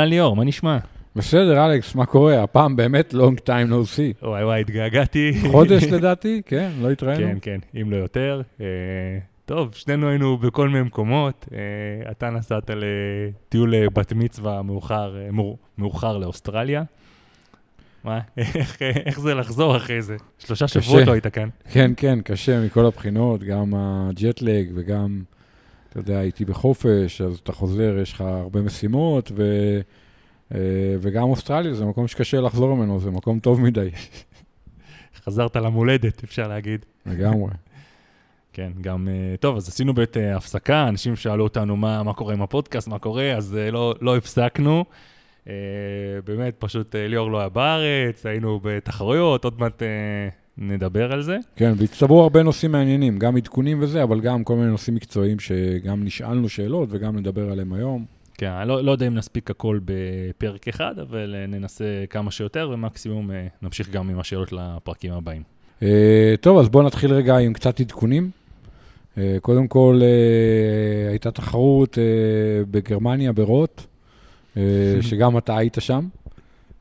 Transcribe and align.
אהלן 0.00 0.10
ליאור, 0.10 0.36
מה 0.36 0.44
נשמע? 0.44 0.78
בסדר, 1.16 1.66
אלכס, 1.66 1.94
מה 1.94 2.06
קורה? 2.06 2.42
הפעם 2.42 2.76
באמת 2.76 3.14
long 3.14 3.40
time 3.46 3.70
no 3.70 3.96
see. 3.96 4.26
וואי 4.26 4.44
וואי, 4.44 4.60
התגעגעתי. 4.60 5.32
חודש 5.50 5.84
לדעתי, 5.84 6.42
כן, 6.46 6.70
לא 6.80 6.90
התראינו. 6.90 7.26
כן, 7.26 7.38
כן, 7.42 7.80
אם 7.80 7.90
לא 7.90 7.96
יותר. 7.96 8.42
אה, 8.60 8.66
טוב, 9.44 9.74
שנינו 9.74 10.08
היינו 10.08 10.38
בכל 10.38 10.68
מיני 10.68 10.82
מקומות. 10.82 11.48
אה, 11.52 12.10
אתה 12.10 12.30
נסעת 12.30 12.70
לטיול 12.74 13.74
אה, 13.74 13.90
בת 13.94 14.12
מצווה 14.12 14.62
מאוחר, 14.62 15.14
מאוחר 15.78 16.18
לאוסטרליה. 16.18 16.82
מה, 18.04 18.20
איך, 18.36 18.82
איך 18.82 19.20
זה 19.20 19.34
לחזור 19.34 19.76
אחרי 19.76 20.02
זה? 20.02 20.16
שלושה. 20.38 20.68
שבועות 20.68 21.06
לא 21.06 21.12
היית 21.12 21.26
כאן. 21.26 21.48
כן, 21.70 21.92
כן, 21.96 22.18
קשה 22.24 22.60
מכל 22.60 22.86
הבחינות, 22.86 23.42
גם 23.42 23.74
הג'טלג 23.76 24.70
וגם, 24.74 25.22
אתה 25.90 25.98
יודע, 25.98 26.18
הייתי 26.18 26.44
בחופש, 26.44 27.20
אז 27.20 27.38
אתה 27.38 27.52
חוזר, 27.52 27.98
יש 28.02 28.12
לך 28.12 28.20
הרבה 28.20 28.60
משימות, 28.60 29.32
ו... 29.34 29.42
אה, 30.54 30.58
וגם 31.00 31.22
אוסטרליה 31.22 31.74
זה 31.74 31.84
מקום 31.84 32.08
שקשה 32.08 32.40
לחזור 32.40 32.76
ממנו, 32.76 33.00
זה 33.00 33.10
מקום 33.10 33.38
טוב 33.38 33.60
מדי, 33.60 33.90
חזרת 35.24 35.56
למולדת, 35.56 36.24
אפשר 36.24 36.48
להגיד. 36.48 36.84
לגמרי. 37.06 37.50
כן, 38.52 38.72
גם, 38.80 39.08
אה, 39.08 39.36
טוב, 39.36 39.56
אז 39.56 39.68
עשינו 39.68 39.94
בעת 39.94 40.16
אה, 40.16 40.36
הפסקה, 40.36 40.88
אנשים 40.88 41.16
שאלו 41.16 41.44
אותנו 41.44 41.76
מה, 41.76 42.02
מה 42.02 42.14
קורה 42.14 42.34
עם 42.34 42.42
הפודקאסט, 42.42 42.88
מה 42.88 42.98
קורה, 42.98 43.32
אז 43.32 43.58
לא, 43.72 43.94
לא 44.00 44.16
הפסקנו. 44.16 44.84
באמת, 46.24 46.54
פשוט 46.58 46.94
ליאור 46.94 47.30
לא 47.30 47.38
היה 47.40 47.48
בארץ, 47.48 48.26
היינו 48.26 48.60
בתחרויות, 48.62 49.44
עוד 49.44 49.60
מעט 49.60 49.82
נדבר 50.60 51.12
על 51.12 51.22
זה. 51.22 51.36
כן, 51.56 51.72
והצטברו 51.76 52.22
הרבה 52.22 52.42
נושאים 52.42 52.72
מעניינים, 52.72 53.18
גם 53.18 53.36
עדכונים 53.36 53.82
וזה, 53.82 54.02
אבל 54.02 54.20
גם 54.20 54.44
כל 54.44 54.56
מיני 54.56 54.70
נושאים 54.70 54.94
מקצועיים 54.94 55.40
שגם 55.40 56.04
נשאלנו 56.04 56.48
שאלות 56.48 56.88
וגם 56.92 57.18
נדבר 57.18 57.50
עליהם 57.50 57.72
היום. 57.72 58.04
כן, 58.34 58.50
אני 58.50 58.68
לא, 58.68 58.84
לא 58.84 58.90
יודע 58.90 59.06
אם 59.06 59.14
נספיק 59.14 59.50
הכל 59.50 59.80
בפרק 59.84 60.68
אחד, 60.68 60.98
אבל 60.98 61.34
אה, 61.38 61.46
ננסה 61.46 62.04
כמה 62.10 62.30
שיותר, 62.30 62.70
ומקסימום 62.74 63.30
אה, 63.30 63.46
נמשיך 63.62 63.90
גם 63.90 64.10
עם 64.10 64.18
השאלות 64.18 64.52
לפרקים 64.52 65.12
הבאים. 65.12 65.42
אה, 65.82 66.34
טוב, 66.40 66.58
אז 66.58 66.68
בואו 66.68 66.86
נתחיל 66.86 67.12
רגע 67.12 67.36
עם 67.36 67.52
קצת 67.52 67.80
עדכונים. 67.80 68.30
אה, 69.18 69.36
קודם 69.42 69.68
כל, 69.68 70.00
אה, 70.02 71.10
הייתה 71.10 71.30
תחרות 71.30 71.98
אה, 71.98 72.04
בגרמניה, 72.70 73.32
ברוט, 73.32 73.82
אה, 74.56 74.62
שגם 75.08 75.38
אתה 75.38 75.56
היית 75.56 75.76
שם. 75.80 76.08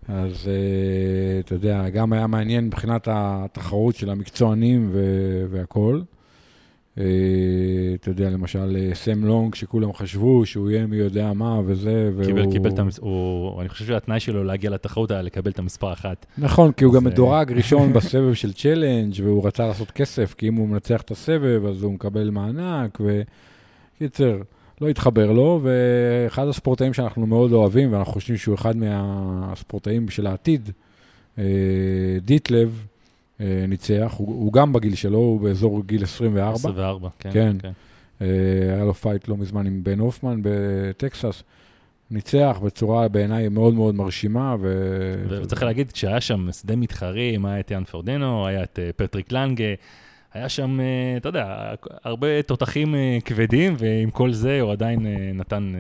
אז 0.10 0.48
אה, 0.48 1.40
אתה 1.40 1.56
יודע, 1.56 1.90
גם 1.90 2.14
היה 2.14 2.28
מעניין 2.28 2.66
מבחינת 2.66 3.08
התחרות 3.12 3.96
של 3.96 4.10
המקצוענים 4.10 4.92
והכול. 5.50 6.04
אה, 6.98 7.04
אתה 7.96 8.10
יודע, 8.10 8.30
למשל, 8.30 8.78
אה, 8.80 8.96
סם 8.96 9.26
לונג, 9.26 9.56
שכולם 9.56 9.94
חשבו 9.94 10.46
שהוא 10.46 10.72
יהיה 10.72 10.88
מי 10.88 10.96
יודע 10.96 11.34
מה 11.34 11.62
וזה, 11.66 12.12
והוא... 12.16 12.26
קיבל, 12.26 12.52
קיבל 12.52 12.70
את 12.70 12.80
המס... 12.80 12.98
הוא... 12.98 13.62
אני 13.62 13.70
חושב 13.70 13.86
שהתנאי 13.86 14.20
שלו 14.20 14.44
להגיע 14.44 14.70
לתחרות 14.70 15.12
היה 15.12 15.22
לקבל 15.22 15.52
את 15.52 15.60
המספר 15.60 15.94
אחת. 15.94 16.26
נכון, 16.38 16.72
כי 16.72 16.86
הוא 16.86 16.94
גם 16.94 17.04
מדורג 17.04 17.52
ראשון 17.52 17.94
בסבב 17.94 18.34
של 18.34 18.54
צ'לנג' 18.54 19.14
והוא 19.24 19.48
רצה 19.48 19.68
לעשות 19.68 19.92
כסף, 19.92 20.34
כי 20.38 20.48
אם 20.48 20.56
הוא 20.56 20.68
מנצח 20.68 21.02
את 21.02 21.12
הסבב 21.12 21.66
אז 21.66 21.84
הוא 21.84 21.94
מקבל 21.94 22.30
מענק, 22.30 23.02
וקיצר, 23.02 24.38
לא 24.82 24.88
התחבר 24.88 25.32
לו, 25.32 25.62
ואחד 25.64 26.48
הספורטאים 26.48 26.94
שאנחנו 26.94 27.26
מאוד 27.26 27.52
אוהבים, 27.54 27.94
ואנחנו 27.94 28.14
חושבים 28.14 28.38
שהוא 28.38 28.56
אחד 28.56 28.78
מהספורטאים 28.78 30.10
של 30.10 30.28
העתיד, 30.28 30.70
אה, 31.38 31.44
דיטלב, 32.22 32.86
אה, 33.42 33.66
ניצח, 33.68 34.14
הוא, 34.18 34.28
הוא 34.28 34.54
גם 34.54 34.74
בגיל 34.74 34.96
שלו, 34.96 35.18
הוא 35.18 35.42
באזור 35.42 35.84
גיל 35.86 36.04
24. 36.04 36.56
24, 36.56 37.10
כן. 37.20 37.30
כן. 37.32 37.56
אה, 38.22 38.28
היה 38.76 38.86
לו 38.86 38.94
fight 38.94 39.28
לא 39.28 39.38
מזמן 39.38 39.66
עם 39.66 39.84
בן 39.84 40.00
הופמן 40.00 40.40
בטקסס. 40.44 41.44
ניצח 42.12 42.60
בצורה 42.64 43.08
בעיניי 43.08 43.50
מאוד 43.50 43.74
מאוד 43.74 43.96
מרשימה. 43.96 44.56
ו... 44.60 45.14
וצריך 45.30 45.64
להגיד, 45.64 45.92
כשהיה 45.92 46.22
שם 46.22 46.52
שדה 46.52 46.76
מתחרים, 46.76 47.46
היה 47.46 47.60
את 47.60 47.72
יאן 47.72 47.84
פרודנו, 47.84 48.48
היה 48.48 48.64
את 48.64 48.80
פטריק 48.96 49.32
לנגה, 49.32 49.74
היה 50.34 50.50
שם, 50.50 50.80
אה, 50.80 51.18
אתה 51.18 51.30
יודע, 51.30 51.74
הרבה 52.04 52.42
תותחים 52.42 52.96
אה, 52.96 53.18
כבדים, 53.26 53.76
ועם 53.78 54.12
כל 54.12 54.32
זה 54.32 54.62
הוא 54.62 54.72
עדיין 54.72 55.06
אה, 55.06 55.32
נתן, 55.34 55.74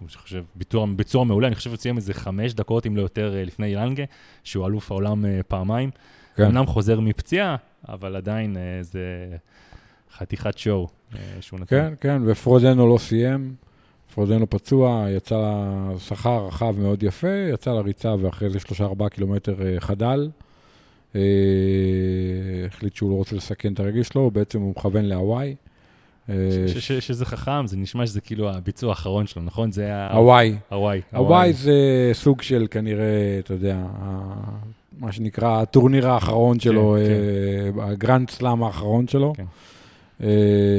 אני 0.00 0.08
חושב, 0.08 0.44
ביצוע, 0.54 0.86
ביצוע 0.96 1.24
מעולה. 1.24 1.46
אני 1.46 1.54
חושב 1.54 1.70
שהוא 1.70 1.78
סיים 1.78 1.96
איזה 1.96 2.14
חמש 2.14 2.54
דקות, 2.54 2.86
אם 2.86 2.96
לא 2.96 3.02
יותר, 3.02 3.34
לפני 3.46 3.74
לנגה, 3.74 4.04
שהוא 4.44 4.66
אלוף 4.66 4.90
העולם 4.90 5.24
פעמיים. 5.48 5.90
כן. 6.36 6.44
אמנם 6.44 6.66
חוזר 6.66 7.00
מפציעה, 7.00 7.56
אבל 7.88 8.16
עדיין 8.16 8.56
זה 8.80 9.26
חתיכת 10.16 10.58
שואו 10.58 10.88
אה, 11.14 11.18
שהוא 11.40 11.60
נתן. 11.60 11.76
כן, 11.76 11.94
כן, 12.00 12.22
ופרודנו 12.26 12.92
לא 12.94 12.98
סיים. 12.98 13.54
פרודנו 14.14 14.50
פצוע, 14.50 15.06
יצא 15.10 15.54
לשכר 15.94 16.46
רחב 16.46 16.74
מאוד 16.78 17.02
יפה, 17.02 17.48
יצא 17.52 17.70
לריצה 17.70 18.14
ואחרי 18.20 18.50
זה 18.50 18.60
שלושה 18.60 18.84
ארבעה 18.84 19.08
קילומטר 19.08 19.56
חדל. 19.78 20.30
אה, 21.16 21.20
החליט 22.66 22.94
שהוא 22.96 23.10
לא 23.10 23.14
רוצה 23.14 23.36
לסכן 23.36 23.72
את 23.72 23.80
הרגל 23.80 24.02
שלו, 24.02 24.30
בעצם 24.30 24.60
הוא 24.60 24.70
מכוון 24.70 25.04
להוואי. 25.04 25.54
אה, 26.30 26.34
שזה 27.00 27.26
חכם, 27.26 27.66
זה 27.66 27.76
נשמע 27.76 28.06
שזה 28.06 28.20
כאילו 28.20 28.50
הביצוע 28.50 28.90
האחרון 28.90 29.26
שלו, 29.26 29.42
נכון? 29.42 29.72
זה 29.72 29.84
היה... 29.84 30.12
הוואי. 30.12 30.56
הוואי. 30.68 31.00
הוואי 31.12 31.52
זה 31.52 31.74
סוג 32.12 32.42
של 32.42 32.66
כנראה, 32.70 33.36
אתה 33.38 33.54
יודע, 33.54 33.76
ה- 33.86 34.56
מה 34.98 35.12
שנקרא 35.12 35.62
הטורניר 35.62 36.08
האחרון 36.08 36.60
שלו, 36.60 36.96
כן. 36.98 37.80
אה, 37.80 37.90
הגרנד 37.90 38.30
סלאם 38.30 38.62
האחרון 38.62 39.08
שלו. 39.08 39.32
כן. 39.36 39.44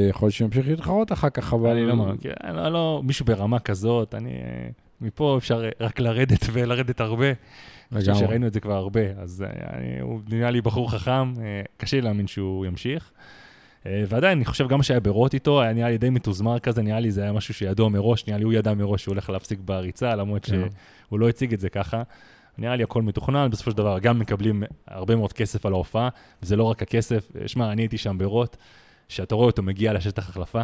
יכול 0.09 0.25
להיות 0.25 0.33
שימשיך 0.35 0.67
להתחרות 0.67 1.11
אחר 1.11 1.29
כך, 1.29 1.53
אבל... 1.53 1.69
אני 1.69 1.85
לא 1.85 1.93
אני 2.43 2.55
לא- 2.57 2.69
לא, 2.69 3.01
מישהו 3.05 3.25
ברמה 3.25 3.59
כזאת, 3.59 4.15
אני... 4.15 4.29
מפה 5.01 5.37
אפשר 5.37 5.63
רק 5.79 5.99
לרדת 5.99 6.45
ולרדת 6.53 7.01
הרבה. 7.01 7.27
אני 7.91 7.99
חושב 7.99 8.11
לגמרי. 8.11 8.27
שראינו 8.27 8.47
את 8.47 8.53
זה 8.53 8.59
כבר 8.59 8.73
הרבה, 8.73 9.01
אז 9.17 9.45
אה, 9.47 9.77
אני, 9.77 9.99
הוא 9.99 10.19
נראה 10.29 10.51
לי 10.51 10.61
בחור 10.61 10.91
חכם, 10.91 11.33
אה, 11.41 11.61
קשה 11.77 11.97
לי 11.97 12.01
להאמין 12.01 12.27
שהוא 12.27 12.65
ימשיך. 12.65 13.11
אה, 13.85 14.03
ועדיין, 14.07 14.37
אני 14.37 14.45
חושב 14.45 14.67
גם 14.67 14.83
שהיה 14.83 14.99
ברוט' 14.99 15.33
איתו, 15.33 15.61
היה 15.61 15.73
נראה 15.73 15.89
לי 15.89 15.97
די 15.97 16.09
מתוזמר 16.09 16.59
כזה, 16.59 16.81
נראה 16.81 16.99
לי 16.99 17.11
זה 17.11 17.21
היה 17.23 17.31
משהו 17.31 17.53
שידוע 17.53 17.89
מראש, 17.89 18.27
נראה 18.27 18.37
לי 18.37 18.43
הוא 18.43 18.53
ידע 18.53 18.73
מראש 18.73 19.03
שהוא 19.03 19.11
הולך 19.13 19.29
להפסיק 19.29 19.59
בריצה, 19.65 20.15
למרות 20.15 20.45
כן. 20.45 20.61
שהוא 21.07 21.19
לא 21.19 21.29
הציג 21.29 21.53
את 21.53 21.59
זה 21.59 21.69
ככה. 21.69 22.03
נראה 22.57 22.75
לי 22.75 22.83
הכל 22.83 23.01
מתוכנן, 23.01 23.49
בסופו 23.51 23.71
של 23.71 23.77
דבר 23.77 23.99
גם 23.99 24.19
מקבלים 24.19 24.63
הרבה 24.87 25.15
מאוד 25.15 25.33
כסף 25.33 25.65
על 25.65 25.73
ההופעה, 25.73 26.09
וזה 26.43 26.55
לא 26.55 26.63
רק 26.63 26.81
הכסף, 26.81 27.31
שמע, 27.45 27.71
אני 27.71 27.81
הייתי 27.81 27.97
שם 27.97 28.17
ברוט', 28.17 28.57
שאתה 29.07 29.35
רואה 29.35 29.47
אותו 29.47 29.63
מגיע 29.63 29.93
לשטח 29.93 30.29
החלפה, 30.29 30.61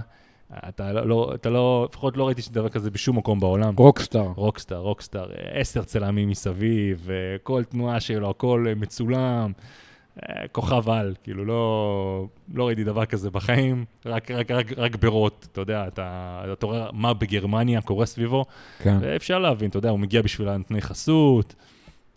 אתה 0.53 0.94
לא, 0.94 1.08
לא, 1.08 1.31
אתה 1.35 1.50
לא, 1.50 1.88
לפחות 1.90 2.18
לא 2.18 2.28
ראיתי 2.28 2.41
דבר 2.52 2.69
כזה 2.69 2.91
בשום 2.91 3.18
מקום 3.18 3.40
בעולם. 3.40 3.74
רוקסטאר. 3.78 4.31
רוקסטאר, 4.35 4.78
רוקסטאר, 4.78 5.30
עשר 5.52 5.84
צלמים 5.84 6.30
מסביב, 6.30 7.09
אה, 7.09 7.16
כל 7.44 7.63
תנועה 7.63 8.00
שלו, 8.00 8.30
הכל 8.30 8.66
אה, 8.68 8.75
מצולם, 8.75 9.52
אה, 10.24 10.47
כוכב 10.52 10.90
על, 10.90 11.13
כאילו 11.24 11.46
לא, 11.46 12.28
לא 12.53 12.68
ראיתי 12.68 12.84
דבר 12.84 13.06
כזה 13.06 13.30
בחיים, 13.30 13.86
רק, 14.06 14.31
רק, 14.31 14.52
רק, 14.52 14.72
רק 14.78 14.96
ברוט, 14.96 15.47
אתה 15.52 15.62
יודע, 15.62 15.88
אתה, 15.88 16.41
אתה 16.53 16.66
רואה 16.66 16.88
מה 16.94 17.13
בגרמניה 17.13 17.81
קורה 17.81 18.06
סביבו, 18.06 18.46
כן. 18.80 18.97
ואפשר 19.02 19.40
להבין, 19.40 19.69
אתה 19.69 19.78
יודע, 19.78 19.90
הוא 19.90 20.00
מגיע 20.00 20.22
בשביל 20.22 20.50
הנתני 20.50 20.81
חסות, 20.81 21.56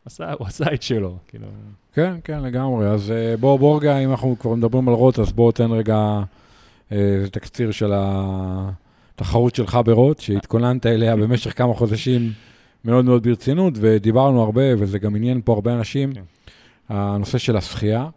עשה, 0.05 0.33
הוא 0.33 0.47
עשה 0.47 0.65
את 0.75 0.83
שלו, 0.83 1.17
כאילו, 1.29 1.47
כן, 1.93 2.15
כן, 2.25 2.43
לגמרי. 2.43 2.87
אז 2.87 3.11
אה, 3.11 3.37
בוא, 3.37 3.59
בוא 3.59 3.81
רגע, 3.81 3.99
אם 3.99 4.11
אנחנו 4.11 4.37
כבר 4.39 4.55
מדברים 4.55 4.89
על 4.89 4.95
רוט, 4.95 5.19
אז 5.19 5.33
בוא 5.33 5.53
תן 5.53 5.71
רגע 5.71 6.23
אה, 6.93 6.99
איזה 6.99 7.31
תקציר 7.31 7.71
של 7.71 7.93
התחרות 7.95 9.55
שלך 9.55 9.78
ברוט, 9.84 10.21
שהתכוננת 10.21 10.87
אליה 10.87 11.17
במשך 11.17 11.59
כמה 11.59 11.75
חודשים 11.75 12.33
מאוד 12.84 13.05
מאוד 13.05 13.23
ברצינות, 13.23 13.75
ודיברנו 13.77 14.42
הרבה, 14.42 14.63
וזה 14.78 14.98
גם 14.98 15.16
עניין 15.16 15.41
פה 15.45 15.53
הרבה 15.53 15.75
אנשים, 15.75 16.13
כן. 16.13 16.22
הנושא 16.89 17.39
של 17.39 17.57
השחייה. 17.57 18.09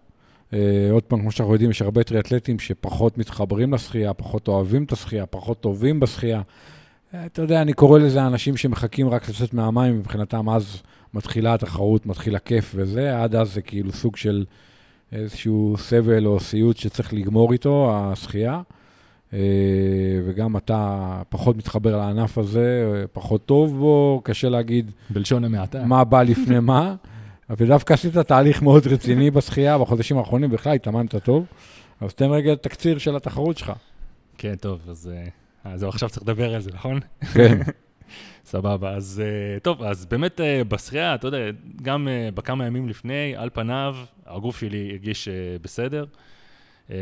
אה, 0.53 0.87
עוד 0.91 1.03
פעם, 1.03 1.21
כמו 1.21 1.31
שאנחנו 1.31 1.53
יודעים, 1.53 1.71
יש 1.71 1.81
הרבה 1.81 2.03
טריאטלטים 2.03 2.59
שפחות 2.59 3.17
מתחברים 3.17 3.73
לשחייה, 3.73 4.13
פחות 4.13 4.47
אוהבים 4.47 4.83
את 4.83 4.91
השחייה, 4.91 5.25
פחות 5.25 5.61
טובים 5.61 5.99
בשחייה. 5.99 6.41
אה, 7.13 7.25
אתה 7.25 7.41
יודע, 7.41 7.61
אני 7.61 7.73
קורא 7.73 7.99
לזה 7.99 8.27
אנשים 8.27 8.57
שמחכים 8.57 9.09
רק 9.09 9.29
לצאת 9.29 9.53
מהמים, 9.53 9.99
מבחינתם 9.99 10.49
אז 10.49 10.81
מתחילה 11.13 11.53
התחרות, 11.53 12.05
מתחיל 12.05 12.35
הכיף 12.35 12.71
וזה, 12.75 13.23
עד 13.23 13.35
אז 13.35 13.53
זה 13.53 13.61
כאילו 13.61 13.91
סוג 13.91 14.15
של 14.15 14.45
איזשהו 15.13 15.75
סבל 15.77 16.25
או 16.25 16.39
סיוט 16.39 16.77
שצריך 16.77 17.13
לגמור 17.13 17.53
איתו, 17.53 17.91
השחייה. 17.93 18.61
אה, 19.33 19.39
וגם 20.25 20.57
אתה 20.57 21.21
פחות 21.29 21.57
מתחבר 21.57 21.97
לענף 21.97 22.37
הזה, 22.37 23.03
פחות 23.13 23.45
טוב 23.45 23.77
בו, 23.77 24.21
קשה 24.23 24.49
להגיד 24.49 24.91
בלשון 25.09 25.43
המעטה. 25.43 25.85
מה 25.85 26.03
בא 26.03 26.23
לפני 26.23 26.59
מה. 26.59 26.95
ודווקא 27.57 27.93
עשית 27.93 28.17
תהליך 28.17 28.61
מאוד 28.61 28.87
רציני 28.87 29.31
בשחייה 29.31 29.77
בחודשים 29.77 30.17
האחרונים, 30.17 30.49
בכלל 30.49 30.73
התאמנת 30.73 31.15
טוב. 31.15 31.45
אז 32.01 32.13
תן 32.13 32.31
רגע 32.31 32.55
תקציר 32.55 32.97
של 32.97 33.15
התחרות 33.15 33.57
שלך. 33.57 33.71
כן, 34.37 34.55
טוב, 34.55 34.79
אז 34.89 35.11
אה, 35.65 35.77
זהו, 35.77 35.89
עכשיו 35.89 36.09
צריך 36.09 36.23
לדבר 36.23 36.55
על 36.55 36.61
זה, 36.61 36.69
נכון? 36.73 36.99
כן. 37.33 37.57
סבבה, 38.45 38.93
אז 38.95 39.21
אה, 39.25 39.59
טוב, 39.59 39.83
אז 39.83 40.05
באמת 40.05 40.41
אה, 40.41 40.63
בשחייה, 40.63 41.15
אתה 41.15 41.27
יודע, 41.27 41.37
גם 41.81 42.07
אה, 42.07 42.29
בכמה 42.35 42.65
ימים 42.65 42.89
לפני, 42.89 43.33
על 43.37 43.49
פניו, 43.53 43.95
הגוף 44.25 44.59
שלי 44.59 44.89
הרגיש 44.91 45.27
אה, 45.27 45.33
בסדר. 45.61 46.05
אה, 46.91 46.95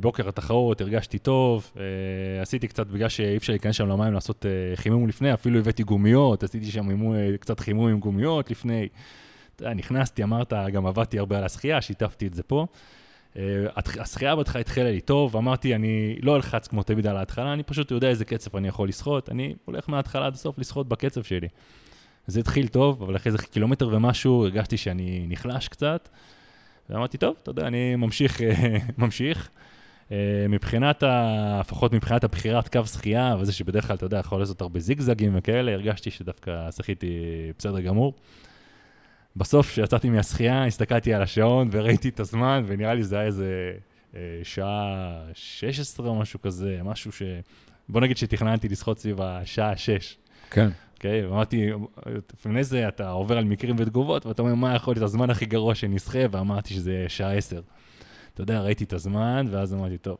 בוקר 0.00 0.28
התחרות, 0.28 0.80
הרגשתי 0.80 1.18
טוב, 1.18 1.72
אה, 1.76 2.42
עשיתי 2.42 2.68
קצת, 2.68 2.86
בגלל 2.86 3.08
שאי 3.08 3.36
אפשר 3.36 3.52
להיכנס 3.52 3.76
שם 3.76 3.88
למים 3.88 4.12
לעשות 4.12 4.46
אה, 4.46 4.76
חימום 4.76 5.08
לפני, 5.08 5.34
אפילו 5.34 5.58
הבאתי 5.58 5.82
גומיות, 5.82 6.42
עשיתי 6.42 6.66
שם 6.66 7.14
אה, 7.14 7.38
קצת 7.40 7.60
חימום 7.60 7.88
עם 7.88 7.98
גומיות 7.98 8.50
לפני. 8.50 8.88
נכנסתי, 9.76 10.22
אמרת, 10.22 10.52
גם 10.72 10.86
עבדתי 10.86 11.18
הרבה 11.18 11.38
על 11.38 11.44
השחייה, 11.44 11.82
שיתפתי 11.82 12.26
את 12.26 12.34
זה 12.34 12.42
פה. 12.42 12.66
אה, 13.36 13.66
השחייה 14.00 14.36
בהתחלה 14.36 14.60
התחילה 14.60 14.90
לי 14.90 15.00
טוב, 15.00 15.36
אמרתי, 15.36 15.74
אני 15.74 16.16
לא 16.22 16.36
אלחץ 16.36 16.66
כמו 16.66 16.82
תמיד 16.82 17.06
על 17.06 17.16
ההתחלה, 17.16 17.52
אני 17.52 17.62
פשוט 17.62 17.90
יודע 17.90 18.08
איזה 18.08 18.24
קצב 18.24 18.56
אני 18.56 18.68
יכול 18.68 18.88
לשחות, 18.88 19.28
אני 19.28 19.54
הולך 19.64 19.88
מההתחלה 19.88 20.26
עד 20.26 20.34
הסוף 20.34 20.58
לשחות 20.58 20.88
בקצב 20.88 21.22
שלי. 21.22 21.48
זה 22.26 22.40
התחיל 22.40 22.68
טוב, 22.68 23.02
אבל 23.02 23.16
אחרי 23.16 23.32
איזה 23.32 23.46
קילומטר 23.46 23.88
ומשהו 23.88 24.44
הרגשתי 24.44 24.76
שאני 24.76 25.26
נחלש 25.28 25.68
קצת, 25.68 26.08
ואמרתי, 26.90 27.18
טוב, 27.18 27.36
אתה 27.42 27.50
יודע, 27.50 27.66
אני 27.66 27.96
ממשיך, 27.96 28.42
אה, 28.42 28.78
ממשיך. 28.98 29.50
אה, 30.12 30.46
מבחינת. 30.48 31.02
לפחות 31.60 31.92
מבחינת 31.92 32.24
הבחירת 32.24 32.68
קו 32.68 32.86
שחייה, 32.86 33.36
וזה 33.40 33.52
שבדרך 33.52 33.86
כלל, 33.86 33.96
אתה 33.96 34.06
יודע, 34.06 34.18
יכול 34.18 34.40
לעשות 34.40 34.60
הרבה 34.60 34.80
זיגזגים 34.80 35.32
וכאלה, 35.34 35.72
הרגשתי 35.72 36.10
שדווקא 36.10 36.70
שחיתי 36.70 37.08
בסדר 37.58 37.80
גמור. 37.80 38.14
בסוף, 39.38 39.70
כשיצאתי 39.70 40.10
מהשחייה, 40.10 40.66
הסתכלתי 40.66 41.14
על 41.14 41.22
השעון 41.22 41.68
וראיתי 41.72 42.08
את 42.08 42.20
הזמן, 42.20 42.64
ונראה 42.66 42.94
לי 42.94 43.02
זה 43.02 43.16
היה 43.16 43.26
איזה 43.26 43.72
אה, 44.14 44.20
שעה 44.42 45.20
16 45.34 46.08
או 46.08 46.14
משהו 46.14 46.40
כזה, 46.40 46.80
משהו 46.84 47.12
ש... 47.12 47.22
בוא 47.88 48.00
נגיד 48.00 48.16
שתכננתי 48.16 48.68
לשחות 48.68 48.98
סביב 48.98 49.20
השעה 49.20 49.76
6. 49.76 50.16
כן. 50.50 50.68
אוקיי? 50.94 51.26
ואמרתי, 51.26 51.70
לפני 52.34 52.64
זה 52.64 52.88
אתה 52.88 53.10
עובר 53.10 53.38
על 53.38 53.44
מקרים 53.44 53.76
ותגובות, 53.78 54.26
ואתה 54.26 54.42
אומר, 54.42 54.54
מה 54.54 54.74
יכול 54.74 54.94
להיות 54.94 55.04
הזמן 55.04 55.30
הכי 55.30 55.46
גרוע 55.46 55.74
שנסחה, 55.74 56.18
ואמרתי 56.30 56.74
שזה 56.74 57.04
שעה 57.08 57.32
10. 57.32 57.60
אתה 58.34 58.42
יודע, 58.42 58.60
ראיתי 58.60 58.84
את 58.84 58.92
הזמן, 58.92 59.46
ואז 59.50 59.74
אמרתי, 59.74 59.98
טוב. 59.98 60.16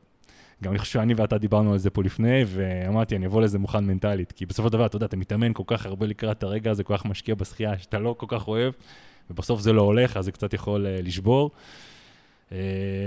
גם 0.62 0.70
אני 0.70 0.78
חושב 0.78 0.92
שאני 0.92 1.14
ואתה 1.14 1.38
דיברנו 1.38 1.72
על 1.72 1.78
זה 1.78 1.90
פה 1.90 2.02
לפני, 2.02 2.44
ואמרתי, 2.46 3.16
אני 3.16 3.26
אבוא 3.26 3.42
לזה 3.42 3.58
מוכן 3.58 3.84
מנטלית. 3.84 4.32
כי 4.32 4.46
בסופו 4.46 4.68
של 4.68 4.72
דבר, 4.72 4.86
אתה 4.86 4.96
יודע, 4.96 5.06
אתה 5.06 5.16
מתאמן 5.16 5.52
כל 5.52 5.62
כך 5.66 5.86
הרבה 5.86 6.06
לקראת 6.06 6.42
הרגע 6.42 6.70
הזה, 6.70 6.84
כל 6.84 6.96
כך 6.96 7.04
משקיע 7.04 7.34
בשחייה, 7.34 7.78
שאתה 7.78 7.98
לא 7.98 8.14
כל 8.18 8.26
כך 8.28 8.48
אוהב, 8.48 8.72
ובסוף 9.30 9.60
זה 9.60 9.72
לא 9.72 9.82
הולך, 9.82 10.16
אז 10.16 10.24
זה 10.24 10.32
קצת 10.32 10.54
יכול 10.54 10.86
uh, 10.86 11.02
לשבור. 11.02 11.50
Uh, 12.50 12.52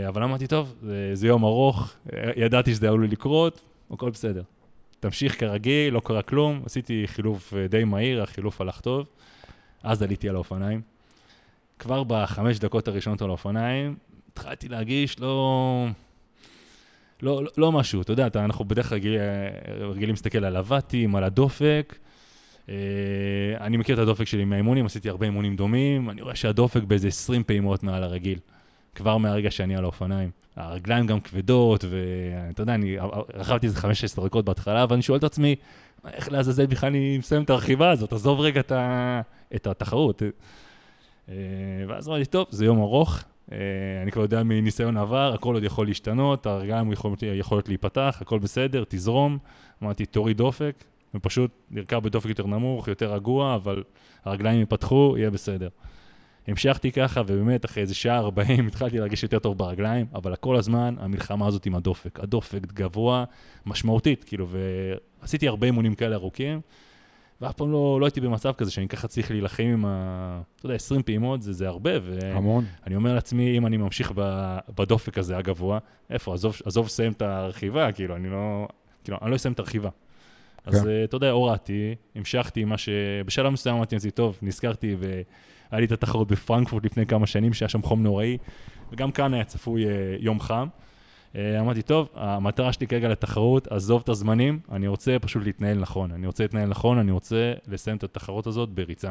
אבל 0.08 0.24
אמרתי, 0.24 0.48
טוב, 0.48 0.76
זה, 0.82 1.12
זה 1.14 1.28
יום 1.28 1.44
ארוך, 1.44 1.94
אה, 2.14 2.32
ידעתי 2.36 2.74
שזה 2.74 2.88
עלול 2.88 3.08
לקרות, 3.08 3.62
הכל 3.92 4.10
בסדר. 4.10 4.44
תמשיך 5.00 5.40
כרגיל, 5.40 5.94
לא 5.94 6.02
קרה 6.04 6.22
כלום, 6.22 6.62
עשיתי 6.66 7.04
חילוף 7.06 7.54
אה, 7.54 7.68
די 7.68 7.84
מהיר, 7.84 8.24
החילוף 8.24 8.62
הלך 8.62 8.82
טוב, 8.82 9.06
אז 9.84 10.02
עליתי 10.02 10.30
על 10.30 10.36
האופניים. 10.36 10.82
כבר 11.80 12.04
בחמש 12.04 12.60
דקות 12.60 12.88
הראשונות 12.88 13.22
על 13.22 13.30
האופניים, 13.30 13.96
התחלתי 14.34 14.70
להרגיש 14.70 15.20
לא... 15.20 15.88
לא, 17.22 17.44
לא, 17.44 17.52
לא 17.58 17.72
משהו, 17.72 18.02
אתה 18.02 18.14
יודע, 18.14 18.28
אנחנו 18.36 18.66
בדרך 18.66 18.90
כלל 18.90 18.98
רגיל, 18.98 19.18
רגילים 19.80 20.10
להסתכל 20.10 20.46
על 20.46 20.56
הוואטים, 20.56 21.16
על 21.16 21.24
הדופק. 21.24 21.96
אה, 22.72 23.66
אני 23.66 23.78
מכיר 23.78 23.96
את 23.96 24.00
הדופק 24.00 24.26
שלי 24.28 24.46
מהאימונים, 24.46 24.86
עשיתי 24.86 25.10
הרבה 25.10 25.26
אימונים 25.26 25.56
דומים, 25.56 26.10
אני 26.10 26.22
רואה 26.22 26.36
שהדופק 26.36 26.84
באיזה 26.84 27.08
20 27.08 27.44
פעימות 27.44 27.84
מעל 27.84 28.04
הרגיל, 28.04 28.40
כבר 28.96 29.18
מהרגע 29.18 29.52
שאני 29.52 29.76
על 29.76 29.84
האופניים. 29.84 30.30
הרגליים 30.56 31.08
גם 31.08 31.20
כבדות, 31.20 31.86
ואתה 31.90 32.62
יודע, 32.62 32.76
אני 32.76 32.98
רכבתי 33.34 33.66
איזה 33.68 33.78
15 33.78 34.26
דקות 34.26 34.46
בהתחלה, 34.46 34.86
ואני 34.90 35.02
שואל 35.02 35.18
את 35.20 35.24
עצמי, 35.24 35.56
איך 36.14 36.32
לעזאזל 36.32 36.66
בכלל 36.66 36.90
אני 36.90 37.18
מסיים 37.18 37.44
את 37.44 37.50
הרכיבה 37.50 37.92
הזאת, 37.92 38.14
עזוב 38.14 38.40
רגע 38.40 38.60
את, 38.60 38.72
ה... 38.72 39.22
את 39.56 39.68
התחרות. 39.68 40.22
אה, 41.30 41.36
ואז 41.88 42.08
אמרתי, 42.08 42.26
טוב, 42.26 42.48
זה 42.50 42.66
יום 42.66 42.82
ארוך, 42.82 43.24
אה, 43.52 43.58
אני 44.04 44.12
כבר 44.12 44.22
יודע 44.22 44.44
מניסיון 44.44 44.98
עבר, 44.98 45.34
הכל 45.34 45.54
עוד 45.54 45.64
יכול 45.64 45.88
להשתנות, 45.88 46.46
הרגליים 46.46 46.92
יכולות, 46.92 47.24
יכולות 47.24 47.68
להיפתח, 47.68 48.18
הכל 48.22 48.40
בסדר, 48.40 48.84
תזרום. 48.88 49.38
אמרתי, 49.84 50.06
תוריד 50.06 50.38
דופק, 50.38 50.84
ופשוט 51.16 51.52
נרכב 51.72 51.98
בדופק 52.04 52.30
יותר 52.30 52.48
נמוך, 52.48 52.88
יותר 52.88 53.14
רגוע, 53.14 53.56
אבל 53.56 53.84
הרגליים 54.26 54.60
ייפתחו, 54.60 55.16
יהיה 55.18 55.30
בסדר. 55.30 55.70
המשכתי 56.48 56.92
ככה, 56.92 57.22
ובאמת, 57.28 57.66
אחרי 57.66 57.82
איזה 57.82 57.96
שעה 57.96 58.18
40 58.18 58.68
התחלתי 58.68 58.98
להרגיש 58.98 59.24
יותר 59.24 59.40
טוב 59.40 59.58
ברגליים, 59.58 60.06
אבל 60.14 60.36
כל 60.36 60.56
הזמן 60.56 60.96
המלחמה 61.00 61.48
הזאת 61.48 61.66
עם 61.66 61.76
הדופק. 61.76 62.20
הדופק 62.20 62.66
גבוה 62.74 63.24
משמעותית, 63.66 64.24
כאילו, 64.24 64.48
ועשיתי 65.22 65.48
הרבה 65.48 65.68
אימונים 65.68 65.96
כאלה 65.96 66.16
ארוכים, 66.16 66.62
ואף 67.42 67.54
פעם 67.54 67.72
לא, 67.72 67.98
לא 68.02 68.06
הייתי 68.06 68.22
במצב 68.22 68.54
כזה 68.54 68.72
שאני 68.72 68.88
ככה 68.88 69.08
צריך 69.08 69.32
להילחם 69.32 69.64
עם 69.64 69.86
ה... 69.86 70.42
אתה 70.56 70.66
יודע, 70.66 70.76
20 70.76 71.04
פעימות 71.04 71.42
זה, 71.42 71.54
זה 71.54 71.68
הרבה, 71.68 71.92
ו... 72.02 72.20
המון. 72.34 72.66
אני 72.88 72.96
אומר 72.96 73.14
לעצמי, 73.14 73.58
אם 73.58 73.66
אני 73.66 73.78
ממשיך 73.78 74.12
ב, 74.16 74.58
בדופק 74.78 75.18
הזה 75.18 75.38
הגבוה, 75.38 75.80
איפה, 76.10 76.34
עזוב, 76.34 76.56
עזוב 76.66 76.86
לסיים 76.86 77.12
את 77.12 77.22
הרכיבה, 77.22 77.92
כאילו, 77.92 78.16
אני 78.16 78.30
לא, 78.30 78.68
כאילו, 79.04 79.18
אני 79.22 79.32
לא 79.32 79.36
אסיים 79.36 79.54
את 79.54 79.60
הרכיבה. 79.60 79.90
אז 80.66 80.82
כן. 80.82 80.90
אה, 80.90 81.04
אתה 81.04 81.16
יודע, 81.16 81.32
הורדתי, 81.32 81.96
המשכתי 82.16 82.62
עם 82.62 82.70
מה 82.70 82.78
ש... 82.78 82.90
בשלב 83.26 83.50
מסוים 83.54 83.76
אמרתי 83.76 83.96
לעצמי, 83.96 84.12
טוב, 84.12 84.38
נזכרתי, 84.42 84.96
והיה 85.00 85.80
לי 85.80 85.86
את 85.86 85.92
התחרות 85.92 86.32
בפרנקפורט 86.32 86.86
לפני 86.86 87.06
כמה 87.06 87.28
שנים, 87.28 87.54
שהיה 87.54 87.70
שם 87.70 87.82
חום 87.82 88.04
נוראי, 88.04 88.38
וגם 88.92 89.12
כאן 89.12 89.34
היה 89.34 89.44
צפוי 89.44 89.86
אה, 89.86 89.92
יום 90.20 90.40
חם. 90.40 90.68
אה, 91.36 91.60
אמרתי, 91.60 91.82
טוב, 91.82 92.10
המטרה 92.16 92.74
שלי 92.74 92.88
כרגע 92.88 93.10
לתחרות, 93.10 93.68
עזוב 93.68 94.02
את 94.04 94.10
הזמנים, 94.10 94.60
אני 94.72 94.88
רוצה 94.88 95.20
פשוט 95.20 95.44
להתנהל 95.44 95.78
נכון. 95.78 96.12
אני 96.12 96.28
רוצה 96.28 96.44
להתנהל 96.44 96.70
נכון, 96.70 96.98
אני 96.98 97.12
רוצה 97.12 97.54
לסיים 97.68 97.98
את 97.98 98.04
התחרות 98.04 98.48
הזאת 98.48 98.70
בריצה. 98.70 99.10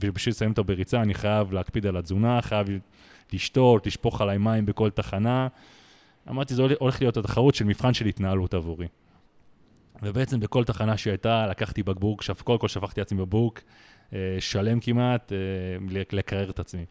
ובשביל 0.00 0.32
לסיים 0.32 0.50
אותה 0.50 0.62
בריצה, 0.62 1.02
אני 1.02 1.14
חייב 1.14 1.52
להקפיד 1.52 1.86
על 1.86 1.96
התזונה, 1.96 2.42
חייב 2.42 2.66
לשתות, 3.32 3.86
לשפוך 3.86 4.20
עליי 4.20 4.38
מים 4.38 4.66
בכל 4.66 4.90
תחנה. 4.90 5.48
אמרתי, 6.28 6.54
זה 6.54 6.62
הולך 6.78 7.00
להיות 7.00 7.16
התחרות 7.16 7.54
של 7.54 7.64
מבחן 7.64 7.94
של 7.94 8.06
התנהלות 8.06 8.54
עבורי. 8.54 8.86
ובעצם 10.02 10.40
בכל 10.40 10.64
תחנה 10.64 10.96
שהייתה, 10.96 11.46
לקחתי 11.46 11.82
בקבוק. 11.82 12.22
קודם 12.44 12.58
כל 12.58 12.68
שפכתי 12.68 13.00
לעצמי 13.00 13.18
בבוק, 13.18 13.60
אה, 14.12 14.36
שלם 14.40 14.80
כמעט, 14.80 15.32
אה, 15.32 15.96
לקרר 16.12 16.50
את 16.50 16.58
עצמי. 16.58 16.84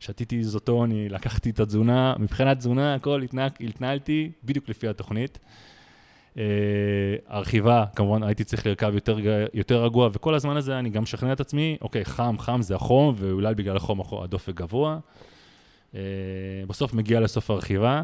שתיתי 0.00 0.38
איזוטוני, 0.38 1.08
לקחתי 1.08 1.50
את 1.50 1.60
התזונה, 1.60 2.14
מבחינת 2.18 2.58
תזונה, 2.58 2.94
הכל 2.94 3.22
התנהל, 3.22 3.50
התנהלתי 3.60 4.30
בדיוק 4.44 4.68
לפי 4.68 4.88
התוכנית. 4.88 5.38
Uh, 6.34 6.38
הרכיבה, 7.28 7.84
כמובן 7.94 8.22
הייתי 8.22 8.44
צריך 8.44 8.66
לרכב 8.66 8.94
יותר, 8.94 9.18
יותר 9.54 9.84
רגוע, 9.84 10.08
וכל 10.12 10.34
הזמן 10.34 10.56
הזה 10.56 10.78
אני 10.78 10.90
גם 10.90 11.02
משכנע 11.02 11.32
את 11.32 11.40
עצמי, 11.40 11.76
אוקיי, 11.80 12.04
חם, 12.04 12.36
חם 12.38 12.62
זה 12.62 12.74
החום, 12.74 13.14
ואולי 13.18 13.54
בגלל 13.54 13.76
החום 13.76 14.00
הדופק 14.22 14.54
גבוה. 14.54 14.98
בסוף 16.66 16.94
מגיע 16.94 17.20
לסוף 17.20 17.50
הרכיבה, 17.50 18.02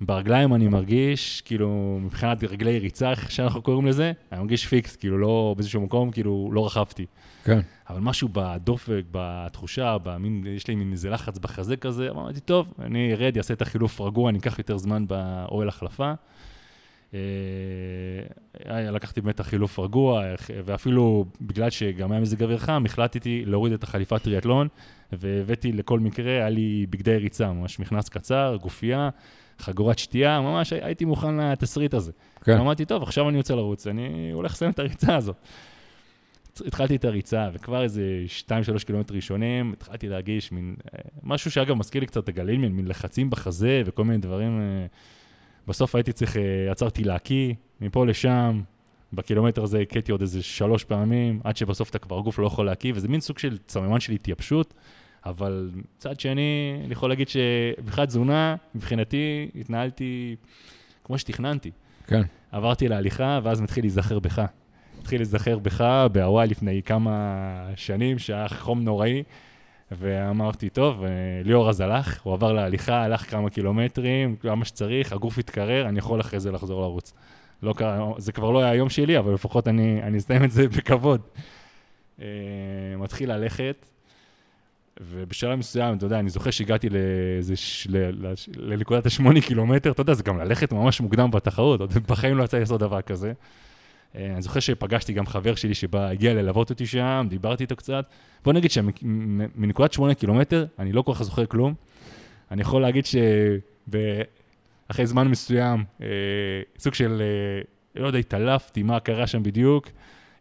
ברגליים 0.00 0.54
אני 0.54 0.68
מרגיש, 0.68 1.40
כאילו, 1.40 1.98
מבחינת 2.02 2.44
רגלי 2.44 2.78
ריצה, 2.78 3.10
איך 3.10 3.30
שאנחנו 3.30 3.62
קוראים 3.62 3.86
לזה, 3.86 4.12
אני 4.32 4.40
מרגיש 4.40 4.66
פיקס, 4.66 4.96
כאילו, 4.96 5.18
לא 5.18 5.54
באיזשהו 5.56 5.80
מקום, 5.80 6.10
כאילו, 6.10 6.50
לא 6.52 6.66
רכבתי. 6.66 7.06
כן. 7.44 7.60
אבל 7.90 8.00
משהו 8.00 8.28
בדופק, 8.32 9.02
בתחושה, 9.10 9.96
במין, 10.02 10.44
יש 10.46 10.68
לי 10.68 10.74
מין 10.74 10.92
איזה 10.92 11.10
לחץ 11.10 11.38
בחזה 11.38 11.76
כזה, 11.76 12.10
אמרתי, 12.10 12.40
טוב, 12.40 12.74
אני 12.78 13.12
ארד, 13.12 13.36
אעשה 13.36 13.54
את 13.54 13.62
החילוף 13.62 14.00
רגוע, 14.00 14.30
אני 14.30 14.38
אקח 14.38 14.58
יותר 14.58 14.78
זמן 14.78 15.06
באוהל 15.06 15.68
החלפה. 15.68 16.12
אה, 17.14 18.90
לקחתי 18.90 19.20
באמת 19.20 19.34
את 19.34 19.40
החילוף 19.40 19.78
רגוע, 19.78 20.22
ואפילו 20.64 21.24
בגלל 21.40 21.70
שגם 21.70 22.12
היה 22.12 22.20
מזג 22.20 22.42
אוויר 22.42 22.58
חם, 22.58 22.82
החלטתי 22.86 23.42
להוריד 23.46 23.72
את 23.72 23.82
החליפת 23.82 24.22
טריאטלון, 24.22 24.68
והבאתי 25.12 25.72
לכל 25.72 26.00
מקרה, 26.00 26.30
היה 26.30 26.48
לי 26.48 26.86
בגדי 26.90 27.16
ריצה, 27.16 27.52
ממש 27.52 27.80
מכנס 27.80 28.08
קצר, 28.08 28.56
גופייה, 28.62 29.10
חגורת 29.60 29.98
שתייה, 29.98 30.40
ממש 30.40 30.72
הייתי 30.72 31.04
מוכן 31.04 31.36
לתסריט 31.36 31.94
הזה. 31.94 32.12
כן. 32.44 32.58
אמרתי, 32.58 32.84
טוב, 32.84 33.02
עכשיו 33.02 33.28
אני 33.28 33.36
יוצא 33.36 33.54
לרוץ, 33.54 33.86
אני 33.86 34.30
הולך 34.32 34.52
לסיים 34.52 34.70
את 34.70 34.78
הריצה 34.78 35.16
הזאת. 35.16 35.36
התחלתי 36.66 36.96
את 36.96 37.04
הריצה, 37.04 37.48
וכבר 37.52 37.82
איזה 37.82 38.24
2-3 38.48 38.84
קילומטר 38.86 39.14
ראשונים, 39.14 39.72
התחלתי 39.72 40.08
להרגיש 40.08 40.52
מין, 40.52 40.74
אה, 40.94 40.98
משהו 41.22 41.50
שאגב 41.50 41.74
מזכיר 41.74 42.00
לי 42.00 42.06
קצת 42.06 42.24
את 42.24 42.28
הגליל, 42.28 42.58
מין, 42.58 42.72
מין 42.72 42.88
לחצים 42.88 43.30
בחזה 43.30 43.82
וכל 43.86 44.04
מיני 44.04 44.18
דברים. 44.18 44.60
אה, 44.60 44.86
בסוף 45.68 45.94
הייתי 45.94 46.12
צריך, 46.12 46.36
אה, 46.36 46.70
עצרתי 46.70 47.04
להקיא, 47.04 47.54
מפה 47.80 48.06
לשם, 48.06 48.60
בקילומטר 49.12 49.62
הזה 49.62 49.78
הכיתי 49.78 50.12
עוד 50.12 50.20
איזה 50.20 50.42
שלוש 50.42 50.84
פעמים, 50.84 51.40
עד 51.44 51.56
שבסוף 51.56 51.90
אתה 51.90 51.98
כבר 51.98 52.18
הגוף 52.18 52.38
לא 52.38 52.46
יכול 52.46 52.66
להקיא, 52.66 52.92
וזה 52.94 53.08
מין 53.08 53.20
סוג 53.20 53.38
של 53.38 53.58
סממן 53.68 54.00
של 54.00 54.12
התייבשות, 54.12 54.74
אבל 55.26 55.70
מצד 55.74 56.20
שני, 56.20 56.80
אני 56.84 56.92
יכול 56.92 57.08
להגיד 57.10 57.28
שמבחינת 57.28 58.08
תזונה, 58.08 58.56
מבחינתי, 58.74 59.48
התנהלתי 59.54 60.36
כמו 61.04 61.18
שתכננתי. 61.18 61.70
כן. 62.06 62.22
עברתי 62.52 62.88
להליכה, 62.88 63.40
ואז 63.42 63.60
מתחיל 63.60 63.84
להיזכר 63.84 64.18
בך. 64.18 64.42
התחיל 65.00 65.20
להיזכר 65.20 65.58
בך 65.58 66.06
בהוואי 66.12 66.46
לפני 66.48 66.82
כמה 66.82 67.68
שנים, 67.76 68.18
שהיה 68.18 68.48
חום 68.48 68.80
נוראי, 68.80 69.22
ואמרתי, 69.90 70.68
טוב, 70.68 71.04
ליאור 71.44 71.68
אז 71.68 71.80
הלך, 71.80 72.22
הוא 72.22 72.32
עבר 72.32 72.52
להליכה, 72.52 73.02
הלך 73.02 73.30
כמה 73.30 73.50
קילומטרים, 73.50 74.36
כמה 74.36 74.64
שצריך, 74.64 75.12
הגוף 75.12 75.38
התקרר, 75.38 75.88
אני 75.88 75.98
יכול 75.98 76.20
אחרי 76.20 76.40
זה 76.40 76.52
לחזור 76.52 76.82
לרוץ. 76.82 77.14
לא 77.62 77.74
זה 78.18 78.32
כבר 78.32 78.50
לא 78.50 78.58
היה 78.58 78.70
היום 78.70 78.88
שלי, 78.88 79.18
אבל 79.18 79.34
לפחות 79.34 79.68
אני, 79.68 80.02
אני 80.02 80.18
אסיים 80.18 80.44
את 80.44 80.50
זה 80.50 80.68
בכבוד. 80.68 81.20
Uh, 82.18 82.22
מתחיל 82.98 83.32
ללכת, 83.32 83.86
ובשלב 85.00 85.58
מסוים, 85.58 85.96
אתה 85.96 86.06
יודע, 86.06 86.18
אני 86.18 86.30
זוכר 86.30 86.50
שהגעתי 86.50 86.88
לאיזה. 86.88 87.54
לנקודת 88.56 89.06
השמונה 89.06 89.40
קילומטר, 89.40 89.90
אתה 89.90 90.00
יודע, 90.00 90.14
זה 90.14 90.22
גם 90.22 90.38
ללכת 90.38 90.72
ממש 90.72 91.00
מוקדם 91.00 91.30
בתחרות, 91.30 91.80
עוד 91.80 91.92
בחיים 92.08 92.38
לא 92.38 92.44
יצא 92.44 92.56
לי 92.56 92.60
לעשות 92.60 92.80
דבר 92.80 93.02
כזה. 93.02 93.32
אה, 94.16 94.32
אני 94.32 94.42
זוכר 94.42 94.60
שפגשתי 94.60 95.12
גם 95.12 95.26
חבר 95.26 95.54
שלי 95.54 95.74
שבא, 95.74 96.08
הגיע 96.08 96.34
ללוות 96.34 96.70
אותי 96.70 96.86
שם, 96.86 97.26
דיברתי 97.30 97.62
איתו 97.62 97.76
קצת. 97.76 98.04
בוא 98.44 98.52
נגיד 98.52 98.70
שמנקודת 98.70 99.92
שמונה 99.92 100.14
קילומטר, 100.14 100.66
אני 100.78 100.92
לא 100.92 101.02
כל 101.02 101.14
כך 101.14 101.22
זוכר 101.22 101.46
כלום. 101.46 101.74
אני 102.50 102.62
יכול 102.62 102.82
להגיד 102.82 103.04
שאחרי 103.06 105.06
זמן 105.06 105.28
מסוים, 105.28 105.84
אה, 106.02 106.06
סוג 106.78 106.94
של, 106.94 107.22
אה, 107.96 108.02
לא 108.02 108.06
יודע, 108.06 108.18
התעלפתי, 108.18 108.82
מה 108.82 109.00
קרה 109.00 109.26
שם 109.26 109.42
בדיוק. 109.42 109.88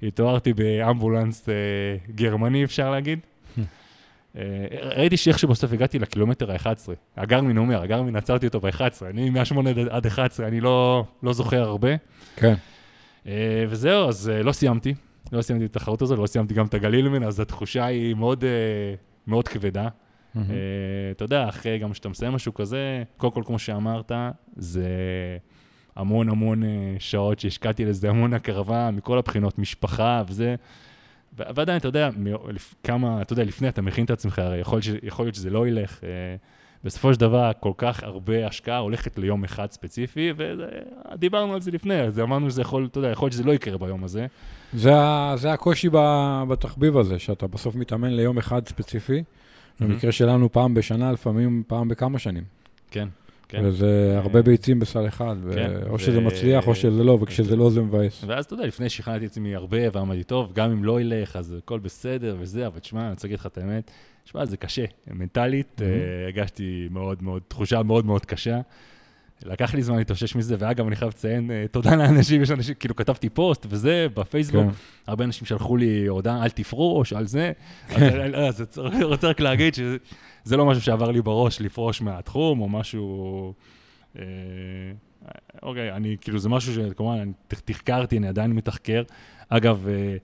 התעוררתי 0.03 0.53
באמבולנס 0.53 1.49
גרמני, 2.15 2.63
אפשר 2.63 2.91
להגיד. 2.91 3.19
ראיתי 4.81 5.17
שאיך 5.17 5.39
שבסוף 5.39 5.73
הגעתי 5.73 5.99
לקילומטר 5.99 6.51
ה-11. 6.51 6.65
הגרמין 7.17 7.57
אומר, 7.57 7.81
הגרמין 7.81 8.15
עצרתי 8.15 8.47
אותו 8.47 8.59
ב-11. 8.59 9.05
אני 9.09 9.29
מ-8 9.29 9.55
עד 9.89 10.05
11, 10.05 10.47
אני 10.47 10.61
לא, 10.61 11.03
לא 11.23 11.33
זוכר 11.33 11.61
הרבה. 11.61 11.89
כן. 12.35 12.53
אה, 13.27 13.65
וזהו, 13.69 14.09
אז 14.09 14.29
אה, 14.29 14.43
לא 14.43 14.51
סיימתי. 14.51 14.93
לא 15.31 15.41
סיימתי 15.41 15.65
את 15.65 15.75
התחרות 15.75 16.01
הזו, 16.01 16.15
לא 16.15 16.27
סיימתי 16.27 16.53
גם 16.53 16.65
את 16.65 16.73
הגליל 16.73 17.09
ממנה, 17.09 17.27
אז 17.27 17.39
התחושה 17.39 17.85
היא 17.85 18.15
מאוד, 18.15 18.43
אה, 18.43 18.49
מאוד 19.27 19.47
כבדה. 19.47 19.87
Mm-hmm. 19.87 20.39
אתה 21.11 21.23
יודע, 21.23 21.49
אחרי 21.49 21.79
גם 21.79 21.91
כשאתה 21.91 22.09
מסיים 22.09 22.33
משהו 22.33 22.53
כזה, 22.53 23.03
קודם 23.17 23.33
כל, 23.33 23.41
כמו 23.45 23.59
שאמרת, 23.59 24.11
זה 24.55 24.87
המון 25.95 26.29
המון 26.29 26.63
שעות 26.99 27.39
שהשקעתי 27.39 27.85
לזה, 27.85 28.09
המון 28.09 28.33
הקרבה 28.33 28.91
מכל 28.91 29.17
הבחינות, 29.17 29.59
משפחה 29.59 30.23
וזה. 30.27 30.55
ועדיין, 31.55 31.77
אתה 31.77 31.87
יודע, 31.87 32.09
כמה, 32.83 33.21
אתה 33.21 33.33
יודע, 33.33 33.43
לפני 33.43 33.69
אתה 33.69 33.81
מכין 33.81 34.05
את 34.05 34.11
עצמך, 34.11 34.39
הרי 34.39 34.57
יכול, 34.57 34.79
יכול 35.03 35.25
להיות 35.25 35.35
שזה 35.35 35.49
לא 35.49 35.67
ילך. 35.67 35.99
בסופו 36.83 37.13
של 37.13 37.19
דבר, 37.19 37.51
כל 37.59 37.71
כך 37.77 38.03
הרבה 38.03 38.47
השקעה 38.47 38.77
הולכת 38.77 39.17
ליום 39.17 39.43
אחד 39.43 39.71
ספציפי, 39.71 40.33
ודיברנו 40.37 41.53
על 41.53 41.61
זה 41.61 41.71
לפני, 41.71 42.01
אז 42.01 42.19
אמרנו 42.19 42.49
שזה 42.49 42.61
יכול, 42.61 42.85
אתה 42.91 42.97
יודע, 42.97 43.09
יכול 43.09 43.25
להיות 43.25 43.33
שזה 43.33 43.43
לא 43.43 43.51
יקרה 43.51 43.77
ביום 43.77 44.03
הזה. 44.03 44.27
זה, 44.73 44.93
זה 45.35 45.53
הקושי 45.53 45.89
בתחביב 46.49 46.97
הזה, 46.97 47.19
שאתה 47.19 47.47
בסוף 47.47 47.75
מתאמן 47.75 48.09
ליום 48.09 48.37
אחד 48.37 48.67
ספציפי, 48.67 49.23
במקרה 49.79 50.11
שלנו 50.11 50.51
פעם 50.51 50.73
בשנה, 50.73 51.11
לפעמים 51.11 51.63
פעם 51.67 51.87
בכמה 51.87 52.19
שנים. 52.19 52.43
כן. 52.91 53.07
כן. 53.49 53.61
וזה 53.65 54.19
הרבה 54.23 54.41
ביצים 54.41 54.79
בסל 54.79 55.07
אחד, 55.07 55.35
כן, 55.53 55.71
או 55.89 55.93
ו... 55.93 55.99
שזה 55.99 56.19
מצליח 56.19 56.67
או 56.67 56.75
שזה 56.75 57.03
לא, 57.03 57.17
וכשזה 57.21 57.55
לא 57.55 57.69
זה 57.69 57.81
מבאס. 57.81 58.23
ואז 58.27 58.45
אתה 58.45 58.53
יודע, 58.53 58.65
לפני 58.65 58.89
שכנעתי 58.89 59.25
את 59.25 59.31
עצמי 59.31 59.55
הרבה 59.55 59.77
ואמרתי, 59.93 60.23
טוב, 60.23 60.53
גם 60.53 60.71
אם 60.71 60.83
לא 60.83 61.01
ילך, 61.01 61.35
אז 61.35 61.55
הכל 61.63 61.79
בסדר 61.79 62.37
וזה, 62.39 62.67
אבל 62.67 62.79
תשמע, 62.79 63.01
אני 63.01 63.09
רוצה 63.09 63.27
להגיד 63.27 63.39
לך 63.39 63.45
את 63.45 63.57
האמת, 63.57 63.91
תשמע, 64.23 64.45
זה 64.45 64.57
קשה. 64.57 64.85
מנטלית, 65.11 65.81
mm-hmm. 65.81 66.29
הגשתי 66.29 66.87
מאוד 66.91 67.23
מאוד, 67.23 67.41
תחושה 67.47 67.83
מאוד 67.83 68.05
מאוד 68.05 68.25
קשה. 68.25 68.59
לקח 69.45 69.73
לי 69.73 69.81
זמן 69.81 69.97
להתאושש 69.97 70.35
מזה, 70.35 70.55
ואגב, 70.59 70.87
אני 70.87 70.95
חייב 70.95 71.09
לציין, 71.09 71.49
uh, 71.49 71.71
תודה 71.71 71.95
לאנשים, 71.95 72.41
יש 72.41 72.51
אנשים, 72.51 72.75
כאילו 72.79 72.95
כתבתי 72.95 73.29
פוסט 73.29 73.65
וזה, 73.69 74.07
בפייסבוק, 74.13 74.63
כן. 74.63 74.69
הרבה 75.07 75.25
אנשים 75.25 75.45
שלחו 75.45 75.77
לי 75.77 76.07
הודעה, 76.07 76.43
אל 76.43 76.49
תפרוש, 76.49 77.13
על 77.13 77.27
זה. 77.27 77.51
כן. 77.87 78.33
אז 78.35 78.79
אני 78.85 79.03
רוצה 79.13 79.27
רק 79.27 79.39
להגיד 79.39 79.75
שזה 80.45 80.57
לא 80.57 80.65
משהו 80.65 80.83
שעבר 80.83 81.11
לי 81.11 81.21
בראש 81.21 81.61
לפרוש 81.61 82.01
מהתחום, 82.01 82.61
או 82.61 82.69
משהו... 82.69 83.53
אה, 84.19 84.23
אוקיי, 85.63 85.91
אני, 85.91 86.17
כאילו, 86.21 86.39
זה 86.39 86.49
משהו 86.49 86.73
שכמובן, 86.73 87.17
אני 87.17 87.31
תחקרתי, 87.65 88.17
אני 88.17 88.27
עדיין 88.27 88.51
מתחקר. 88.51 89.03
אגב, 89.49 89.87
אה, 89.87 90.17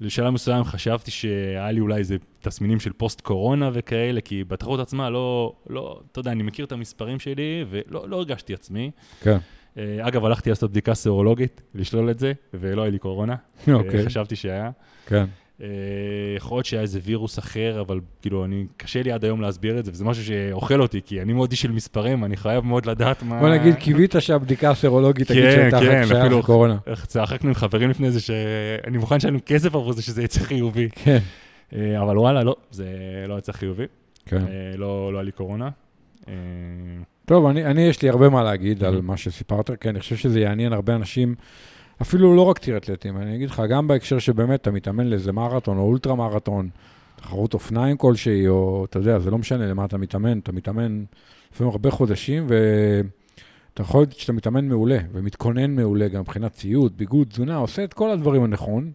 לשלב 0.00 0.30
מסוים 0.30 0.64
חשבתי 0.64 1.10
שהיה 1.10 1.72
לי 1.72 1.80
אולי 1.80 1.98
איזה 1.98 2.16
תסמינים 2.40 2.80
של 2.80 2.92
פוסט-קורונה 2.92 3.70
וכאלה, 3.72 4.20
כי 4.20 4.44
בתחרות 4.44 4.80
עצמה 4.80 5.10
לא, 5.10 5.54
לא, 5.70 6.00
אתה 6.12 6.20
יודע, 6.20 6.32
אני 6.32 6.42
מכיר 6.42 6.64
את 6.64 6.72
המספרים 6.72 7.18
שלי 7.18 7.64
ולא 7.70 8.08
לא 8.08 8.16
הרגשתי 8.16 8.54
עצמי. 8.54 8.90
כן. 9.20 9.36
Uh, 9.74 9.78
אגב, 10.00 10.24
הלכתי 10.24 10.50
לעשות 10.50 10.70
בדיקה 10.70 10.94
סרולוגית, 10.94 11.62
לשלול 11.74 12.10
את 12.10 12.18
זה, 12.18 12.32
ולא 12.54 12.82
היה 12.82 12.90
לי 12.90 12.98
קורונה. 12.98 13.36
אוקיי. 13.72 14.02
Uh, 14.02 14.06
חשבתי 14.06 14.36
שהיה. 14.36 14.70
כן. 15.06 15.24
Uh, 15.60 15.64
יכול 16.36 16.56
להיות 16.56 16.66
שהיה 16.66 16.82
איזה 16.82 17.00
וירוס 17.02 17.38
אחר, 17.38 17.80
אבל 17.80 18.00
כאילו, 18.22 18.44
אני, 18.44 18.66
קשה 18.76 19.02
לי 19.02 19.12
עד 19.12 19.24
היום 19.24 19.40
להסביר 19.40 19.78
את 19.78 19.84
זה, 19.84 19.90
וזה 19.90 20.04
משהו 20.04 20.24
שאוכל 20.24 20.80
אותי, 20.80 21.00
כי 21.06 21.22
אני 21.22 21.32
מאוד 21.32 21.50
איש 21.50 21.62
של 21.62 21.72
מספרים, 21.72 22.24
אני 22.24 22.36
חייב 22.36 22.64
מאוד 22.64 22.86
לדעת 22.86 23.22
מה... 23.22 23.40
בוא 23.40 23.48
נגיד, 23.48 23.74
קיווית 23.74 24.14
שהבדיקה 24.18 24.70
הסרולוגית 24.70 25.28
תגיד 25.28 25.42
כן, 25.42 25.68
שאתה 25.70 25.80
כן, 25.80 26.04
שייך 26.06 26.32
לקורונה. 26.32 26.78
צחקנו 27.06 27.48
עם 27.48 27.54
חברים 27.54 27.90
לפני 27.90 28.10
זה, 28.10 28.20
שאני 28.20 28.98
מוכן 28.98 29.16
לשלם 29.16 29.40
כסף 29.40 29.74
עבור 29.74 29.92
זה 29.92 30.02
שזה 30.02 30.22
יצא 30.22 30.40
חיובי. 30.40 30.88
כן. 30.92 31.18
Uh, 31.70 31.74
אבל 32.02 32.18
וואלה, 32.18 32.42
לא, 32.42 32.56
זה 32.70 32.86
לא 33.28 33.38
יצא 33.38 33.52
חיובי. 33.52 33.86
כן. 34.26 34.44
Uh, 34.46 34.78
לא, 34.78 35.12
לא 35.12 35.18
היה 35.18 35.24
לי 35.24 35.32
קורונה. 35.32 35.68
טוב, 37.26 37.46
אני, 37.46 37.64
אני 37.64 37.82
יש 37.82 38.02
לי 38.02 38.08
הרבה 38.08 38.28
מה 38.28 38.42
להגיד 38.42 38.84
על 38.84 39.00
מה 39.00 39.16
שסיפרת, 39.16 39.70
כי 39.80 39.88
אני 39.88 40.00
חושב 40.00 40.16
שזה 40.16 40.40
יעניין 40.40 40.72
הרבה 40.72 40.94
אנשים. 40.94 41.34
אפילו 42.02 42.36
לא 42.36 42.42
רק 42.42 42.58
טירטלטים, 42.58 43.16
אני 43.16 43.36
אגיד 43.36 43.50
לך, 43.50 43.62
גם 43.70 43.88
בהקשר 43.88 44.18
שבאמת 44.18 44.60
אתה 44.60 44.70
מתאמן 44.70 45.06
לאיזה 45.06 45.32
מרתון 45.32 45.78
או 45.78 45.82
אולטרה 45.82 46.14
מרתון, 46.14 46.68
תחרות 47.16 47.54
אופניים 47.54 47.96
כלשהי, 47.96 48.48
או 48.48 48.84
אתה 48.84 48.98
יודע, 48.98 49.18
זה 49.18 49.30
לא 49.30 49.38
משנה 49.38 49.66
למה 49.66 49.84
אתה 49.84 49.98
מתאמן, 49.98 50.38
אתה 50.38 50.52
מתאמן 50.52 51.04
לפעמים 51.52 51.70
הרבה 51.72 51.90
חודשים, 51.90 52.46
ואתה 52.48 53.82
יכול 53.82 54.00
להיות 54.00 54.12
שאתה 54.12 54.32
מתאמן 54.32 54.68
מעולה, 54.68 54.98
ומתכונן 55.12 55.74
מעולה 55.74 56.08
גם 56.08 56.20
מבחינת 56.20 56.52
ציוד, 56.52 56.92
ביגוד, 56.96 57.28
תזונה, 57.28 57.56
עושה 57.56 57.84
את 57.84 57.94
כל 57.94 58.10
הדברים 58.10 58.44
הנכון, 58.44 58.92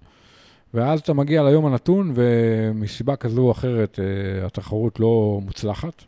ואז 0.74 1.00
אתה 1.00 1.14
מגיע 1.14 1.44
ליום 1.44 1.66
הנתון, 1.66 2.12
ומסיבה 2.16 3.16
כזו 3.16 3.42
או 3.42 3.52
אחרת 3.52 4.00
אה, 4.00 4.46
התחרות 4.46 5.00
לא 5.00 5.40
מוצלחת. 5.46 6.04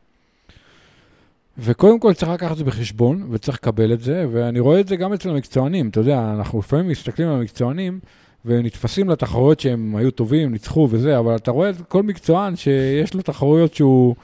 וקודם 1.57 1.99
כל 1.99 2.13
צריך 2.13 2.31
לקחת 2.31 2.51
את 2.51 2.57
זה 2.57 2.63
בחשבון, 2.63 3.27
וצריך 3.31 3.57
לקבל 3.57 3.93
את 3.93 4.01
זה, 4.01 4.25
ואני 4.31 4.59
רואה 4.59 4.79
את 4.79 4.87
זה 4.87 4.95
גם 4.95 5.13
אצל 5.13 5.29
המקצוענים. 5.29 5.89
אתה 5.89 5.99
יודע, 5.99 6.33
אנחנו 6.37 6.59
לפעמים 6.59 6.87
מסתכלים 6.87 7.27
על 7.27 7.33
המקצוענים, 7.33 7.99
ונתפסים 8.45 9.09
לתחרויות 9.09 9.59
שהם 9.59 9.95
היו 9.95 10.11
טובים, 10.11 10.51
ניצחו 10.51 10.87
וזה, 10.91 11.19
אבל 11.19 11.35
אתה 11.35 11.51
רואה 11.51 11.69
את 11.69 11.75
כל 11.87 12.03
מקצוען 12.03 12.55
שיש 12.55 13.13
לו 13.13 13.21
תחרויות 13.21 13.73
שהוא, 13.75 14.15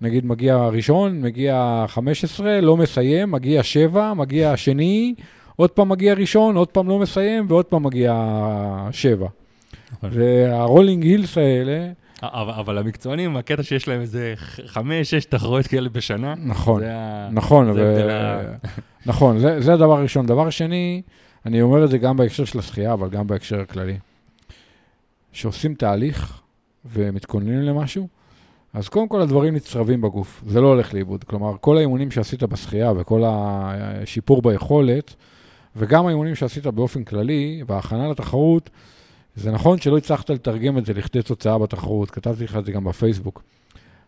נגיד, 0.00 0.26
מגיע 0.26 0.56
ראשון, 0.56 1.20
מגיע 1.20 1.84
15, 1.88 2.60
לא 2.60 2.76
מסיים, 2.76 3.30
מגיע 3.30 3.62
7, 3.62 4.14
מגיע 4.14 4.56
שני, 4.56 5.14
עוד 5.56 5.70
פעם 5.70 5.88
מגיע 5.88 6.14
ראשון, 6.14 6.56
עוד 6.56 6.68
פעם 6.68 6.88
לא 6.88 6.98
מסיים, 6.98 7.46
ועוד 7.48 7.64
פעם 7.64 7.82
מגיע 7.82 8.14
7. 8.90 9.26
נכון. 9.92 10.10
והרולינג 10.12 11.04
הילס 11.04 11.38
האלה, 11.38 11.88
אבל, 12.22 12.52
אבל 12.52 12.78
המקצוענים, 12.78 13.36
הקטע 13.36 13.62
שיש 13.62 13.88
להם 13.88 14.00
איזה 14.00 14.34
חמש, 14.66 15.10
שש 15.10 15.24
תחרויות 15.24 15.66
כאלה 15.66 15.88
בשנה. 15.88 16.34
נכון, 16.38 16.80
זה 16.80 16.92
נכון, 17.32 17.74
זה 17.74 18.06
ו... 18.08 18.66
נכון, 19.10 19.38
זה, 19.38 19.60
זה 19.60 19.72
הדבר 19.72 19.98
הראשון. 19.98 20.26
דבר 20.26 20.50
שני, 20.50 21.02
אני 21.46 21.62
אומר 21.62 21.84
את 21.84 21.90
זה 21.90 21.98
גם 21.98 22.16
בהקשר 22.16 22.44
של 22.44 22.58
השחייה, 22.58 22.92
אבל 22.92 23.08
גם 23.08 23.26
בהקשר 23.26 23.60
הכללי. 23.60 23.98
כשעושים 25.32 25.74
תהליך 25.74 26.40
ומתכוננים 26.84 27.60
למשהו, 27.60 28.08
אז 28.74 28.88
קודם 28.88 29.08
כל 29.08 29.20
הדברים 29.20 29.54
נצרבים 29.54 30.00
בגוף, 30.00 30.42
זה 30.46 30.60
לא 30.60 30.68
הולך 30.68 30.94
לאיבוד. 30.94 31.24
כלומר, 31.24 31.56
כל 31.60 31.76
האימונים 31.76 32.10
שעשית 32.10 32.42
בשחייה 32.42 32.92
וכל 32.96 33.22
השיפור 33.26 34.42
ביכולת, 34.42 35.14
וגם 35.76 36.06
האימונים 36.06 36.34
שעשית 36.34 36.66
באופן 36.66 37.04
כללי, 37.04 37.62
וההכנה 37.66 38.08
לתחרות, 38.08 38.70
זה 39.36 39.50
נכון 39.50 39.80
שלא 39.80 39.96
הצלחת 39.96 40.30
לתרגם 40.30 40.78
את 40.78 40.86
זה 40.86 40.94
לכדי 40.94 41.22
תוצאה 41.22 41.58
בתחרות, 41.58 42.10
כתבתי 42.10 42.44
לך 42.44 42.56
את 42.56 42.64
זה 42.64 42.72
גם 42.72 42.84
בפייסבוק, 42.84 43.42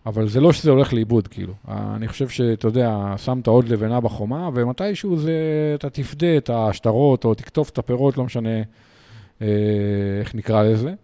אבל 0.07 0.29
זה 0.29 0.41
לא 0.41 0.53
שזה 0.53 0.71
הולך 0.71 0.93
לאיבוד, 0.93 1.29
כאילו. 1.29 1.55
אני 1.69 2.09
חושב 2.09 2.29
שאתה 2.29 2.69
יודע, 2.69 3.15
שמת 3.17 3.47
עוד 3.47 3.69
לבנה 3.69 4.01
בחומה, 4.01 4.51
ומתישהו 4.55 5.19
זה, 5.19 5.33
אתה 5.75 5.91
תפדה 5.91 6.37
את 6.37 6.51
השטרות, 6.51 7.25
או 7.25 7.35
תקטוף 7.35 7.71
את 7.71 7.79
הפירות, 7.79 8.17
לא 8.17 8.25
משנה 8.25 8.63
אה, 9.43 9.47
איך 10.21 10.35
נקרא 10.35 10.63
לזה. 10.63 10.95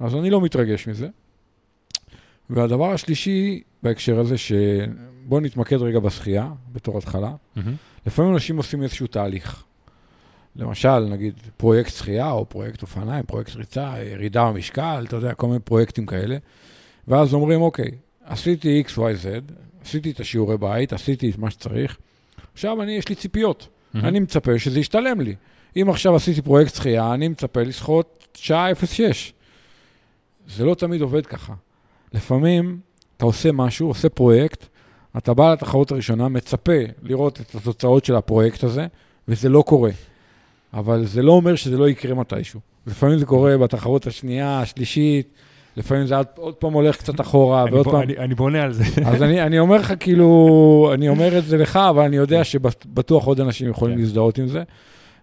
אז 0.00 0.14
אני 0.14 0.30
לא 0.30 0.40
מתרגש 0.40 0.88
מזה. 0.88 1.08
והדבר 2.50 2.92
השלישי 2.92 3.62
בהקשר 3.82 4.20
הזה, 4.20 4.38
שבואו 4.38 5.40
נתמקד 5.40 5.76
רגע 5.76 5.98
בשחייה, 5.98 6.48
בתור 6.72 6.98
התחלה. 6.98 7.32
Mm-hmm. 7.34 7.60
לפעמים 8.06 8.32
אנשים 8.34 8.56
עושים 8.56 8.82
איזשהו 8.82 9.06
תהליך. 9.06 9.64
למשל, 10.58 10.98
נגיד 10.98 11.34
פרויקט 11.56 11.92
שחייה 11.92 12.30
או 12.30 12.48
פרויקט 12.48 12.82
אופניים, 12.82 13.22
פרויקט 13.26 13.56
ריצה, 13.56 13.94
ירידה 14.12 14.44
במשקל, 14.44 15.04
אתה 15.08 15.16
יודע, 15.16 15.34
כל 15.34 15.46
מיני 15.46 15.60
פרויקטים 15.60 16.06
כאלה. 16.06 16.36
ואז 17.08 17.34
אומרים, 17.34 17.62
אוקיי, 17.62 17.90
עשיתי 18.24 18.82
x, 18.86 18.90
y, 18.90 18.98
z, 18.98 19.52
עשיתי 19.84 20.10
את 20.10 20.20
השיעורי 20.20 20.58
בית, 20.58 20.92
עשיתי 20.92 21.30
את 21.30 21.38
מה 21.38 21.50
שצריך, 21.50 21.96
עכשיו 22.52 22.82
אני, 22.82 22.92
יש 22.92 23.08
לי 23.08 23.14
ציפיות. 23.14 23.68
Mm-hmm. 23.68 23.98
אני 23.98 24.20
מצפה 24.20 24.58
שזה 24.58 24.80
ישתלם 24.80 25.20
לי. 25.20 25.34
אם 25.76 25.90
עכשיו 25.90 26.16
עשיתי 26.16 26.42
פרויקט 26.42 26.74
שחייה, 26.74 27.14
אני 27.14 27.28
מצפה 27.28 27.62
לשחות 27.62 28.26
שעה 28.34 28.74
06. 28.86 29.32
זה 30.48 30.64
לא 30.64 30.74
תמיד 30.74 31.00
עובד 31.00 31.26
ככה. 31.26 31.54
לפעמים 32.12 32.80
אתה 33.16 33.24
עושה 33.24 33.52
משהו, 33.52 33.88
עושה 33.88 34.08
פרויקט, 34.08 34.66
אתה 35.16 35.34
בא 35.34 35.52
לתחרות 35.52 35.92
הראשונה, 35.92 36.28
מצפה 36.28 36.78
לראות 37.02 37.40
את 37.40 37.54
התוצאות 37.54 38.04
של 38.04 38.14
הפרויקט 38.14 38.64
הזה, 38.64 38.86
וזה 39.28 39.48
לא 39.48 39.62
קורה. 39.66 39.90
אבל 40.74 41.04
זה 41.06 41.22
לא 41.22 41.32
אומר 41.32 41.54
שזה 41.56 41.78
לא 41.78 41.88
יקרה 41.88 42.14
מתישהו. 42.14 42.60
לפעמים 42.86 43.18
זה 43.18 43.26
קורה 43.26 43.58
בתחרות 43.58 44.06
השנייה, 44.06 44.60
השלישית, 44.60 45.28
לפעמים 45.76 46.06
זה 46.06 46.16
עוד- 46.16 46.26
עוד 46.36 46.54
פעם 46.54 46.72
הולך 46.72 46.96
קצת 46.96 47.20
אחורה, 47.20 47.62
אני 47.62 47.70
ועוד 47.72 47.84
בוא- 47.84 47.92
פעם... 47.92 48.02
אני- 48.02 48.18
אני 48.18 48.34
בונה 48.34 48.62
על 48.62 48.72
זה. 48.72 48.84
אז 49.06 49.22
אני, 49.22 49.42
אני 49.42 49.58
אומר 49.58 49.76
לך, 49.76 49.92
כאילו, 50.00 50.90
אני 50.94 51.08
אומר 51.08 51.38
את 51.38 51.44
זה 51.44 51.56
לך, 51.56 51.76
אבל 51.76 52.02
אני 52.02 52.16
יודע 52.16 52.44
שבטוח 52.44 53.24
עוד 53.24 53.40
אנשים 53.40 53.70
יכולים 53.70 53.94
כן. 53.96 54.00
להזדהות 54.00 54.38
עם 54.38 54.46
זה. 54.48 54.62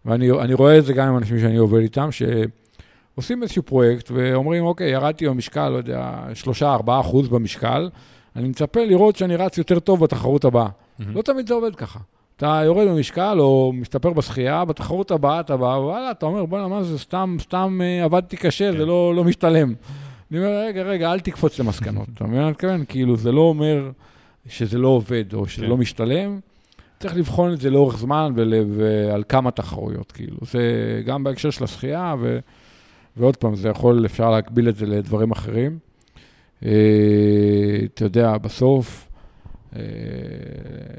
ואני 0.05 0.31
אני 0.31 0.53
רואה 0.53 0.77
את 0.77 0.85
זה 0.85 0.93
גם 0.93 1.07
עם 1.07 1.17
אנשים 1.17 1.39
שאני 1.39 1.57
עובד 1.57 1.79
איתם, 1.79 2.09
שעושים 2.11 3.43
איזשהו 3.43 3.63
פרויקט 3.63 4.11
ואומרים, 4.13 4.65
אוקיי, 4.65 4.89
ירדתי 4.91 5.27
במשקל, 5.27 5.69
לא 5.69 5.77
יודע, 5.77 6.13
3-4 6.59 6.65
אחוז 6.99 7.27
במשקל, 7.29 7.89
אני 8.35 8.49
מצפה 8.49 8.85
לראות 8.85 9.15
שאני 9.15 9.35
רץ 9.35 9.57
יותר 9.57 9.79
טוב 9.79 10.03
בתחרות 10.03 10.45
הבאה. 10.45 10.67
לא 10.99 11.21
תמיד 11.21 11.47
זה 11.47 11.53
עובד 11.53 11.75
ככה. 11.75 11.99
אתה 12.37 12.61
יורד 12.65 12.87
במשקל 12.87 13.39
או 13.39 13.71
משתפר 13.75 14.13
בשחייה, 14.13 14.65
בתחרות 14.65 15.11
הבאה 15.11 15.39
אתה 15.39 15.57
בא, 15.57 15.65
וואלה, 15.65 16.11
אתה 16.11 16.25
אומר, 16.25 16.45
בוא'נה, 16.45 16.67
מה 16.67 16.83
זה, 16.83 16.99
סתם, 16.99 17.37
סתם 17.39 17.79
אה, 17.83 18.03
עבדתי 18.03 18.37
קשה, 18.37 18.71
כן. 18.71 18.77
זה 18.77 18.85
לא, 18.85 19.15
לא 19.15 19.23
משתלם. 19.23 19.73
אני 20.31 20.39
אומר, 20.39 20.63
רגע, 20.67 20.81
רגע, 20.81 21.11
אל 21.11 21.19
תקפוץ 21.19 21.59
למסקנות. 21.59 22.07
אתה 22.13 22.23
מבין 22.23 22.37
מה 22.37 22.43
אני 22.43 22.51
מתכוון? 22.51 22.85
כאילו, 22.87 23.17
זה 23.17 23.31
לא 23.31 23.41
אומר 23.41 23.91
שזה 24.47 24.77
לא 24.77 24.87
עובד 24.87 25.33
או 25.33 25.47
שזה 25.47 25.65
כן. 25.65 25.69
לא 25.69 25.77
משתלם. 25.77 26.39
צריך 26.99 27.15
לבחון 27.15 27.53
את 27.53 27.61
זה 27.61 27.69
לאורך 27.69 27.97
זמן 27.97 28.33
ול, 28.35 28.53
ועל 28.69 29.23
כמה 29.29 29.51
תחרויות, 29.51 30.11
כאילו. 30.11 30.37
זה 30.41 30.61
גם 31.05 31.23
בהקשר 31.23 31.49
של 31.49 31.63
השחייה, 31.63 32.15
ו, 32.19 32.39
ועוד 33.17 33.37
פעם, 33.37 33.55
זה 33.55 33.69
יכול, 33.69 34.05
אפשר 34.05 34.31
להקביל 34.31 34.69
את 34.69 34.75
זה 34.75 34.85
לדברים 34.85 35.31
אחרים. 35.31 35.77
אה, 36.65 36.71
אתה 37.93 38.05
יודע, 38.05 38.37
בסוף, 38.37 39.09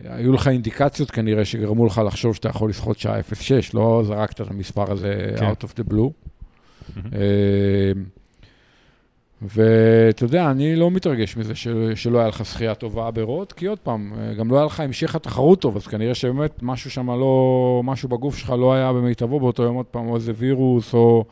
היו 0.08 0.32
לך 0.32 0.48
אינדיקציות 0.48 1.10
כנראה 1.10 1.44
שגרמו 1.44 1.86
לך 1.86 2.00
לחשוב 2.06 2.34
שאתה 2.34 2.48
יכול 2.48 2.70
לשחות 2.70 2.98
שעה 2.98 3.20
0.6, 3.20 3.24
לא 3.74 4.02
זרקת 4.06 4.40
את 4.40 4.50
המספר 4.50 4.92
הזה 4.92 5.34
כן. 5.38 5.50
out 5.50 5.64
of 5.64 5.80
the 5.80 5.92
blue. 5.92 6.10
אה, 7.14 7.92
ואתה 9.42 10.24
יודע, 10.24 10.50
אני 10.50 10.76
לא 10.76 10.90
מתרגש 10.90 11.36
מזה 11.36 11.54
של, 11.54 11.92
שלא 11.94 12.18
היה 12.18 12.28
לך 12.28 12.44
שחייה 12.44 12.74
טובה 12.74 13.10
ברוט, 13.10 13.52
כי 13.52 13.66
עוד 13.66 13.78
פעם, 13.78 14.12
אה, 14.18 14.34
גם 14.34 14.50
לא 14.50 14.56
היה 14.56 14.64
לך 14.64 14.80
המשך 14.80 15.14
התחרות 15.14 15.60
טוב, 15.60 15.76
אז 15.76 15.86
כנראה 15.86 16.14
שבאמת 16.14 16.62
משהו 16.62 16.90
שם 16.90 17.10
לא, 17.10 17.80
משהו 17.84 18.08
בגוף 18.08 18.36
שלך 18.36 18.50
לא 18.50 18.74
היה 18.74 18.92
במיטבו 18.92 19.40
באותו 19.40 19.62
יום, 19.62 19.76
עוד 19.76 19.86
פעם, 19.86 20.08
או 20.08 20.16
איזה 20.16 20.32
וירוס, 20.36 20.94
או 20.94 21.24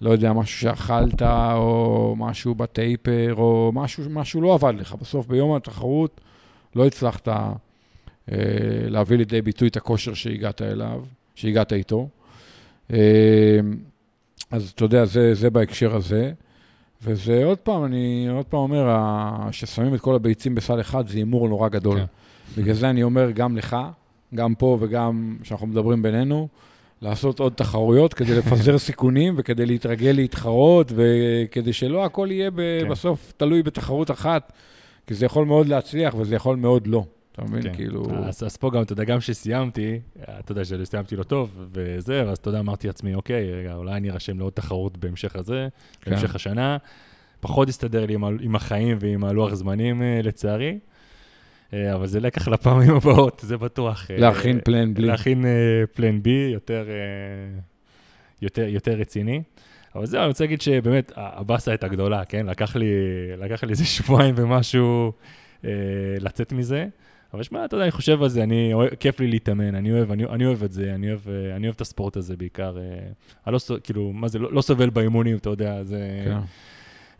לא 0.00 0.10
יודע, 0.10 0.32
משהו 0.32 0.60
שאכלת, 0.60 1.22
או 1.54 2.14
משהו 2.18 2.54
בטייפר, 2.54 3.34
או 3.36 3.70
משהו, 3.74 4.04
משהו 4.10 4.40
לא 4.40 4.54
עבד 4.54 4.74
לך. 4.78 4.94
בסוף, 4.94 5.26
ביום 5.26 5.54
התחרות, 5.54 6.20
לא 6.76 6.86
הצלחת 6.86 7.28
אה, 7.28 7.52
להביא 8.88 9.16
לידי 9.16 9.42
ביטוי 9.42 9.68
את 9.68 9.76
הכושר 9.76 10.14
שהגעת 10.14 10.62
אליו, 10.62 11.00
שהגעת 11.34 11.72
איתו. 11.72 12.08
אה, 12.92 12.98
אז 14.50 14.70
אתה 14.74 14.84
יודע, 14.84 15.04
זה, 15.04 15.34
זה 15.34 15.50
בהקשר 15.50 15.96
הזה. 15.96 16.32
וזה 17.02 17.44
עוד 17.44 17.58
פעם, 17.58 17.84
אני 17.84 18.28
עוד 18.30 18.46
פעם 18.46 18.60
אומר, 18.60 18.88
ה- 18.88 19.48
ששמים 19.52 19.94
את 19.94 20.00
כל 20.00 20.14
הביצים 20.14 20.54
בסל 20.54 20.80
אחד, 20.80 21.08
זה 21.08 21.16
הימור 21.18 21.48
נורא 21.48 21.68
גדול. 21.68 21.98
כן. 21.98 22.04
בגלל 22.62 22.74
זה 22.74 22.90
אני 22.90 23.02
אומר 23.02 23.30
גם 23.30 23.56
לך, 23.56 23.76
גם 24.34 24.54
פה 24.54 24.76
וגם 24.80 25.36
כשאנחנו 25.42 25.66
מדברים 25.66 26.02
בינינו, 26.02 26.48
לעשות 27.02 27.40
עוד 27.40 27.52
תחרויות 27.52 28.14
כדי 28.14 28.34
לפזר 28.38 28.78
סיכונים 28.88 29.34
וכדי 29.36 29.66
להתרגל 29.66 30.10
להתחרות, 30.10 30.92
וכדי 30.94 31.72
שלא 31.72 32.04
הכל 32.04 32.28
יהיה 32.30 32.50
ב- 32.50 32.80
כן. 32.82 32.88
בסוף 32.88 33.32
תלוי 33.36 33.62
בתחרות 33.62 34.10
אחת, 34.10 34.52
כי 35.08 35.14
זה 35.14 35.26
יכול 35.26 35.46
מאוד 35.46 35.68
להצליח 35.68 36.14
וזה 36.14 36.34
יכול 36.34 36.56
מאוד 36.56 36.86
לא. 36.86 37.04
אתה 37.32 37.44
מבין? 37.44 37.62
כן. 37.62 37.74
כאילו... 37.74 38.06
אז, 38.24 38.44
אז 38.44 38.56
פה 38.56 38.70
גם, 38.70 38.82
אתה 38.82 38.92
יודע, 38.92 39.04
גם 39.04 39.18
כשסיימתי, 39.18 40.00
אתה 40.22 40.52
יודע 40.52 40.64
שסיימתי 40.64 41.16
לא 41.16 41.22
טוב, 41.22 41.66
וזה, 41.72 42.22
אז 42.22 42.38
אתה 42.38 42.48
יודע, 42.48 42.58
אמרתי 42.58 42.86
לעצמי, 42.86 43.14
אוקיי, 43.14 43.52
רגע, 43.54 43.74
אולי 43.74 43.92
אני 43.92 44.10
ארשם 44.10 44.38
לעוד 44.38 44.52
תחרות 44.52 44.98
בהמשך 44.98 45.36
הזה, 45.36 45.68
כן. 46.00 46.10
בהמשך 46.10 46.34
השנה. 46.34 46.76
פחות 47.40 47.68
הסתדר 47.68 48.06
לי 48.06 48.14
עם, 48.14 48.24
עם 48.24 48.56
החיים 48.56 48.96
ועם 49.00 49.24
הלוח 49.24 49.54
זמנים, 49.54 50.02
אה, 50.02 50.20
לצערי. 50.22 50.78
אה, 51.72 51.94
אבל 51.94 52.06
זה 52.06 52.20
לקח 52.20 52.48
לפעמים 52.48 52.94
הבאות, 52.96 53.40
זה 53.44 53.56
בטוח. 53.56 54.10
אה, 54.10 54.16
להכין 54.18 54.60
פלן 54.64 54.94
בלי. 54.94 55.06
להכין 55.06 55.44
פלן 55.94 56.22
בי 56.22 56.50
יותר, 56.52 56.86
יותר, 58.42 58.68
יותר 58.68 58.92
רציני. 58.92 59.42
אבל 59.98 60.06
זהו, 60.06 60.20
אני 60.20 60.28
רוצה 60.28 60.44
להגיד 60.44 60.60
שבאמת, 60.60 61.12
הבאסה 61.16 61.70
הייתה 61.70 61.88
גדולה, 61.88 62.24
כן? 62.24 62.46
לקח 62.46 62.76
לי, 62.76 62.86
לקח 63.38 63.64
לי 63.64 63.70
איזה 63.70 63.84
שבועיים 63.84 64.34
ומשהו 64.38 65.12
אה, 65.64 65.70
לצאת 66.20 66.52
מזה. 66.52 66.86
אבל 67.34 67.42
שמע, 67.42 67.64
אתה 67.64 67.74
יודע, 67.74 67.84
אני 67.84 67.90
חושב 67.90 68.22
על 68.22 68.28
זה, 68.28 68.42
אני, 68.42 68.72
כיף 69.00 69.20
לי 69.20 69.26
להתאמן, 69.26 69.74
אני 69.74 69.92
אוהב, 69.92 70.12
אני, 70.12 70.24
אני 70.24 70.46
אוהב 70.46 70.64
את 70.64 70.72
זה, 70.72 70.94
אני 70.94 71.08
אוהב, 71.08 71.20
אה, 71.28 71.56
אני 71.56 71.66
אוהב 71.66 71.74
את 71.74 71.80
הספורט 71.80 72.16
הזה 72.16 72.36
בעיקר. 72.36 72.78
אה, 72.78 72.82
אני 73.46 73.54
לא, 73.54 73.58
כאילו, 73.82 74.12
מה 74.12 74.28
זה, 74.28 74.38
לא, 74.38 74.52
לא 74.52 74.60
סובל 74.60 74.90
באימונים, 74.90 75.36
אתה 75.36 75.50
יודע, 75.50 75.84
זה... 75.84 76.22
כן. 76.24 76.38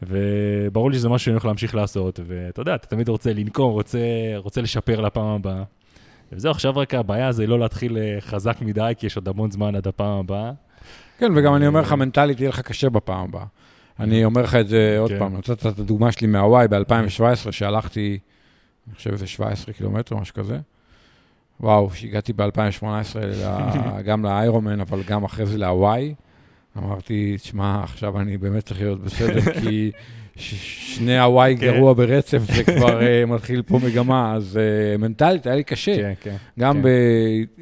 וברור 0.03 0.91
לי 0.91 0.97
שזה 0.97 1.09
משהו 1.09 1.25
שאני 1.25 1.35
הולך 1.35 1.45
להמשיך 1.45 1.75
לעשות, 1.75 2.21
ואתה 2.27 2.61
יודע, 2.61 2.75
אתה 2.75 2.87
תמיד 2.87 3.09
רוצה 3.09 3.33
לנקום, 3.33 3.73
רוצה, 3.73 3.99
רוצה 4.37 4.61
לשפר 4.61 5.01
לפעם 5.01 5.27
הבאה. 5.27 5.62
וזהו, 6.33 6.51
עכשיו 6.51 6.77
רק 6.77 6.95
הבעיה 6.95 7.33
זה 7.33 7.47
לא 7.47 7.59
להתחיל 7.59 7.99
אה, 7.99 8.17
חזק 8.21 8.57
מדי, 8.61 8.93
כי 8.99 9.07
יש 9.07 9.17
עוד 9.17 9.29
המון 9.29 9.51
זמן 9.51 9.75
עד 9.75 9.88
הפעם 9.88 10.19
הבאה. 10.19 10.53
כן, 11.19 11.33
וגם 11.37 11.55
אני 11.55 11.67
אומר 11.67 11.81
לך, 11.81 11.93
מנטלית 11.93 12.41
יהיה 12.41 12.49
לך 12.49 12.61
קשה 12.61 12.91
בפעם 12.91 13.25
הבאה. 13.25 13.45
אני 14.01 14.25
אומר 14.25 14.43
לך 14.43 14.55
את 14.55 14.69
זה 14.69 14.97
עוד 14.99 15.11
כן. 15.11 15.19
פעם, 15.19 15.37
נתת 15.37 15.67
את 15.67 15.79
הדוגמה 15.79 16.13
שלי 16.13 16.27
מהוואי 16.27 16.69
ב-2017, 16.69 17.53
שהלכתי, 17.53 18.19
אני 18.87 18.95
חושב 18.95 19.11
איזה 19.11 19.27
17 19.27 19.75
קילומטר, 19.75 20.17
משהו 20.17 20.35
כזה. 20.35 20.59
וואו, 21.61 21.91
שהגעתי 21.95 22.33
ב-2018 22.33 22.85
גם 24.07 24.25
לאיירומן, 24.25 24.81
אבל 24.81 25.03
גם 25.03 25.25
אחרי 25.25 25.47
זה 25.47 25.59
להוואי. 25.59 26.15
אמרתי, 26.79 27.37
תשמע, 27.37 27.83
עכשיו 27.83 28.21
אני 28.21 28.39
באמת 28.39 28.65
צריך 28.65 28.81
להיות 28.81 29.01
בסדר, 29.01 29.53
כי 29.63 29.91
שני 30.38 31.18
הוואי 31.18 31.57
כן. 31.61 31.66
גרוע 31.66 31.92
ברצף, 31.92 32.38
זה 32.38 32.64
כבר 32.64 33.03
אה, 33.03 33.27
מתחיל 33.27 33.62
פה 33.62 33.79
מגמה, 33.85 34.35
אז 34.35 34.59
אה, 34.59 34.96
מנטלית 34.96 35.46
היה 35.46 35.57
לי 35.57 35.64
קשה. 35.64 35.96
כן, 35.96 36.12
כן. 36.20 36.37
גם 36.59 36.83
כן. 36.83 36.88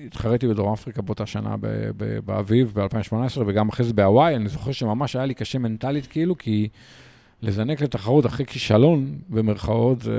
התחרתי 0.07 0.49
בדרום 0.49 0.73
אפריקה 0.73 1.03
באותה 1.03 1.27
שנה 1.27 1.57
ב... 1.61 1.67
ב... 1.97 2.19
באביב, 2.25 2.73
ב-2018, 2.75 3.41
וגם 3.47 3.69
אחרי 3.69 3.87
זה 3.87 3.95
בהוואי, 3.95 4.37
אני 4.37 4.49
זוכר 4.49 4.73
שממש 4.73 5.17
היה 5.17 5.27
לי 5.27 5.35
קשה 5.35 5.59
מנטלית, 5.59 6.07
כאילו, 6.07 6.39
כי 6.39 6.69
לזנק 7.43 7.81
לתחרות 7.81 8.27
אחרי 8.27 8.47
כישלון, 8.47 9.19
במרכאות, 9.29 10.03
זה... 10.03 10.13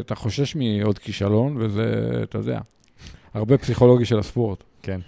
אתה 0.00 0.14
חושש 0.14 0.56
מעוד 0.56 0.98
כישלון, 0.98 1.56
וזה, 1.58 2.10
אתה 2.22 2.38
יודע, 2.38 2.60
הרבה 3.34 3.58
פסיכולוגי 3.58 4.04
של 4.04 4.18
הספורט. 4.18 4.64
כן. 4.82 5.00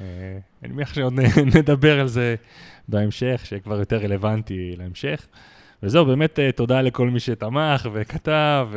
אה, 0.00 0.06
אני 0.64 0.72
מניח 0.72 0.94
שעוד 0.94 1.12
נדבר 1.56 2.00
על 2.00 2.08
זה 2.08 2.34
בהמשך, 2.88 3.42
שכבר 3.44 3.78
יותר 3.78 3.96
רלוונטי 3.96 4.74
להמשך. 4.78 5.26
וזהו, 5.82 6.04
באמת 6.04 6.38
אה, 6.38 6.52
תודה 6.52 6.82
לכל 6.82 7.10
מי 7.10 7.20
שתמך 7.20 7.88
וכתב, 7.92 8.68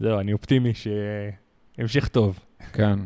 וזהו, 0.00 0.20
אני 0.20 0.32
אופטימי 0.32 0.72
שהמשך 0.74 2.08
טוב. 2.08 2.38
כן. 2.72 2.98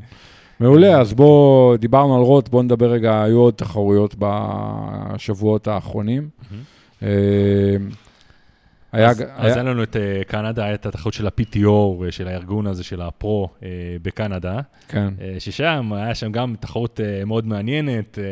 מעולה, 0.60 1.00
אז 1.00 1.14
בואו, 1.14 1.76
דיברנו 1.78 2.16
על 2.16 2.22
רוט, 2.22 2.48
בואו 2.48 2.62
נדבר 2.62 2.90
רגע, 2.90 3.22
היו 3.22 3.38
עוד 3.38 3.54
תחרויות 3.54 4.14
בשבועות 4.18 5.68
האחרונים. 5.68 6.28
אה, 7.02 7.08
היה... 8.92 9.08
אז, 9.10 9.20
היה- 9.20 9.34
אז 9.36 9.52
היה 9.54 9.62
לנו 9.62 9.82
את 9.82 9.96
אה, 9.96 10.20
קנדה, 10.26 10.74
את 10.74 10.86
התחרות 10.86 11.14
של 11.14 11.26
ה-PTO, 11.26 12.04
אה, 12.04 12.12
של 12.12 12.28
הארגון 12.28 12.66
הזה 12.66 12.84
של 12.84 13.00
הפרו 13.02 13.48
אה, 13.62 13.68
בקנדה, 14.02 14.60
כן. 14.88 15.08
אה, 15.20 15.34
ששם 15.38 15.92
היה 15.92 16.14
שם 16.14 16.32
גם 16.32 16.54
תחרות 16.60 17.00
אה, 17.00 17.24
מאוד 17.24 17.46
מעניינת, 17.46 18.18
אה, 18.18 18.24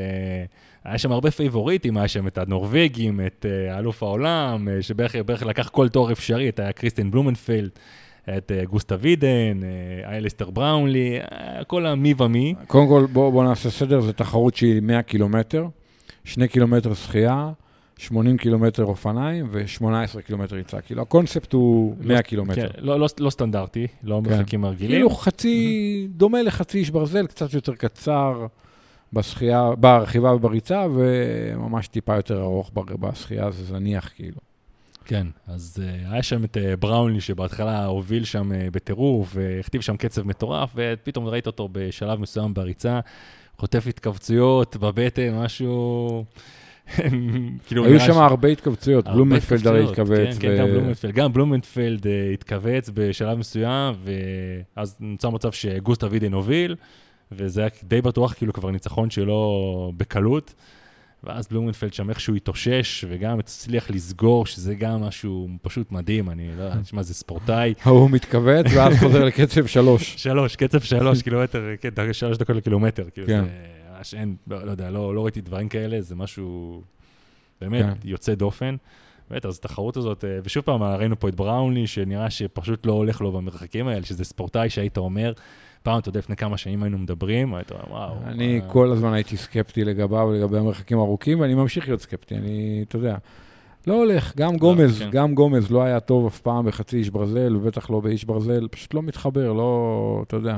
היה 0.84 0.98
שם 0.98 1.12
הרבה 1.12 1.30
פייבוריטים, 1.30 1.96
היה 1.96 2.08
שם 2.08 2.26
את 2.26 2.38
הנורבגים, 2.38 3.20
את 3.26 3.46
אה, 3.48 3.78
אלוף 3.78 4.02
העולם, 4.02 4.68
אה, 4.68 4.82
שבערך 4.82 5.16
בערך 5.26 5.42
לקח 5.42 5.68
כל 5.68 5.88
תואר 5.88 6.12
אפשרי, 6.12 6.48
את 6.48 6.58
היה 6.60 6.72
קריסטיאן 6.72 7.10
בלומנפלט, 7.10 7.70
את 8.36 8.52
אה, 8.52 8.64
גוסטב 8.64 8.96
אידן, 9.00 9.60
אליסטר 10.04 10.50
בראונלי, 10.50 11.18
כל 11.66 11.86
המי 11.86 12.14
ומי. 12.18 12.54
קודם 12.66 12.88
כל, 12.88 13.06
בואו 13.12 13.32
בוא 13.32 13.44
נעשה 13.44 13.70
סדר, 13.70 14.00
זו 14.00 14.12
תחרות 14.12 14.54
שהיא 14.54 14.80
100 14.80 15.02
קילומטר, 15.02 15.66
2 16.24 16.46
קילומטר 16.48 16.94
שחייה, 16.94 17.52
80 17.96 18.36
קילומטר 18.36 18.84
אופניים 18.84 19.46
ו-18 19.50 20.20
קילומטר 20.20 20.56
ריצה. 20.56 20.80
כאילו, 20.80 21.02
הקונספט 21.02 21.52
הוא 21.52 21.96
100 22.00 22.22
קילומטר. 22.22 22.68
כן, 22.68 22.78
לא, 22.78 23.00
לא, 23.00 23.06
לא 23.18 23.30
סטנדרטי, 23.30 23.86
לא 24.02 24.20
כן. 24.24 24.30
מרחקים 24.30 24.64
הרגילים. 24.64 24.96
כאילו 24.96 25.10
חצי, 25.10 26.08
דומה 26.10 26.42
לחצי 26.42 26.78
איש 26.78 26.90
ברזל, 26.90 27.26
קצת 27.26 27.54
יותר 27.54 27.74
קצר 27.74 28.46
בשחייה, 29.14 29.70
ברכיבה 29.78 30.34
ובריצה, 30.34 30.86
וממש 30.94 31.88
טיפה 31.88 32.16
יותר 32.16 32.42
ארוך 32.42 32.70
בשחייה, 32.74 33.50
זה 33.50 33.64
זניח 33.64 34.10
כאילו. 34.14 34.38
כן, 35.04 35.26
אז 35.46 35.82
uh, 35.82 36.12
היה 36.12 36.22
שם 36.22 36.44
את 36.44 36.56
uh, 36.56 36.76
בראונלי 36.76 37.20
שבהתחלה 37.20 37.84
הוביל 37.84 38.24
שם 38.24 38.52
uh, 38.52 38.70
בטירוף 38.72 39.32
והכתיב 39.34 39.80
שם 39.80 39.96
קצב 39.96 40.22
מטורף, 40.26 40.70
ופתאום 40.74 41.26
ראית 41.26 41.46
אותו 41.46 41.68
בשלב 41.72 42.20
מסוים 42.20 42.54
בריצה, 42.54 43.00
חוטף 43.58 43.86
התכווצויות 43.88 44.76
בבטן, 44.76 45.34
משהו... 45.34 46.24
כאילו, 47.66 47.84
היו 47.84 48.00
שם 48.00 48.12
ש- 48.12 48.16
הרבה 48.16 48.48
התכווצויות, 48.48 49.04
בלומנפלד 49.08 49.66
הרי 49.66 49.84
התכווץ. 49.84 50.38
כן, 50.38 50.40
כן, 50.40 50.58
גם 50.58 50.66
בלומנפלד, 50.66 51.12
גם 51.12 51.32
בלומנפלד 51.32 52.06
התכווץ 52.34 52.90
בשלב 52.94 53.38
מסוים, 53.38 53.94
ואז 54.76 54.96
נוצר 55.00 55.30
מצב 55.30 55.52
שגוסטה 55.52 56.06
וידן 56.10 56.32
הוביל, 56.32 56.76
וזה 57.36 57.60
היה 57.60 57.70
די 57.82 58.00
בטוח 58.00 58.32
כאילו 58.32 58.52
כבר 58.52 58.70
ניצחון 58.70 59.10
שלו 59.10 59.92
בקלות. 59.96 60.54
ואז 61.26 61.48
בלומנפלד 61.48 61.94
שם 61.94 62.10
איכשהו 62.10 62.34
התאושש, 62.34 63.04
וגם 63.08 63.38
הצליח 63.38 63.90
לסגור, 63.90 64.46
שזה 64.46 64.74
גם 64.74 65.00
משהו 65.00 65.48
פשוט 65.62 65.92
מדהים, 65.92 66.30
אני 66.30 66.56
לא 66.56 66.62
יודע, 66.62 66.80
תשמע, 66.82 67.02
זה 67.02 67.14
ספורטאי. 67.14 67.74
הוא 67.84 68.10
מתכווץ 68.10 68.66
ואז 68.74 68.94
חוזר 69.00 69.24
לקצב 69.24 69.66
שלוש. 69.66 70.14
שלוש, 70.16 70.56
קצב 70.56 70.80
שלוש 70.80 71.22
קילומטר, 71.22 71.62
כן, 71.80 72.12
שלוש 72.12 72.38
דקות 72.38 72.56
לקילומטר, 72.56 73.04
כאילו 73.14 73.26
כן. 73.26 73.44
זה 73.44 73.50
ממש 73.98 74.14
אין, 74.14 74.36
לא 74.50 74.66
לא 74.66 74.70
יודע, 74.70 74.90
לא 74.90 75.14
לא 75.14 75.24
ראיתי 75.24 75.40
דברים 75.40 75.68
כאלה, 75.68 76.00
זה 76.00 76.14
משהו 76.14 76.82
באמת 77.60 77.84
כן. 77.84 78.08
יוצא 78.08 78.34
דופן. 78.34 78.76
באמת, 79.30 79.46
אז 79.46 79.56
התחרות 79.56 79.96
הזאת, 79.96 80.24
אה, 80.24 80.38
ושוב 80.44 80.64
פעם, 80.64 80.82
ראינו 80.82 81.20
פה 81.20 81.28
את 81.28 81.34
בראונלי, 81.34 81.86
שנראה 81.86 82.30
שפשוט 82.30 82.86
לא 82.86 82.92
הולך 82.92 83.20
לו 83.20 83.32
במרחקים 83.32 83.88
האלה, 83.88 84.06
שזה 84.06 84.24
ספורטאי 84.24 84.70
שהיית 84.70 84.96
אומר, 84.96 85.32
פעם, 85.84 85.98
אתה 85.98 86.08
יודע, 86.08 86.18
לפני 86.18 86.36
כמה 86.36 86.56
שנים 86.56 86.82
היינו 86.82 86.98
מדברים, 86.98 87.54
היית 87.54 87.72
אומר, 87.72 87.82
וואו. 87.90 88.14
אני 88.26 88.60
אה, 88.60 88.68
כל 88.68 88.92
הזמן 88.92 89.12
הייתי 89.12 89.36
סקפטי 89.36 89.84
לגביו, 89.84 90.32
לגבי 90.32 90.58
המרחקים 90.58 90.98
הארוכים, 90.98 91.40
ואני 91.40 91.54
ממשיך 91.54 91.88
להיות 91.88 92.00
סקפטי, 92.00 92.34
אני, 92.34 92.84
אתה 92.88 92.96
יודע, 92.96 93.16
לא 93.86 93.94
הולך, 93.94 94.36
גם 94.36 94.56
גומז, 94.56 94.98
כן. 94.98 95.10
גם 95.10 95.34
גומז 95.34 95.70
לא 95.70 95.82
היה 95.82 96.00
טוב 96.00 96.26
אף 96.26 96.40
פעם 96.40 96.66
בחצי 96.66 96.96
איש 96.96 97.10
ברזל, 97.10 97.56
ובטח 97.56 97.90
לא 97.90 98.00
באיש 98.00 98.24
ברזל, 98.24 98.68
פשוט 98.70 98.94
לא 98.94 99.02
מתחבר, 99.02 99.52
לא, 99.52 100.22
אתה 100.26 100.36
יודע. 100.36 100.56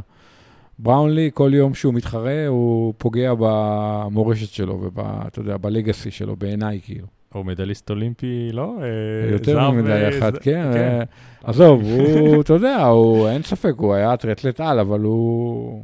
בראונלי, 0.78 1.30
כל 1.34 1.50
יום 1.54 1.74
שהוא 1.74 1.94
מתחרה, 1.94 2.46
הוא 2.46 2.94
פוגע 2.98 3.32
במורשת 3.38 4.52
שלו, 4.52 4.90
ואתה 4.94 5.40
יודע, 5.40 5.56
בלגאסי 5.56 6.10
שלו, 6.10 6.36
בעיניי, 6.36 6.80
כאילו. 6.84 7.06
הוא 7.32 7.44
מדליסט 7.46 7.90
אולימפי, 7.90 8.48
לא? 8.52 8.74
אה, 8.82 9.30
יותר 9.32 9.70
ממדי 9.70 9.90
אה, 9.92 10.18
אחת, 10.18 10.34
ז- 10.34 10.38
כן. 10.38 10.70
אה, 10.76 11.02
עזוב, 11.44 11.82
הוא, 11.82 12.40
אתה 12.42 12.52
יודע, 12.52 12.84
הוא, 12.84 13.28
אין 13.28 13.42
ספק, 13.42 13.72
הוא 13.76 13.94
היה 13.94 14.16
טריאטלט 14.16 14.60
על, 14.60 14.78
אבל 14.78 15.00
הוא, 15.00 15.82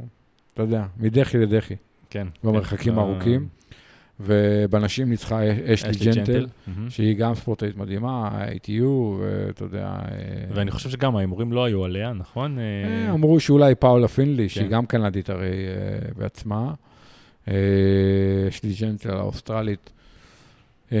אתה 0.53 0.61
יודע, 0.61 0.85
מדחי 0.99 1.37
לדחי, 1.37 1.75
כן. 2.09 2.27
במרחקים 2.43 2.93
כן. 2.93 2.99
הארוכים. 2.99 3.47
ובנשים 4.19 5.09
ניצחה 5.09 5.39
אשלי 5.73 5.91
ג'נטל. 6.05 6.47
שהיא 6.89 7.15
גם 7.15 7.35
ספורטאית 7.35 7.77
מדהימה, 7.77 8.29
ITU, 8.55 8.83
ואתה 9.19 9.63
יודע... 9.63 9.95
ואני 10.53 10.71
חושב 10.71 10.89
שגם 10.89 11.15
ההימורים 11.15 11.51
לא 11.53 11.63
היו 11.65 11.85
עליה, 11.85 12.13
נכון? 12.13 12.57
אמרו 13.09 13.39
שאולי 13.39 13.75
פאולה 13.75 14.07
פינלי, 14.07 14.49
שהיא 14.49 14.65
כן. 14.65 14.69
גם 14.69 14.85
קנדית 14.85 15.29
הרי 15.29 15.55
בעצמה, 16.17 16.73
אשלי 18.49 18.73
ג'נטל 18.81 19.17
האוסטרלית, 19.17 19.92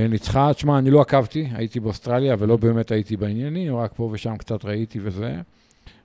ניצחה, 0.09 0.53
תשמע, 0.53 0.79
אני 0.79 0.89
לא 0.91 1.01
עקבתי, 1.01 1.47
הייתי 1.53 1.79
באוסטרליה 1.79 2.35
ולא 2.39 2.57
באמת 2.57 2.91
הייתי 2.91 3.17
בעניינים, 3.17 3.75
רק 3.75 3.91
פה 3.95 4.09
ושם 4.13 4.37
קצת 4.37 4.65
ראיתי 4.65 4.99
וזה. 5.03 5.35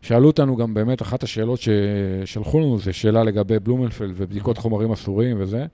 שאלו 0.03 0.27
אותנו 0.27 0.57
גם 0.57 0.74
באמת, 0.74 1.03
אחת 1.03 1.22
השאלות 1.22 1.59
ששלחו 1.61 2.61
לנו 2.61 2.79
זה 2.79 2.92
שאלה 2.92 3.24
לגבי 3.24 3.59
בלומנפלד 3.59 4.11
ובדיקות 4.16 4.59
חומרים 4.59 4.92
אסורים 4.92 5.37
וזה. 5.40 5.66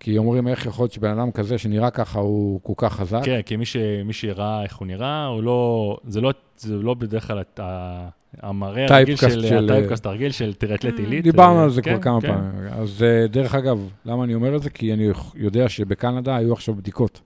כי 0.00 0.18
אומרים 0.18 0.48
איך 0.48 0.66
יכול 0.66 0.82
להיות 0.82 0.92
שבן 0.92 1.10
אדם 1.18 1.30
כזה 1.30 1.58
שנראה 1.58 1.90
ככה 1.90 2.18
הוא 2.18 2.60
כל 2.62 2.72
כך 2.76 2.92
חזק. 2.96 3.20
כן, 3.24 3.40
כי 3.46 3.56
מי, 3.56 3.64
ש, 3.66 3.76
מי 4.04 4.12
שראה 4.12 4.62
איך 4.62 4.76
הוא 4.76 4.86
נראה, 4.86 5.26
הוא 5.26 5.42
לא, 5.42 5.96
זה 6.06 6.20
לא, 6.20 6.32
זה 6.58 6.74
לא 6.76 6.94
בדרך 6.94 7.26
כלל 7.26 7.40
את 7.40 7.60
ה- 7.62 8.08
המראה 8.42 8.86
הרגיל 8.96 9.16
של, 9.16 9.42
של- 9.46 9.70
הטייפקאסט 9.70 10.06
הרגיל 10.06 10.30
של 10.32 10.54
טריאטלט 10.54 10.98
עילית. 10.98 11.24
דיברנו 11.24 11.58
אה, 11.58 11.64
על 11.64 11.70
זה 11.70 11.82
כן, 11.82 11.92
כבר 11.92 12.02
כמה 12.02 12.20
כן. 12.20 12.28
פעמים. 12.28 12.68
אז 12.72 13.02
אה, 13.02 13.26
דרך 13.26 13.54
אגב, 13.54 13.88
למה 14.04 14.24
אני 14.24 14.34
אומר 14.34 14.56
את 14.56 14.62
זה? 14.62 14.70
כי 14.70 14.92
אני 14.92 15.08
יודע 15.34 15.68
שבקנדה 15.68 16.36
היו 16.36 16.52
עכשיו 16.52 16.74
בדיקות. 16.74 17.20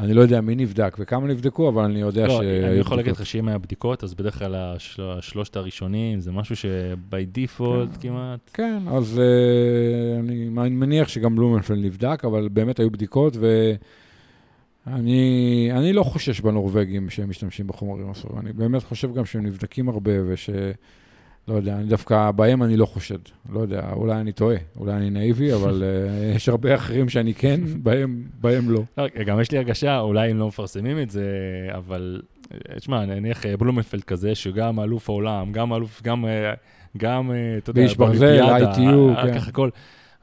אני 0.00 0.14
לא 0.14 0.20
יודע 0.20 0.40
מי 0.40 0.54
נבדק 0.54 0.96
וכמה 1.00 1.26
נבדקו, 1.26 1.68
אבל 1.68 1.84
אני 1.84 2.00
יודע 2.00 2.26
לא, 2.26 2.36
שהיו 2.38 2.66
אני 2.66 2.78
יכול 2.78 2.96
להגיד 2.96 3.10
בדיקות. 3.12 3.20
לך 3.20 3.26
שאם 3.26 3.48
היה 3.48 3.58
בדיקות, 3.58 4.04
אז 4.04 4.14
בדרך 4.14 4.38
כלל 4.38 4.54
השל- 4.54 5.02
השלושת 5.02 5.56
הראשונים 5.56 6.20
זה 6.20 6.32
משהו 6.32 6.56
שבי 6.56 7.26
דיפולט 7.26 7.88
כן. 7.92 8.08
כמעט. 8.08 8.50
כן, 8.52 8.78
אז 8.88 9.18
אה, 9.18 10.20
אני 10.20 10.48
מניח 10.70 11.08
שגם 11.08 11.36
בלומנפלד 11.36 11.78
נבדק, 11.84 12.22
אבל 12.24 12.48
באמת 12.52 12.80
היו 12.80 12.90
בדיקות, 12.90 13.36
ואני 14.86 15.68
אני 15.72 15.92
לא 15.92 16.02
חושש 16.02 16.40
בנורבגים 16.40 17.10
שהם 17.10 17.28
משתמשים 17.30 17.66
בחומרים 17.66 18.10
אסורים. 18.10 18.38
אני 18.38 18.52
באמת 18.52 18.82
חושב 18.82 19.14
גם 19.14 19.24
שהם 19.24 19.46
נבדקים 19.46 19.88
הרבה, 19.88 20.12
וש... 20.26 20.50
לא 21.48 21.54
יודע, 21.54 21.74
אני 21.74 21.84
דווקא 21.84 22.30
בהם 22.30 22.62
אני 22.62 22.76
לא 22.76 22.86
חושד. 22.86 23.18
לא 23.52 23.60
יודע, 23.60 23.90
אולי 23.92 24.20
אני 24.20 24.32
טועה, 24.32 24.56
אולי 24.76 24.92
אני 24.92 25.10
נאיבי, 25.10 25.54
אבל 25.54 25.82
אה, 25.84 26.32
יש 26.36 26.48
הרבה 26.48 26.74
אחרים 26.74 27.08
שאני 27.08 27.34
כן, 27.34 27.60
בהם, 27.82 28.24
בהם 28.40 28.70
לא. 28.70 28.80
לא, 28.98 29.06
גם 29.26 29.40
יש 29.40 29.50
לי 29.50 29.58
הרגשה, 29.58 30.00
אולי 30.00 30.30
הם 30.30 30.38
לא 30.38 30.48
מפרסמים 30.48 31.02
את 31.02 31.10
זה, 31.10 31.26
אבל, 31.76 32.20
אה, 32.52 32.78
תשמע, 32.78 33.04
נניח 33.06 33.46
אה, 33.46 33.56
בלומנפלד 33.56 34.04
כזה, 34.04 34.34
שגם 34.34 34.80
אלוף 34.80 35.10
העולם, 35.10 35.52
גם 35.52 35.74
אלוף, 35.74 36.02
גם, 36.02 36.24
גם, 36.96 37.30
אה, 37.30 37.58
אתה 37.58 37.70
יודע, 37.70 37.82
באיש 37.82 37.96
ברזל, 37.96 38.40
באולימפיאדה, 38.40 38.72
ITU, 38.72 39.22
כן. 39.22 39.34
ככה 39.34 39.48
הכל. 39.48 39.68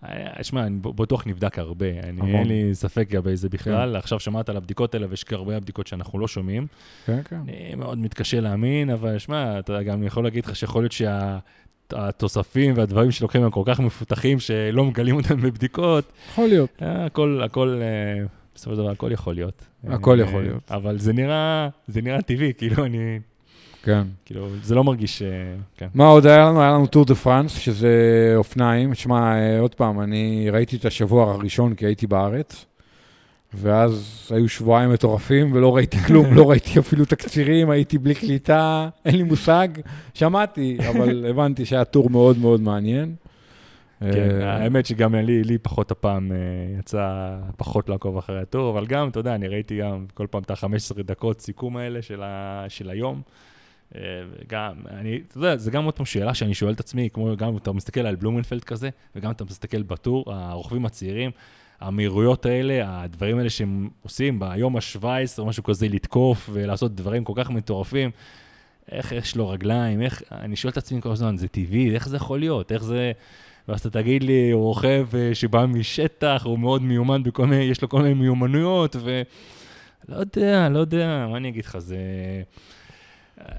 אה, 0.09 0.43
שמע, 0.43 0.65
אני 0.65 0.77
בטוח 0.81 1.27
נבדק 1.27 1.59
הרבה, 1.59 1.85
אני, 2.03 2.21
המון. 2.21 2.35
אין 2.35 2.47
לי 2.47 2.75
ספק 2.75 3.07
לגבי 3.11 3.35
זה 3.35 3.49
בכלל. 3.49 3.95
עכשיו 3.95 4.19
שמעת 4.19 4.49
על 4.49 4.57
הבדיקות 4.57 4.93
האלה, 4.93 5.07
ויש 5.09 5.25
הרבה 5.31 5.59
בדיקות 5.59 5.87
שאנחנו 5.87 6.19
לא 6.19 6.27
שומעים. 6.27 6.67
כן, 7.05 7.21
כן. 7.29 7.35
אני 7.35 7.75
מאוד 7.75 7.97
מתקשה 7.97 8.39
להאמין, 8.39 8.89
אבל 8.89 9.17
שמע, 9.17 9.59
אתה 9.59 9.83
גם 9.83 10.03
יכול 10.03 10.23
להגיד 10.23 10.45
לך 10.45 10.55
שיכול 10.55 10.83
להיות 10.83 10.91
שהתוספים 11.91 12.73
והדברים 12.77 13.11
שלוקחים 13.11 13.43
הם 13.43 13.51
כל 13.51 13.63
כך 13.65 13.79
מפותחים, 13.79 14.39
שלא 14.39 14.85
מגלים 14.85 15.15
אותם 15.15 15.41
בבדיקות. 15.41 16.11
יכול 16.29 16.47
להיות. 16.47 16.69
אה, 16.81 17.05
הכל, 17.05 17.41
הכל, 17.45 17.81
אה, 17.81 18.25
בסופו 18.55 18.75
של 18.75 18.81
דבר, 18.81 18.91
הכל 18.91 19.11
יכול 19.11 19.35
להיות. 19.35 19.65
הכל 19.87 20.21
אה, 20.21 20.25
יכול 20.25 20.43
להיות. 20.43 20.71
אבל 20.71 20.97
זה 20.97 21.13
נראה, 21.13 21.69
זה 21.87 22.01
נראה 22.01 22.21
טבעי, 22.21 22.53
כאילו, 22.57 22.85
אני, 22.85 23.19
כן. 23.85 24.03
כאילו, 24.25 24.47
זה 24.63 24.75
לא 24.75 24.83
מרגיש, 24.83 25.21
אה, 25.21 25.27
כן. 25.77 25.87
מה 25.93 26.07
עוד 26.07 26.25
היה 26.25 26.45
לנו? 26.45 26.61
היה 26.61 26.71
לנו 26.71 26.87
טור 26.87 27.05
דה 27.05 27.15
פרנס, 27.15 27.57
שזה 27.57 27.89
אופניים. 28.35 28.93
שמע, 28.93 29.35
אה, 29.35 29.59
עוד 29.59 29.75
פעם, 29.75 30.01
אני 30.01 30.49
ראיתי 30.51 30.75
את 30.75 30.85
השבוע 30.85 31.31
הראשון 31.31 31.75
כי 31.75 31.85
הייתי 31.85 32.07
בארץ, 32.07 32.65
ואז 33.53 34.21
היו 34.29 34.49
שבועיים 34.49 34.89
מטורפים 34.93 35.51
ולא 35.53 35.75
ראיתי 35.75 35.97
כלום, 36.07 36.33
לא 36.33 36.49
ראיתי 36.49 36.79
אפילו 36.79 37.05
תקצירים, 37.05 37.69
הייתי 37.69 37.97
בלי 37.97 38.15
קליטה, 38.15 38.89
אין 39.05 39.15
לי 39.15 39.23
מושג. 39.23 39.67
שמעתי, 40.13 40.77
אבל 40.89 41.25
הבנתי 41.29 41.65
שהיה 41.65 41.85
טור 41.85 42.09
מאוד 42.09 42.37
מאוד 42.37 42.61
מעניין. 42.61 43.15
כן, 43.99 44.41
אה, 44.41 44.53
האמת 44.53 44.85
שגם 44.85 45.15
לי, 45.15 45.43
לי 45.43 45.57
פחות 45.57 45.91
הפעם 45.91 46.31
יצא 46.79 47.35
פחות 47.57 47.89
לעקוב 47.89 48.17
אחרי 48.17 48.41
הטור, 48.41 48.69
אבל 48.69 48.85
גם, 48.85 49.07
אתה 49.09 49.19
יודע, 49.19 49.35
אני 49.35 49.47
ראיתי 49.47 49.79
גם 49.79 50.05
כל 50.13 50.27
פעם 50.29 50.41
את 50.41 50.51
ה-15 50.51 51.03
דקות 51.03 51.41
סיכום 51.41 51.77
האלה 51.77 52.01
של, 52.01 52.23
ה, 52.23 52.65
של 52.67 52.89
היום. 52.89 53.21
אה, 53.95 54.01
וגם, 54.31 54.73
אני, 54.89 55.21
אתה 55.27 55.37
יודע, 55.37 55.57
זה 55.57 55.71
גם 55.71 55.85
עוד 55.85 55.93
פעם 55.93 56.05
שאלה 56.05 56.33
שאני 56.33 56.53
שואל 56.53 56.73
את 56.73 56.79
עצמי, 56.79 57.09
כמו 57.13 57.37
גם 57.37 57.57
אתה 57.57 57.71
מסתכל 57.71 57.99
על 57.99 58.15
בלומנפלד 58.15 58.63
כזה, 58.63 58.89
וגם 59.15 59.31
אתה 59.31 59.43
מסתכל 59.43 59.81
בטור, 59.81 60.33
הרוכבים 60.33 60.85
הצעירים, 60.85 61.31
המהירויות 61.81 62.45
האלה, 62.45 63.03
הדברים 63.03 63.37
האלה 63.37 63.49
שהם 63.49 63.89
עושים 64.03 64.39
ביום 64.39 64.75
ה-17, 64.75 65.43
משהו 65.45 65.63
כזה, 65.63 65.87
לתקוף 65.87 66.49
ולעשות 66.53 66.95
דברים 66.95 67.23
כל 67.23 67.33
כך 67.35 67.49
מטורפים. 67.49 68.11
איך 68.91 69.11
יש 69.11 69.35
לו 69.35 69.49
רגליים, 69.49 70.01
איך, 70.01 70.21
אני 70.31 70.55
שואל 70.55 70.71
את 70.71 70.77
עצמי 70.77 71.01
כל 71.01 71.11
הזמן, 71.11 71.37
זה 71.37 71.47
טבעי, 71.47 71.95
איך 71.95 72.09
זה 72.09 72.15
יכול 72.15 72.39
להיות, 72.39 72.71
איך 72.71 72.83
זה... 72.83 73.11
ואז 73.67 73.79
אתה 73.79 73.89
תגיד 73.89 74.23
לי, 74.23 74.51
הוא 74.51 74.63
רוכב 74.63 75.07
אה, 75.15 75.35
שבא 75.35 75.65
משטח, 75.65 76.41
הוא 76.45 76.59
מאוד 76.59 76.81
מיומן 76.81 77.23
בכל 77.23 77.45
מיני, 77.45 77.63
יש 77.63 77.81
לו 77.81 77.89
כל 77.89 78.01
מיני 78.01 78.13
מיומנויות, 78.13 78.95
ו... 78.99 79.21
לא 80.09 80.15
יודע, 80.15 80.69
לא 80.69 80.79
יודע, 80.79 81.27
מה 81.29 81.37
אני 81.37 81.49
אגיד 81.49 81.65
לך, 81.65 81.77
זה... 81.77 81.97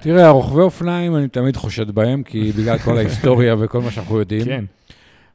תראה, 0.00 0.26
הרוכבי 0.26 0.60
אופניים, 0.60 1.16
אני 1.16 1.28
תמיד 1.28 1.56
חושד 1.56 1.90
בהם, 1.90 2.22
כי 2.22 2.52
בגלל 2.58 2.78
כל 2.78 2.96
ההיסטוריה 2.96 3.54
וכל 3.58 3.80
מה 3.80 3.90
שאנחנו 3.90 4.18
יודעים. 4.18 4.44
כן, 4.44 4.64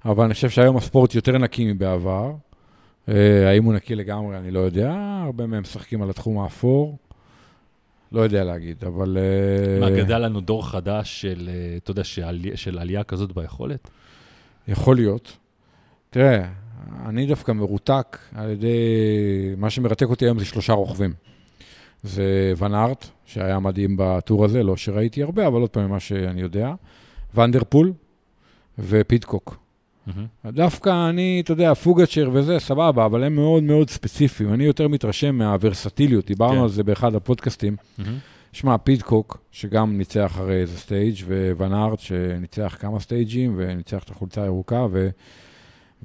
אבל 0.05 0.25
אני 0.25 0.33
חושב 0.33 0.49
שהיום 0.49 0.77
הספורט 0.77 1.15
יותר 1.15 1.37
נקי 1.37 1.73
מבעבר. 1.73 2.31
אה, 3.09 3.49
האם 3.49 3.63
הוא 3.63 3.73
נקי 3.73 3.95
לגמרי, 3.95 4.37
אני 4.37 4.51
לא 4.51 4.59
יודע. 4.59 4.93
הרבה 5.25 5.45
מהם 5.45 5.61
משחקים 5.61 6.01
על 6.01 6.09
התחום 6.09 6.39
האפור. 6.39 6.97
לא 8.11 8.21
יודע 8.21 8.43
להגיד, 8.43 8.83
אבל... 8.85 9.17
אה, 9.17 9.79
מה, 9.79 9.89
גדל 9.89 10.17
לנו 10.17 10.41
דור 10.41 10.67
חדש 10.67 11.21
של, 11.21 11.49
אה, 11.53 11.77
אתה 11.77 11.91
יודע, 11.91 12.03
של, 12.03 12.41
של 12.55 12.79
עלייה 12.79 13.03
כזאת 13.03 13.31
ביכולת? 13.31 13.89
יכול 14.67 14.95
להיות. 14.95 15.37
תראה, 16.09 16.47
אני 17.05 17.25
דווקא 17.25 17.51
מרותק 17.51 18.17
על 18.35 18.49
ידי... 18.49 18.75
מה 19.57 19.69
שמרתק 19.69 20.07
אותי 20.07 20.25
היום 20.25 20.39
זה 20.39 20.45
שלושה 20.45 20.73
רוכבים. 20.73 21.13
זה 22.03 22.53
ון 22.57 22.75
ארט, 22.75 23.07
שהיה 23.25 23.59
מדהים 23.59 23.95
בטור 23.99 24.45
הזה, 24.45 24.63
לא 24.63 24.77
שראיתי 24.77 25.23
הרבה, 25.23 25.47
אבל 25.47 25.61
עוד 25.61 25.69
פעם, 25.69 25.87
ממה 25.87 25.99
שאני 25.99 26.41
יודע. 26.41 26.73
ון 27.35 27.52
דר 27.52 27.68
פול 27.68 27.93
ופיטקוק. 28.79 29.57
דווקא 30.45 31.09
אני, 31.09 31.41
אתה 31.43 31.51
יודע, 31.51 31.73
פוגצ'ר 31.73 32.29
וזה, 32.33 32.59
סבבה, 32.59 33.05
אבל 33.05 33.23
הם 33.23 33.35
מאוד 33.35 33.63
מאוד 33.63 33.89
ספציפיים. 33.89 34.53
אני 34.53 34.63
יותר 34.63 34.87
מתרשם 34.87 35.35
מהוורסטיליות, 35.35 36.25
דיברנו 36.25 36.55
כן. 36.55 36.61
על 36.61 36.69
זה 36.69 36.83
באחד 36.83 37.15
הפודקאסטים. 37.15 37.75
שמע, 38.53 38.77
פיטקוק, 38.77 39.37
שגם 39.51 39.97
ניצח 39.97 40.33
הרי 40.37 40.61
איזה 40.61 40.77
stage, 40.77 41.15
וון 41.57 41.73
ארט, 41.73 41.99
שניצח 41.99 42.77
כמה 42.79 42.99
stage 42.99 43.33
ים, 43.33 43.53
וניצח 43.57 44.03
את 44.03 44.09
החולצה 44.09 44.43
הירוקה, 44.43 44.85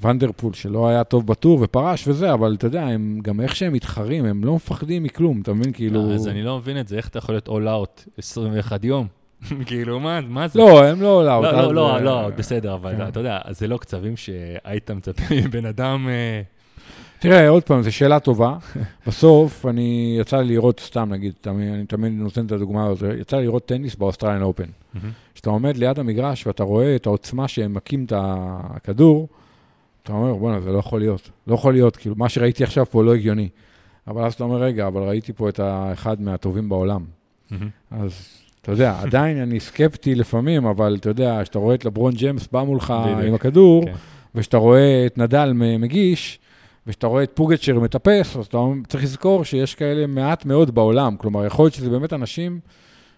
וון 0.00 0.17
דר 0.17 0.29
פול, 0.29 0.52
שלא 0.52 0.88
היה 0.88 1.04
טוב 1.04 1.26
בטור 1.26 1.58
ופרש 1.62 2.08
וזה, 2.08 2.32
אבל 2.32 2.54
אתה 2.58 2.66
יודע, 2.66 2.82
הם, 2.82 3.18
גם 3.22 3.40
איך 3.40 3.56
שהם 3.56 3.72
מתחרים, 3.72 4.24
הם 4.24 4.44
לא 4.44 4.54
מפחדים 4.54 5.02
מכלום, 5.02 5.40
אתה 5.40 5.52
מבין? 5.52 5.72
כאילו... 5.72 6.14
אז 6.14 6.28
אני 6.28 6.42
לא 6.42 6.58
מבין 6.58 6.80
את 6.80 6.88
זה, 6.88 6.96
איך 6.96 7.08
אתה 7.08 7.18
יכול 7.18 7.34
להיות 7.34 7.48
all 7.48 7.88
out 7.96 8.18
21 8.18 8.84
יום? 8.84 9.06
כאילו, 9.66 10.00
מה, 10.00 10.20
מה 10.20 10.48
זה? 10.48 10.58
לא, 10.58 10.84
הם 10.84 11.02
לא 11.02 11.26
לאוט. 11.26 11.44
לא, 11.44 11.50
אז, 11.50 11.66
לא, 11.66 11.74
לא, 11.74 11.94
אה, 11.94 12.00
לא, 12.00 12.28
בסדר, 12.36 12.74
אבל 12.74 12.96
כן. 12.96 13.08
אתה 13.08 13.20
יודע, 13.20 13.38
זה 13.50 13.68
לא 13.68 13.76
קצבים 13.76 14.16
שהיית 14.16 14.90
מצפה 14.90 15.34
מבן 15.44 15.66
אדם... 15.66 16.08
אה, 16.08 16.42
תראה, 17.18 17.48
עוד 17.48 17.62
פעם, 17.62 17.82
זו 17.82 17.92
שאלה 17.92 18.20
טובה. 18.20 18.56
בסוף, 19.06 19.66
אני, 19.66 20.16
יצא 20.20 20.36
לי 20.36 20.54
לראות, 20.54 20.80
סתם 20.80 21.12
נגיד, 21.12 21.32
תמיד, 21.40 21.72
אני 21.72 21.86
תמיד 21.86 22.12
נותן 22.12 22.46
את 22.46 22.52
הדוגמה 22.52 22.86
הזאת, 22.86 23.14
יצא 23.20 23.36
לי 23.36 23.44
לראות 23.44 23.66
טניס 23.66 23.94
באוסטרליאן 23.94 24.42
אופן. 24.42 24.64
כשאתה 25.34 25.50
עומד 25.50 25.76
ליד 25.76 25.98
המגרש 25.98 26.46
ואתה 26.46 26.62
רואה 26.62 26.96
את 26.96 27.06
העוצמה 27.06 27.48
שהם 27.48 27.74
מכים 27.74 28.04
את 28.04 28.12
הכדור, 28.16 29.28
אתה 30.06 30.14
אומר, 30.14 30.34
בואנה, 30.34 30.60
זה 30.60 30.72
לא 30.72 30.78
יכול 30.78 31.00
להיות. 31.00 31.30
לא 31.46 31.54
יכול 31.54 31.72
להיות, 31.72 31.96
כאילו, 31.96 32.14
מה 32.18 32.28
שראיתי 32.28 32.64
עכשיו 32.64 32.86
פה 32.86 33.04
לא 33.04 33.14
הגיוני. 33.14 33.48
אבל 34.06 34.24
אז 34.24 34.34
אתה 34.34 34.44
אומר, 34.44 34.56
רגע, 34.56 34.86
אבל 34.86 35.02
ראיתי 35.02 35.32
פה 35.32 35.48
את 35.48 35.58
האחד 35.60 36.20
מהטובים 36.20 36.68
בעולם. 36.68 37.04
אז 37.90 38.28
אתה 38.62 38.72
יודע, 38.72 39.00
עדיין 39.00 39.36
אני 39.36 39.60
סקפטי 39.60 40.14
לפעמים, 40.14 40.66
אבל 40.66 40.96
אתה 41.00 41.08
יודע, 41.08 41.40
כשאתה 41.42 41.58
רואה 41.58 41.74
את 41.74 41.84
לברון 41.84 42.14
ג'מס 42.14 42.48
בא 42.52 42.62
מולך. 42.62 42.90
עם 43.26 43.34
הכדור, 43.34 43.84
כן. 43.84 43.92
וכשאתה 44.34 44.56
רואה 44.56 45.06
את 45.06 45.18
נדל 45.18 45.52
מגיש, 45.78 46.38
וכשאתה 46.86 47.06
רואה 47.06 47.22
את 47.22 47.30
פוגצ'ר 47.34 47.80
מטפס, 47.80 48.36
אז 48.36 48.46
אתה 48.46 48.58
צריך 48.88 49.04
לזכור 49.04 49.44
שיש 49.44 49.74
כאלה 49.74 50.06
מעט 50.06 50.44
מאוד 50.44 50.74
בעולם. 50.74 51.16
כלומר, 51.16 51.44
יכול 51.44 51.64
להיות 51.64 51.74
שזה 51.74 51.90
באמת 51.90 52.12
אנשים 52.12 52.60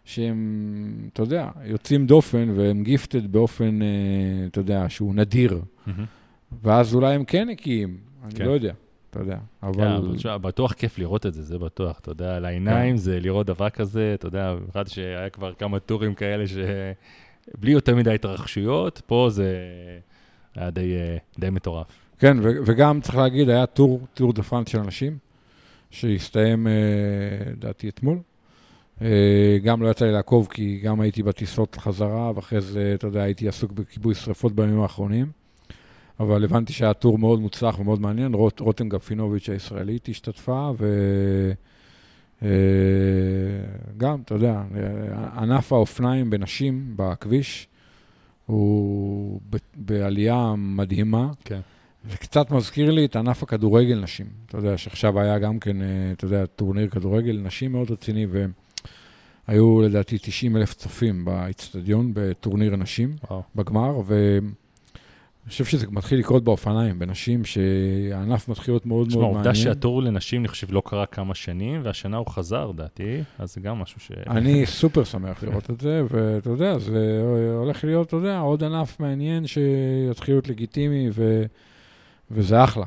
שהם, 0.05 1.09
אתה 1.13 1.23
יודע, 1.23 1.49
יוצאים 1.65 2.07
דופן 2.07 2.49
והם 2.57 2.83
גיפטד 2.83 3.33
באופן, 3.33 3.83
אה, 3.83 3.89
אתה 4.51 4.61
יודע, 4.61 4.85
שהוא 4.89 5.15
נדיר. 5.15 5.61
ואז 6.63 6.95
אולי 6.95 7.15
הם 7.15 7.25
כן 7.25 7.49
נקיים, 7.49 7.97
אני 8.25 8.35
כן. 8.35 8.45
לא 8.45 8.51
יודע, 8.51 8.73
אתה 9.11 9.21
יודע. 9.21 9.37
כן, 9.37 9.67
אבל... 9.67 9.87
אבל 9.87 10.17
תשמע, 10.17 10.39
בטוח 10.39 10.73
כיף 10.73 10.99
לראות 10.99 11.27
את 11.27 11.35
זה, 11.35 11.43
זה 11.43 11.59
בטוח. 11.59 11.99
אתה 12.01 12.11
יודע, 12.11 12.37
על 12.37 12.45
העיניים 12.45 12.97
זה 12.97 13.21
לראות 13.21 13.47
דבר 13.47 13.71
כזה, 13.71 14.13
אתה 14.15 14.27
יודע, 14.27 14.55
במיוחד 14.55 14.89
שהיה 14.89 15.31
כבר 15.31 15.55
כמה 15.55 15.79
טורים 15.79 16.15
כאלה 16.15 16.45
שבלי 16.47 17.73
יותר 17.73 17.97
מדי 17.97 18.15
התרחשויות, 18.15 19.03
פה 19.07 19.29
זה 19.31 19.57
היה 20.57 20.71
די, 20.71 20.97
אה, 20.97 21.17
די 21.39 21.51
מטורף. 21.51 21.87
כן, 22.19 22.37
וגם 22.43 23.01
צריך 23.01 23.17
להגיד, 23.17 23.51
היה 23.51 23.67
טור, 23.67 24.01
טור 24.15 24.33
דה 24.33 24.43
פרנס 24.43 24.69
של 24.69 24.79
אנשים, 24.79 25.19
שהסתיים, 25.91 26.67
אה, 26.67 26.73
לדעתי, 27.53 27.89
אתמול. 27.89 28.19
אה, 29.03 29.59
גם 29.63 29.83
לא 29.83 29.89
יצא 29.89 30.05
לי 30.05 30.13
לעקוב, 30.13 30.49
כי 30.51 30.81
גם 30.85 31.01
הייתי 31.01 31.23
בטיסות 31.23 31.77
חזרה, 31.77 32.33
ואחרי 32.35 32.61
זה, 32.61 32.93
אתה 32.95 33.07
יודע, 33.07 33.23
הייתי 33.23 33.49
עסוק 33.49 33.73
בכיבוי 33.73 34.15
שרפות 34.15 34.53
בימים 34.53 34.81
האחרונים. 34.81 35.38
אבל 36.21 36.45
הבנתי 36.45 36.73
שהיה 36.73 36.95
טור 36.95 37.19
מאוד 37.19 37.41
מוצלח 37.41 37.79
ומאוד 37.79 38.01
מעניין. 38.01 38.35
רוט, 38.35 38.61
רותם 38.61 38.89
גפינוביץ' 38.89 39.49
הישראלית 39.49 40.09
השתתפה, 40.09 40.71
וגם, 43.93 44.21
אתה 44.25 44.35
יודע, 44.35 44.63
אה, 44.77 45.43
ענף 45.43 45.73
האופניים 45.73 46.31
בנשים 46.31 46.93
בכביש 46.97 47.69
הוא 48.47 49.41
ב- 49.51 49.57
בעלייה 49.77 50.55
מדהימה. 50.57 51.31
כן. 51.45 51.61
זה 52.11 52.17
קצת 52.17 52.51
מזכיר 52.51 52.91
לי 52.91 53.05
את 53.05 53.17
ענף 53.17 53.43
הכדורגל 53.43 54.01
נשים. 54.01 54.27
אתה 54.47 54.59
יודע, 54.59 54.79
שעכשיו 54.79 55.21
היה 55.21 55.39
גם 55.39 55.59
כן, 55.59 55.83
אה, 55.83 55.87
אתה 56.13 56.25
יודע, 56.25 56.47
טורניר 56.47 56.89
כדורגל 56.89 57.41
נשים 57.43 57.73
מאוד 57.73 57.91
רציני, 57.91 58.27
והיו 59.49 59.81
לדעתי 59.81 60.19
90 60.19 60.57
אלף 60.57 60.75
צופים 60.75 61.25
באיצטדיון 61.25 62.11
בטורניר 62.15 62.77
נשים, 62.77 63.17
וואו. 63.31 63.43
בגמר, 63.57 64.01
ואני 65.49 65.53
חושב 65.53 65.65
שזה 65.65 65.87
מתחיל 65.91 66.19
לקרות 66.19 66.45
באופניים, 66.45 66.99
בנשים 66.99 67.45
שהענף 67.45 68.49
מתחיל 68.49 68.75
להיות 68.75 68.87
מאוד 68.87 69.09
תשמע, 69.09 69.21
מאוד 69.21 69.33
מעניין. 69.33 69.47
העובדה 69.47 69.65
שהטור 69.65 70.03
לנשים, 70.03 70.41
אני 70.41 70.49
חושב, 70.49 70.73
לא 70.73 70.83
קרה 70.85 71.07
כמה 71.07 71.35
שנים, 71.35 71.81
והשנה 71.85 72.17
הוא 72.17 72.27
חזר, 72.27 72.67
לדעתי, 72.67 73.23
אז 73.39 73.55
זה 73.55 73.61
גם 73.61 73.79
משהו 73.79 74.01
ש... 74.01 74.11
אני 74.27 74.67
סופר 74.67 75.05
שמח 75.05 75.43
לראות 75.43 75.71
את 75.71 75.81
זה, 75.81 76.03
ואתה 76.11 76.51
יודע, 76.51 76.79
זה 76.79 77.23
הולך 77.59 77.85
להיות, 77.85 78.07
אתה 78.07 78.17
יודע, 78.17 78.39
עוד 78.39 78.65
ענף 78.65 79.01
מעניין 79.01 79.47
שיתחיל 79.47 80.35
להיות 80.35 80.49
לגיטימי, 80.49 81.09
ו... 81.13 81.43
וזה 82.31 82.65
אחלה, 82.65 82.85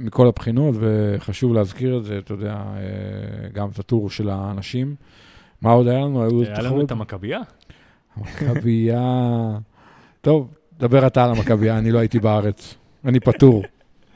מכל 0.00 0.28
הבחינות, 0.28 0.74
וחשוב 0.78 1.54
להזכיר 1.54 1.98
את 1.98 2.04
זה, 2.04 2.18
אתה 2.18 2.34
יודע, 2.34 2.64
גם 3.52 3.68
את 3.68 3.78
הטור 3.78 4.10
של 4.10 4.28
האנשים. 4.28 4.94
מה 5.62 5.70
עוד 5.70 5.88
היה 5.88 6.00
לנו? 6.00 6.42
היה 6.42 6.62
לנו 6.62 6.82
את 6.82 6.90
המכבייה? 6.90 7.40
המכבייה... 8.16 9.58
טוב, 10.20 10.54
דבר 10.82 11.06
אתה 11.06 11.24
על 11.24 11.30
המכבייה, 11.30 11.78
אני 11.78 11.90
לא 11.90 11.98
הייתי 11.98 12.18
בארץ. 12.18 12.74
אני 13.04 13.20
פטור. 13.20 13.62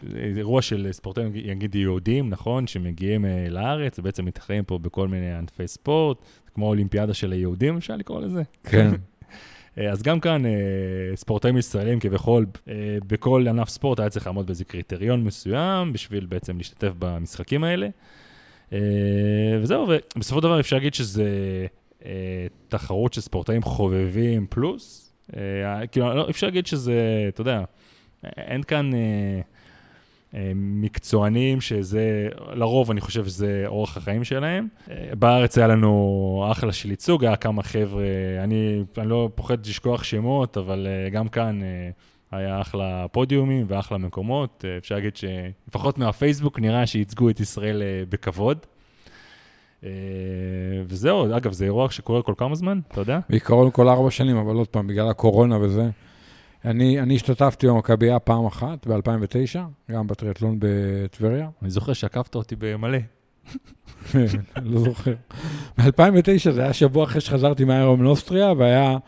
זה 0.02 0.18
אירוע 0.36 0.62
של 0.62 0.88
ספורטאים, 0.92 1.32
נגיד 1.46 1.74
יהודים, 1.74 2.30
נכון, 2.30 2.66
שמגיעים 2.66 3.24
אה, 3.24 3.46
לארץ, 3.50 3.98
ובעצם 3.98 4.24
מתחרים 4.24 4.64
פה 4.64 4.78
בכל 4.78 5.08
מיני 5.08 5.34
ענפי 5.34 5.68
ספורט, 5.68 6.18
כמו 6.54 6.66
אולימפיאדה 6.66 7.14
של 7.14 7.32
היהודים, 7.32 7.76
אפשר 7.76 7.96
לקרוא 7.96 8.20
לזה. 8.20 8.42
כן. 8.64 8.90
אה, 9.78 9.90
אז 9.90 10.02
גם 10.02 10.20
כאן, 10.20 10.46
אה, 10.46 10.50
ספורטאים 11.16 11.56
ישראלים 11.56 12.00
כביכול, 12.00 12.46
בכל 13.06 13.46
ענף 13.48 13.68
ספורט 13.68 14.00
היה 14.00 14.10
צריך 14.10 14.26
לעמוד 14.26 14.46
באיזה 14.46 14.64
קריטריון 14.64 15.24
מסוים, 15.24 15.92
בשביל 15.92 16.26
בעצם 16.26 16.58
להשתתף 16.58 16.92
במשחקים 16.98 17.64
האלה. 17.64 17.88
וזהו, 19.62 19.88
ובסופו 19.88 20.38
של 20.38 20.42
דבר 20.42 20.60
אפשר 20.60 20.76
להגיד 20.76 20.94
שזה 20.94 21.26
תחרות 22.68 23.12
של 23.12 23.20
ספורטאים 23.20 23.62
חובבים 23.62 24.46
פלוס. 24.50 25.05
אה, 25.36 25.86
כאילו, 25.86 26.14
לא, 26.14 26.30
אפשר 26.30 26.46
להגיד 26.46 26.66
שזה, 26.66 27.24
אתה 27.28 27.40
יודע, 27.40 27.64
אין 28.36 28.62
כאן 28.62 28.94
אה, 28.94 29.40
אה, 30.34 30.52
מקצוענים 30.54 31.60
שזה, 31.60 32.28
לרוב 32.52 32.90
אני 32.90 33.00
חושב 33.00 33.24
שזה 33.24 33.64
אורח 33.66 33.96
החיים 33.96 34.24
שלהם. 34.24 34.68
בארץ 35.18 35.58
היה 35.58 35.66
לנו 35.66 36.48
אחלה 36.52 36.72
של 36.72 36.90
ייצוג, 36.90 37.24
היה 37.24 37.36
כמה 37.36 37.62
חבר'ה, 37.62 38.04
אני, 38.44 38.84
אני 38.98 39.08
לא 39.08 39.30
פוחד 39.34 39.66
לשכוח 39.66 40.04
שמות, 40.04 40.56
אבל 40.56 40.86
גם 41.12 41.28
כאן 41.28 41.60
היה 42.30 42.60
אחלה 42.60 43.06
פודיומים 43.12 43.64
ואחלה 43.68 43.98
מקומות. 43.98 44.64
אפשר 44.78 44.94
להגיד 44.94 45.16
שלפחות 45.16 45.98
מהפייסבוק 45.98 46.60
נראה 46.60 46.86
שייצגו 46.86 47.30
את 47.30 47.40
ישראל 47.40 47.82
בכבוד. 48.08 48.58
אה, 49.84 49.90
וזהו, 50.86 51.36
אגב, 51.36 51.52
זה 51.52 51.64
אירוע 51.64 51.90
שקורה 51.90 52.22
כל 52.22 52.34
כמה 52.36 52.54
זמן, 52.54 52.80
אתה 52.88 53.00
יודע? 53.00 53.18
בעיקרון 53.30 53.70
כל 53.70 53.88
ארבע 53.88 54.10
שנים, 54.10 54.36
אבל 54.36 54.54
עוד 54.56 54.68
פעם, 54.68 54.86
בגלל 54.86 55.08
הקורונה 55.08 55.58
וזה. 55.60 55.90
אני, 56.64 57.00
אני 57.00 57.14
השתתפתי 57.14 57.66
במכבייה 57.66 58.18
פעם 58.18 58.46
אחת, 58.46 58.86
ב-2009, 58.86 59.58
גם 59.90 60.06
בטריאטלון 60.06 60.56
בטבריה. 60.58 61.48
אני 61.62 61.70
זוכר 61.70 61.92
שעקבת 61.92 62.34
אותי 62.34 62.56
במלא. 62.58 62.98
לא 64.62 64.80
זוכר. 64.80 65.14
ב-2009 65.78 66.50
זה 66.50 66.62
היה 66.62 66.72
שבוע 66.72 67.04
אחרי 67.04 67.20
שחזרתי 67.20 67.64
מהאירום 67.64 68.06
אוסטריה, 68.06 68.52
והיה 68.52 68.98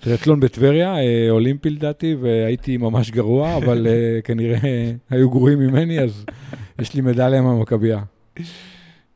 טריאטלון 0.00 0.40
בטבריה, 0.40 0.96
אה, 0.96 1.26
אולימפי 1.30 1.70
לדעתי, 1.70 2.14
והייתי 2.20 2.76
ממש 2.76 3.10
גרוע, 3.10 3.54
אבל 3.58 3.86
אה, 3.86 4.20
כנראה 4.24 4.58
אה, 4.64 4.92
היו 5.10 5.30
גרועים 5.30 5.58
ממני, 5.58 6.00
אז 6.00 6.24
יש 6.78 6.94
לי 6.94 7.00
מדליה 7.00 7.42
מהמכבייה. 7.42 8.02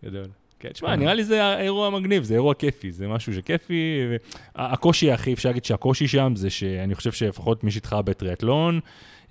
גדול. 0.04 0.39
כן, 0.60 0.68
תשמע, 0.68 0.96
נראה 0.96 1.14
לי 1.14 1.24
זה 1.24 1.58
אירוע 1.58 1.90
מגניב, 1.90 2.22
זה 2.22 2.34
אירוע 2.34 2.54
כיפי, 2.54 2.92
זה 2.92 3.08
משהו 3.08 3.34
שכיפי. 3.34 4.06
ו- 4.10 4.16
הקושי 4.54 5.12
הכי, 5.12 5.32
אפשר 5.32 5.48
להגיד 5.48 5.64
שהקושי 5.64 6.08
שם 6.08 6.32
זה 6.36 6.50
שאני 6.50 6.94
חושב 6.94 7.12
שלפחות 7.12 7.64
מי 7.64 7.70
שהתחרה 7.70 8.02
בטריאטלון, 8.02 8.80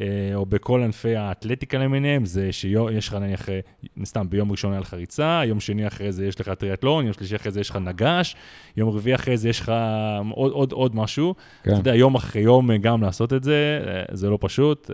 אה, 0.02 0.32
או 0.36 0.46
בכל 0.46 0.84
ענפי 0.84 1.15
האתלטיקה 1.15 1.78
למיניהם, 1.78 2.26
זה 2.26 2.52
שיש 2.52 3.08
לך 3.08 3.13
נניח, 3.13 3.50
אה, 3.50 3.60
סתם 4.06 4.30
ביום 4.30 4.52
ראשון 4.52 4.72
היה 4.72 4.82
לך 4.82 4.94
ריצה, 4.94 5.42
יום 5.46 5.60
שני 5.60 5.88
אחרי 5.88 6.12
זה 6.12 6.26
יש 6.26 6.42
לך 6.42 6.50
טריאטלון, 6.50 7.06
יום 7.06 7.13
שלישי 7.13 7.36
אחרי 7.36 7.52
זה 7.52 7.60
יש 7.60 7.70
לך 7.70 7.76
נגש, 7.76 8.36
יום 8.78 8.89
רביעי 8.89 9.15
אחרי 9.15 9.38
זה 9.38 9.50
יש 9.50 9.60
לך 9.60 9.72
עוד, 10.32 10.52
עוד, 10.52 10.72
עוד 10.72 10.96
משהו. 10.96 11.36
כן. 11.63 11.72
אתה 11.72 11.80
יודע, 11.80 11.96
יום 11.96 12.15
אחרי 12.15 12.42
יום 12.42 12.78
גם 12.78 13.02
לעשות 13.02 13.34
את 13.34 13.44
זה, 13.44 13.82
אה, 13.88 14.15
זה 14.15 14.30
לא 14.30 14.38
פשוט. 14.42 14.92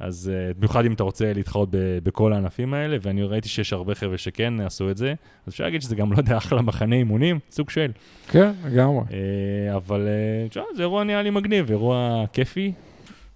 אז 0.00 0.32
אה, 0.34 0.52
במיוחד 0.58 0.84
אם 0.84 0.92
אתה 0.92 1.02
רוצה 1.02 1.32
להתחרות 1.32 1.68
בכל 2.02 2.32
הענפים 2.32 2.74
האלה, 2.74 2.96
ואני 3.02 3.22
ראיתי 3.22 3.48
שיש 3.48 3.72
הרבה 3.72 3.94
חבר'ה 3.94 4.18
שכן 4.18 4.60
עשו 4.60 4.90
את 4.90 4.96
זה, 4.96 5.14
אז 5.46 5.52
אפשר 5.52 5.64
להגיד 5.64 5.82
שזה 5.82 5.96
גם, 5.96 6.12
לא 6.12 6.18
יודע, 6.18 6.36
אחלה 6.36 6.62
מחנה 6.62 6.96
אימונים, 6.96 7.38
סוג 7.50 7.70
של. 7.70 7.90
כן, 8.28 8.52
לגמרי. 8.64 9.04
אה, 9.12 9.76
אבל 9.76 10.08
אה, 10.08 10.48
תשמע, 10.48 10.62
זה 10.76 10.82
אירוע 10.82 11.04
נראה 11.04 11.22
לי 11.22 11.30
מגניב, 11.30 11.70
אירוע 11.70 12.24
כיפי. 12.32 12.72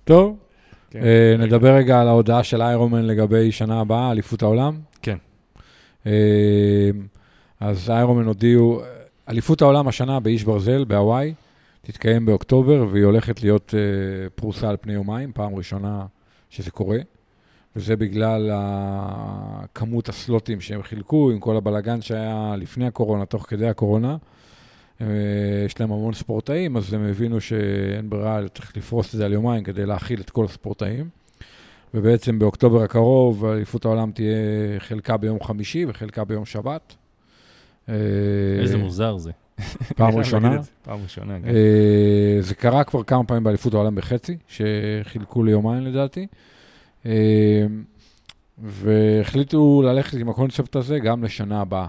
טוב, 0.05 0.37
כן. 0.91 1.01
נדבר 1.39 1.75
רגע 1.75 2.01
על 2.01 2.09
ההודעה 2.09 2.45
של 2.45 2.63
איירומן 2.63 3.05
לגבי 3.05 3.53
שנה 3.53 3.81
הבאה, 3.81 4.11
אליפות 4.11 4.43
העולם. 4.43 4.79
כן. 5.03 5.17
אז 7.61 7.91
איירומן 7.91 8.27
הודיעו, 8.27 8.83
אליפות 9.29 9.63
העולם 9.63 9.89
השנה 9.89 10.21
באיש 10.21 10.45
ברזל, 10.45 10.85
בהוואי, 10.85 11.35
תתקיים 11.83 12.27
באוקטובר, 12.27 12.87
והיא 12.91 13.05
הולכת 13.05 13.43
להיות 13.43 13.75
פרוסה 14.35 14.71
על 14.71 14.77
פני 14.81 14.93
יומיים, 14.93 15.33
פעם 15.33 15.55
ראשונה 15.55 16.05
שזה 16.55 16.71
קורה. 16.71 16.99
וזה 17.77 17.97
בגלל 17.97 18.51
כמות 19.75 20.09
הסלוטים 20.09 20.61
שהם 20.61 20.83
חילקו, 20.83 21.31
עם 21.31 21.41
כל 21.41 21.57
הבלגן 21.57 22.03
שהיה 22.03 22.55
לפני 22.59 22.87
הקורונה, 22.87 23.27
תוך 23.27 23.47
כדי 23.49 23.69
הקורונה. 23.69 24.17
אה, 25.01 25.07
יש 25.67 25.81
להם 25.81 25.93
המון 25.93 26.15
ספורטאים, 26.15 26.77
אז 26.77 26.95
הם 26.95 27.07
הבינו 27.07 27.41
שאין 27.41 28.11
ברירה, 28.11 28.49
צריך 28.55 28.77
לפרוס 28.77 29.07
את 29.07 29.19
זה 29.19 29.25
על 29.25 29.33
יומיים 29.33 29.65
כדי 29.65 29.87
להכיל 29.87 30.21
את 30.21 30.31
כל 30.31 30.45
הספורטאים. 30.45 31.09
ובעצם 31.95 32.39
באוקטובר 32.39 32.83
הקרוב, 32.83 33.45
אליפות 33.45 33.85
העולם 33.85 34.11
תהיה 34.13 34.37
חלקה 34.79 35.17
ביום 35.17 35.43
חמישי 35.43 35.85
וחלקה 35.89 36.25
ביום 36.25 36.45
שבת. 36.45 36.95
אה, 37.89 37.95
איזה 38.61 38.77
מוזר 38.77 39.19
זה. 39.19 39.31
פעם 39.97 40.17
ראשונה. 40.17 40.57
פעם 40.83 41.03
ראשונה, 41.03 41.41
כן. 41.41 41.49
אה, 41.49 42.37
זה 42.41 42.55
קרה 42.55 42.85
כבר 42.85 43.03
כמה 43.03 43.25
פעמים 43.25 43.45
באליפות 43.45 43.75
העולם 43.75 43.95
בחצי, 43.95 44.37
שחילקו 44.49 45.43
ליומיים 45.43 45.83
לדעתי. 45.83 46.27
אה, 47.07 47.67
והחליטו 48.59 49.83
ללכת 49.85 50.19
עם 50.19 50.29
הקונספט 50.29 50.77
הזה 50.77 50.99
גם 50.99 51.25
לשנה 51.25 51.61
הבאה. 51.61 51.87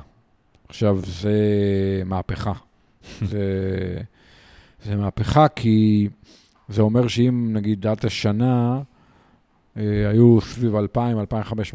עכשיו, 0.69 0.99
זה 1.05 1.33
מהפכה. 2.05 2.53
זה, 3.31 3.47
זה 4.83 4.95
מהפכה 4.95 5.47
כי 5.47 6.07
זה 6.69 6.81
אומר 6.81 7.07
שאם 7.07 7.49
נגיד 7.53 7.87
עד 7.87 8.05
השנה 8.05 8.81
היו 9.75 10.41
סביב 10.41 10.73
2,000-2,500 10.75 10.99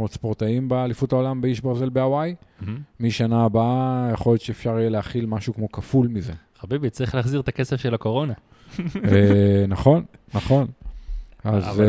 ספורטאים 0.08 0.68
באליפות 0.68 1.12
העולם 1.12 1.40
באיש 1.40 1.60
ברזל 1.60 1.88
בהוואי, 1.88 2.34
מהמם. 2.60 2.78
משנה 3.00 3.44
הבאה 3.44 4.10
יכול 4.12 4.32
להיות 4.32 4.42
שאפשר 4.42 4.78
יהיה 4.78 4.90
להכיל 4.90 5.26
משהו 5.26 5.54
כמו 5.54 5.72
כפול 5.72 6.08
מזה. 6.08 6.32
חביבי, 6.60 6.90
צריך 6.90 7.14
להחזיר 7.14 7.40
את 7.40 7.48
הכסף 7.48 7.76
של 7.76 7.94
הקורונה. 7.94 8.32
אה, 9.04 9.64
נכון, 9.68 10.04
נכון. 10.34 10.66
אז 11.44 11.80
אה? 11.80 11.84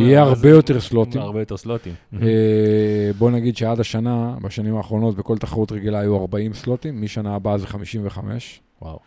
יהיה 0.00 0.22
הרבה 0.22 0.42
Mm-hmm. 0.42 0.46
יותר 0.46 0.80
סלוטים. 0.80 1.20
הרבה 1.20 1.40
יותר 1.40 1.56
סלוטים. 1.56 1.94
אה, 2.22 3.10
בוא 3.18 3.30
נגיד 3.30 3.56
שעד 3.56 3.80
השנה, 3.80 4.36
בשנים 4.42 4.76
האחרונות, 4.76 5.16
בכל 5.16 5.38
תחרות 5.38 5.72
רגילה 5.72 5.98
היו 5.98 6.16
40 6.16 6.54
סלוטים, 6.54 7.02
משנה 7.02 7.34
הבאה 7.34 7.58
זה 7.58 7.66
55. 7.66 8.60
וואו. 8.82 8.98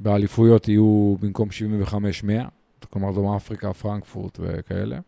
באליפויות 0.00 0.68
יהיו 0.68 1.16
במקום 1.20 1.50
75, 1.50 2.24
100, 2.24 2.44
כלומר 2.90 3.12
דרום 3.12 3.36
אפריקה, 3.36 3.72
פרנקפורט 3.72 4.38
וכאלה. 4.42 4.98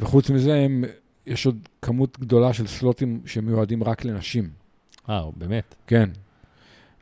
וחוץ 0.00 0.30
מזה, 0.30 0.54
הם, 0.54 0.84
יש 1.26 1.46
עוד 1.46 1.58
כמות 1.82 2.18
גדולה 2.20 2.52
של 2.52 2.66
סלוטים 2.66 3.20
שמיועדים 3.26 3.84
רק 3.84 4.04
לנשים. 4.04 4.48
אה, 5.08 5.24
באמת. 5.36 5.74
כן. 5.86 6.10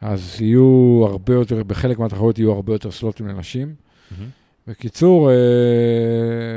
אז 0.01 0.37
יהיו 0.41 1.05
הרבה 1.09 1.35
יותר, 1.35 1.63
בחלק 1.63 1.99
מהתחרות 1.99 2.39
יהיו 2.39 2.53
הרבה 2.53 2.73
יותר 2.73 2.91
סלוטים 2.91 3.27
לנשים. 3.29 3.75
מהמם. 4.11 4.31
בקיצור, 4.67 5.31
אה, 5.31 5.35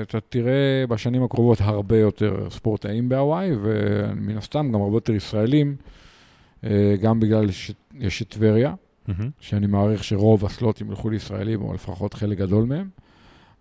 אתה 0.02 0.20
תראה 0.20 0.86
בשנים 0.90 1.24
הקרובות 1.24 1.62
הרבה 1.62 1.98
יותר 1.98 2.50
ספורטאים 2.50 3.10
בהוואי, 3.10 3.50
ומן 3.62 4.38
הסתם 4.38 4.72
גם 4.74 4.82
הרבה 4.82 4.98
יותר 4.98 5.14
ישראלים, 5.14 5.76
אה, 6.64 6.96
גם 7.02 7.20
בגלל 7.20 7.52
שיש 7.52 8.22
את 8.22 8.30
טבריה, 8.30 8.74
מהמם. 9.08 9.30
שאני 9.40 9.68
מעריך 9.68 10.04
שרוב 10.04 10.46
הסלוטים 10.46 10.90
ילכו 10.90 11.10
לישראלים, 11.10 11.62
או 11.62 11.74
לפחות 11.74 12.14
חלק 12.14 12.38
גדול 12.38 12.66
מהם, 12.66 12.90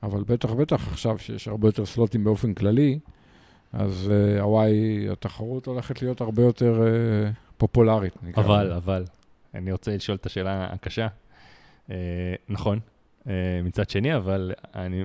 אבל 0.02 0.22
בטח 0.22 0.50
בטח 0.52 0.88
עכשיו 0.88 1.18
שיש 1.18 1.48
הרבה 1.48 1.68
יותר 1.68 1.86
סלוטים 1.86 2.24
באופן 2.24 2.54
כללי, 2.54 2.98
אז 3.72 4.10
אה, 4.10 4.40
הוואי, 4.40 5.08
התחרות 5.12 5.66
הולכת 5.66 6.02
להיות 6.02 6.20
הרבה 6.20 6.42
יותר 6.42 6.82
אה, 6.82 7.30
פופולרית. 7.56 8.16
אבל, 8.36 8.64
לזה. 8.64 8.76
אבל, 8.76 9.04
אני 9.54 9.72
רוצה 9.72 9.96
לשאול 9.96 10.16
את 10.16 10.26
השאלה 10.26 10.66
הקשה. 10.66 11.06
אה, 11.90 11.96
נכון, 12.48 12.78
אה, 13.28 13.32
מצד 13.64 13.90
שני, 13.90 14.16
אבל 14.16 14.52
אני, 14.74 15.04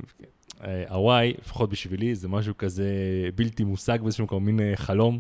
הוואי, 0.90 1.34
לפחות 1.42 1.70
בשבילי, 1.70 2.16
זה 2.16 2.28
משהו 2.28 2.58
כזה 2.58 2.90
בלתי 3.36 3.64
מושג 3.64 4.00
באיזשהו 4.02 4.24
מקום, 4.24 4.46
מין 4.46 4.60
אה, 4.60 4.72
חלום, 4.76 5.20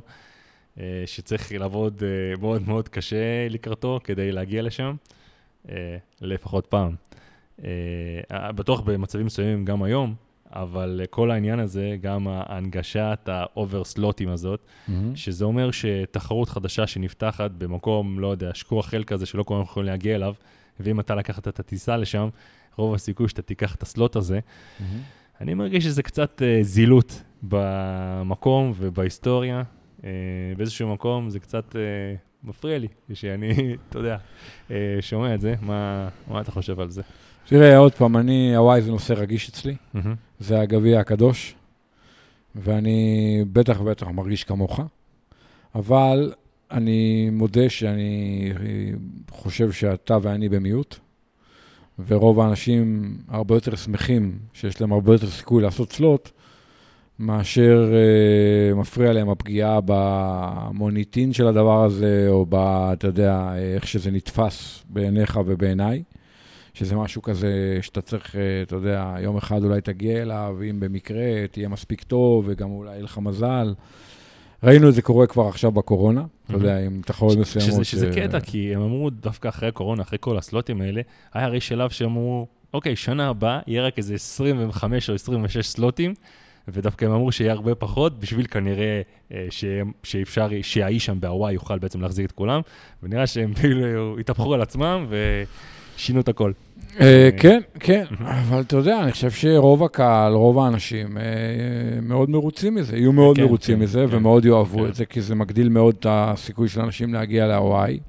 אה, 0.79 1.03
שצריך 1.05 1.51
לעבוד 1.51 2.03
אה, 2.03 2.39
מאוד 2.41 2.67
מאוד 2.67 2.89
קשה 2.89 3.47
לקראתו 3.49 3.99
כדי 4.03 4.31
להגיע 4.31 4.61
לשם, 4.61 4.95
אה, 5.69 5.97
לפחות 6.21 6.65
פעם. 6.65 6.89
אה, 6.89 7.22
בטוח 8.55 8.81
במצבים 8.81 9.25
מסוימים 9.25 9.65
גם 9.65 9.83
היום, 9.83 10.15
אבל 10.55 10.99
אה, 11.01 11.07
כל 11.07 11.31
העניין 11.31 11.59
הזה, 11.59 11.95
גם 12.01 12.27
ההנגשת 12.27 13.19
ה 13.27 13.38
over 13.38 13.83
slot 13.83 14.14
ים 14.14 14.29
הזאת, 14.29 14.65
מהמם. 14.87 15.15
שזה 15.15 15.45
אומר 15.45 15.69
שתחרות 15.71 16.49
חדשה 16.49 16.87
שנפתחת 16.87 17.51
במקום, 17.51 18.19
לא 18.19 18.27
יודע, 18.27 18.51
שכוח 18.53 18.85
חיל 18.85 19.03
כזה 19.03 19.25
שלא 19.25 19.43
כולם 19.43 19.61
יכולים 19.61 19.89
להגיע 19.89 20.15
אליו, 20.15 20.33
ואם 20.79 20.99
אתה 20.99 21.15
לקחת 21.15 21.47
את 21.47 21.59
הטיסה 21.59 21.97
לשם, 21.97 22.29
רוב 22.75 22.93
הסיכוי 22.93 23.29
שאתה 23.29 23.41
תיקח 23.41 23.75
את 23.75 23.83
ה 23.83 23.90
slot 23.90 24.15
הזה. 24.15 24.39
מהמם. 24.79 24.99
אני 25.41 25.53
מרגיש 25.53 25.83
שזה 25.83 26.03
קצת 26.03 26.41
אה, 26.41 26.59
זילות 26.61 27.23
במקום 27.43 28.73
ובהיסטוריה. 28.75 29.63
אה, 30.03 30.09
באיזשהו 30.57 30.93
מקום 30.93 31.29
זה 31.29 31.39
קצת 31.39 31.75
אה, 31.75 32.15
מפריע 32.43 32.77
לי, 32.79 32.87
שאני, 33.13 33.53
אתה 33.89 33.99
יודע, 33.99 34.17
אה, 34.71 34.97
שומע 35.01 35.35
את 35.35 35.41
זה. 35.41 35.55
מה, 35.61 36.09
מה 36.27 36.41
אתה 36.41 36.51
חושב 36.51 36.79
על 36.79 36.89
זה? 36.89 37.01
תראה, 37.45 37.77
עוד 37.77 37.93
פעם, 37.93 38.17
אני, 38.17 38.55
הוואי 38.55 38.81
זה 38.81 38.91
נושא 38.91 39.13
רגיש 39.13 39.49
אצלי. 39.49 39.75
מהמם. 39.93 40.15
זה 40.39 40.59
הגביע 40.59 40.99
הקדוש, 40.99 41.55
ואני 42.55 43.45
בטח 43.51 43.81
ובטח 43.81 44.07
מרגיש 44.07 44.43
כמוך, 44.43 44.79
אבל 45.75 46.33
אני 46.71 47.29
מודה 47.31 47.69
שאני 47.69 48.51
חושב 49.31 49.71
שאתה 49.71 50.17
ואני 50.21 50.49
במיעוט, 50.49 50.95
ורוב 52.07 52.39
האנשים 52.39 53.17
הרבה 53.27 53.55
יותר 53.55 53.75
שמחים 53.75 54.39
שיש 54.53 54.81
להם 54.81 54.93
הרבה 54.93 55.13
יותר 55.13 55.27
סיכוי 55.27 55.63
לעשות 55.63 55.91
סלוט, 55.91 56.29
מאשר 57.19 57.91
uh, 57.91 58.75
מפריע 58.75 59.13
להם 59.13 59.29
הפגיעה 59.29 59.79
במוניטין 59.85 61.33
של 61.33 61.47
הדבר 61.47 61.83
הזה, 61.83 62.25
או 62.29 62.45
ב... 62.49 62.55
אתה 62.93 63.07
יודע, 63.07 63.53
איך 63.75 63.87
שזה 63.87 64.11
נתפס 64.11 64.83
בעיניך 64.89 65.39
ובעיניי. 65.45 66.03
שזה 66.73 66.95
משהו 66.95 67.21
כזה 67.21 67.79
שאתה 67.81 68.01
צריך, 68.01 68.35
אה, 68.35 68.61
אתה 68.61 68.75
יודע, 68.75 69.15
יום 69.19 69.37
אחד 69.37 69.63
אולי 69.63 69.81
תגיע 69.81 70.21
אליו, 70.21 70.57
אם 70.69 70.79
במקרה 70.79 71.47
תהיה 71.51 71.69
מספיק 71.69 72.03
טוב, 72.03 72.45
וגם 72.47 72.71
אולי 72.71 72.91
יהיה 72.91 73.03
לך 73.03 73.17
מזל. 73.17 73.73
ראינו 74.63 74.89
את 74.89 74.93
זה 74.93 75.01
קורה 75.01 75.27
כבר 75.27 75.47
עכשיו 75.47 75.71
בקורונה, 75.71 76.23
אתה 76.45 76.53
יודע, 76.53 76.79
עם 76.79 77.01
תחרות 77.05 77.37
מסוימות. 77.37 77.85
שזה, 77.85 78.11
קטע, 78.15 78.39
כי 78.39 78.75
הם 78.75 78.81
אמרו 78.81 79.09
דווקא 79.09 79.47
אחרי 79.47 79.69
הקורונה, 79.69 80.01
אחרי 80.03 80.17
כל 80.21 80.37
הסלוטים 80.37 80.81
האלה, 80.81 81.01
היה 81.33 81.45
הרי 81.45 81.61
שלב 81.61 81.89
שאמרו, 81.89 82.47
אוקיי, 82.73 82.95
שנה 82.95 83.29
הבאה 83.29 83.59
יהיה 83.67 83.83
רק 83.83 83.97
איזה 83.97 84.15
25 84.15 85.09
או 85.09 85.15
26 85.15 85.67
סלוטים, 85.67 86.13
ודווקא 86.67 87.05
הם 87.05 87.11
אמרו 87.11 87.31
שיהיה 87.31 87.51
הרבה 87.51 87.75
פחות, 87.75 88.19
בשביל 88.19 88.45
כנראה 88.45 89.01
אה, 89.31 89.47
ש... 89.49 89.65
שאפשר, 90.03 90.47
שהאיש 90.61 91.05
שם 91.05 91.19
בהוואי 91.19 91.53
יוכל 91.53 91.79
בעצם 91.79 92.01
להחזיק 92.01 92.25
את 92.25 92.31
כולם, 92.31 92.61
ונראה 93.03 93.27
שהם 93.27 93.53
כאילו 93.59 94.19
התהפכו 94.19 94.53
על 94.53 94.61
עצמם 94.61 95.05
ושינו 95.95 96.19
את 96.19 96.29
הכל. 96.29 96.51
אה, 96.99 97.29
כן, 97.37 97.61
כן, 97.79 98.03
אבל 98.19 98.61
אתה 98.61 98.75
יודע, 98.75 99.03
אני 99.03 99.11
חושב 99.11 99.31
שרוב 99.31 99.83
הקהל, 99.83 100.33
רוב 100.33 100.59
האנשים 100.59 101.17
אה, 101.17 101.23
מאוד 102.01 102.29
מרוצים 102.29 102.75
מזה, 102.75 102.97
יהיו 102.97 103.11
מאוד 103.13 103.35
כן, 103.35 103.43
מרוצים 103.43 103.77
כן, 103.77 103.83
מזה, 103.83 104.05
כן. 104.09 104.17
ומאוד 104.17 104.45
יאהבו. 104.45 104.87
את 104.87 104.95
זה, 104.95 105.05
כי 105.05 105.21
זה 105.21 105.35
מגדיל 105.35 105.69
מאוד 105.69 105.95
את 105.99 106.05
הסיכוי 106.09 106.69
של 106.69 106.81
אנשים 106.81 107.13
להגיע 107.13 107.47
להוואי. 107.47 107.99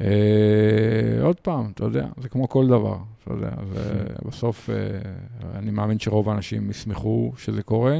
אה, 0.00 0.06
עוד 1.22 1.36
פעם, 1.40 1.70
אתה 1.74 1.84
יודע, 1.84 2.06
זה 2.22 2.28
כמו 2.28 2.48
כל 2.48 2.66
דבר, 2.66 2.96
אתה 3.24 3.32
יודע, 3.32 3.50
בסוף, 4.24 4.70
אה, 4.70 4.76
אני 5.58 5.70
מאמין 5.70 5.98
שרוב 5.98 6.28
האנשים 6.28 6.70
ישמחו 6.70 7.32
שזה 7.38 7.62
קורה. 7.62 7.98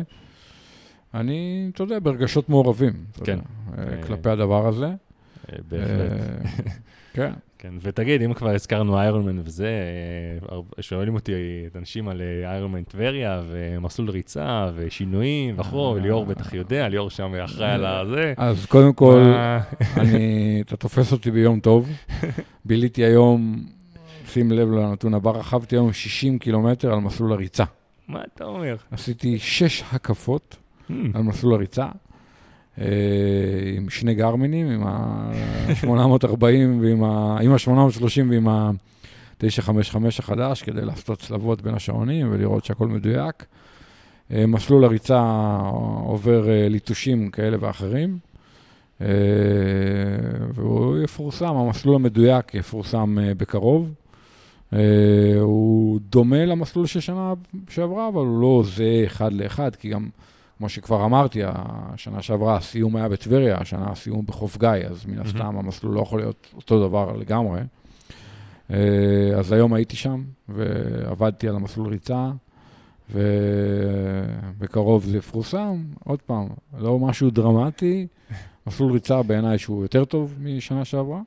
אני, 1.14 1.70
אתה 1.74 1.82
יודע, 1.82 1.98
ברגשות 1.98 2.48
מעורבים, 2.48 2.92
אתה 3.12 3.24
כן. 3.24 3.32
יודע, 3.32 3.44
אה, 3.78 3.96
אה, 3.96 4.02
כלפי 4.02 4.30
הדבר 4.30 4.66
הזה. 4.66 4.86
אה, 4.86 5.58
בהחלט. 5.68 6.10
אה, 6.10 6.72
כן. 7.12 7.32
כן, 7.64 7.74
ותגיד, 7.82 8.22
אם 8.22 8.34
כבר 8.34 8.50
הזכרנו 8.50 8.98
איירונמן 8.98 9.38
וזה, 9.44 9.68
אה, 10.52 10.58
שואלים 10.82 11.14
אותי 11.14 11.32
אנשים 11.74 12.08
על 12.08 12.22
אה, 12.22 12.50
איירונמן 12.50 12.82
טבריה, 12.82 13.42
ומסלול 13.48 14.10
ריצה, 14.10 14.70
ושינויים, 14.74 15.58
וכו', 15.58 15.96
אה. 15.96 16.00
ליאור 16.00 16.26
בטח 16.26 16.54
יודע, 16.54 16.88
ליאור 16.88 17.10
שם 17.10 17.34
אחראי 17.34 17.70
על 17.70 17.86
הזה. 17.86 18.34
אז 18.36 18.66
קודם 18.66 18.92
כל, 18.92 19.32
אני, 20.00 20.62
אתה 20.66 20.76
תופס 20.76 21.12
אותי 21.12 21.30
ביום 21.30 21.60
טוב. 21.60 21.88
ביליתי 22.64 23.04
היום, 23.04 23.64
שים 24.28 24.52
לב 24.52 24.70
לנתון 24.70 25.14
הבא, 25.14 25.30
רכבתי 25.30 25.76
היום 25.76 25.92
60 25.92 26.38
קילומטר 26.38 26.92
על 26.92 26.98
מסלול 26.98 27.32
הריצה. 27.32 27.64
מה 28.08 28.20
אתה 28.34 28.44
אומר? 28.44 28.76
עשיתי 28.90 29.38
שש 29.38 29.82
הקפות 29.92 30.56
Hmm, 30.90 30.92
על 31.14 31.22
מסלול 31.22 31.54
הריצה, 31.54 31.82
אה, 31.82 31.90
עם 33.76 33.90
שני 33.90 34.14
גרמינים, 34.14 34.66
עם 34.70 34.82
ה-840 34.86 36.44
ועם 36.80 37.04
ה- 37.04 37.38
עם 37.42 37.52
ה-830 37.52 38.30
ועם 38.30 38.48
ה-955 38.48 39.74
החדש, 40.18 40.62
כדי 40.62 40.84
לעשות 40.84 41.18
צלבות 41.18 41.62
בין 41.62 41.74
השעונים 41.74 42.28
ולראות 42.32 42.64
שהכל 42.64 42.88
מדויק. 42.88 43.44
אה, 44.32 44.46
מסלול 44.46 44.84
הריצה 44.84 45.22
עובר 46.04 46.48
אה, 46.50 46.68
ליטושים 46.68 47.30
כאלה 47.30 47.56
ואחרים, 47.60 48.18
אה, 49.00 49.06
והוא 50.54 50.98
יפורסם, 50.98 51.56
המסלול 51.56 51.94
המדויק 51.94 52.54
יפורסם 52.54 53.18
אה, 53.22 53.34
בקרוב. 53.34 53.94
אה, 54.72 54.78
הוא 55.40 56.00
דומה 56.10 56.44
למסלול 56.44 56.86
של 56.86 57.00
שנה 57.00 57.32
שעברה, 57.70 58.08
אבל 58.08 58.20
הוא 58.26 58.40
לא 58.40 58.62
זהה 58.66 59.04
אחד 59.06 59.32
לאחד, 59.32 59.76
כי 59.76 59.88
גם, 59.88 60.08
כמו 60.58 60.68
שכבר 60.68 61.04
אמרתי, 61.04 61.40
השנה 61.44 62.22
שעברה 62.22 62.56
הסיום 62.56 62.96
היה 62.96 63.08
בטבריה, 63.08 63.58
השנה 63.58 63.90
הסיום 63.90 64.26
בחוף 64.26 64.58
גיא, 64.58 64.68
אז 64.90 65.06
מן 65.06 65.18
הסתם 65.18 65.58
המסלול 65.58 65.94
לא 65.94 66.00
יכול 66.00 66.20
להיות 66.20 66.46
אותו 66.56 66.88
דבר 66.88 67.16
לגמרי. 67.16 67.60
אה, 68.70 69.38
אז 69.38 69.52
היום 69.52 69.74
הייתי 69.74 69.96
שם, 69.96 70.22
ועבדתי 70.48 71.48
על 71.48 71.56
המסלול 71.56 71.88
ריצה, 71.88 72.30
ובקרוב 73.10 75.04
זה 75.04 75.18
יפורסם. 75.18 75.84
עוד 76.04 76.22
פעם, 76.22 76.46
לא 76.78 76.98
משהו 76.98 77.30
דרמטי, 77.30 78.06
מסלול 78.66 78.92
ריצה 78.92 79.22
בעיניי 79.22 79.58
שהוא 79.58 79.82
יותר 79.82 80.04
טוב 80.04 80.34
משנה 80.40 80.84
שעברה. 80.84 81.20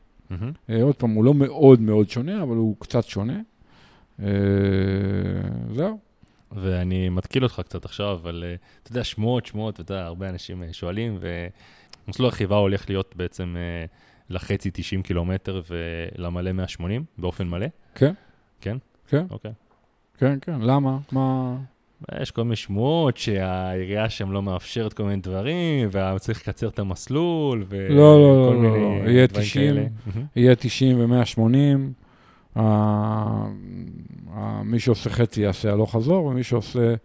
אה, 0.69 0.83
עוד 0.83 0.95
פעם, 0.95 1.11
הוא 1.11 1.23
לא 1.23 1.33
מאוד 1.33 1.81
מאוד 1.81 2.09
שונה, 2.09 2.43
אבל 2.43 2.55
הוא 2.55 2.75
קצת 2.79 3.03
שונה. 3.03 3.39
אה, 4.21 4.27
זהו. 5.75 6.06
ואני 6.51 7.09
מתקיל 7.09 7.43
אותך 7.43 7.61
קצת 7.65 7.85
עכשיו, 7.85 8.11
אבל 8.21 8.43
אה, 8.47 8.55
אתה 8.83 8.91
יודע, 8.91 9.03
שמועות, 9.03 9.45
שמועות, 9.45 9.73
אתה 9.79 9.81
יודע, 9.81 10.05
הרבה 10.05 10.29
אנשים 10.29 10.63
אה, 10.63 10.73
שואלים, 10.73 11.19
ומסלול 12.07 12.25
הרכיבה 12.25 12.55
הולך 12.55 12.89
להיות 12.89 13.15
בעצם 13.15 13.55
אה, 13.57 13.85
לחצי 14.29 14.71
90 14.73 15.03
קילומטר 15.03 15.61
ולמלא 15.69 16.51
180 16.51 17.03
באופן 17.17 17.47
מלא? 17.47 17.67
כן. 17.95 18.13
כן? 18.61 18.77
כן. 19.07 19.25
אוקיי. 19.29 19.51
כן, 20.17 20.37
כן, 20.41 20.61
למה? 20.61 20.97
מה... 21.11 21.57
יש 22.21 22.31
כל 22.31 22.43
מיני 22.43 22.55
שמועות 22.55 23.17
שהעירייה 23.17 24.09
שם 24.09 24.31
לא 24.31 24.41
מאפשרת 24.41 24.93
כל 24.93 25.03
מיני 25.03 25.21
דברים, 25.21 25.89
וצריך 25.91 26.41
לקצר 26.41 26.67
את 26.67 26.79
המסלול, 26.79 27.65
וכל 27.67 27.93
לא, 27.93 28.19
לא, 28.21 28.53
לא, 28.53 28.61
מיני 28.61 29.05
לא, 29.05 29.09
יהיה 29.09 29.27
דברים 29.27 29.45
90. 29.45 29.75
כאלה. 29.75 29.85
יהיה 30.35 30.55
90 30.55 30.99
ו-180. 30.99 32.06
מי 34.63 34.79
שעושה 34.79 35.09
חצי 35.09 35.41
יעשה 35.41 35.71
הלוך 35.71 35.95
חזור, 35.95 36.25
ומי 36.25 36.43
שעושה 36.43 36.95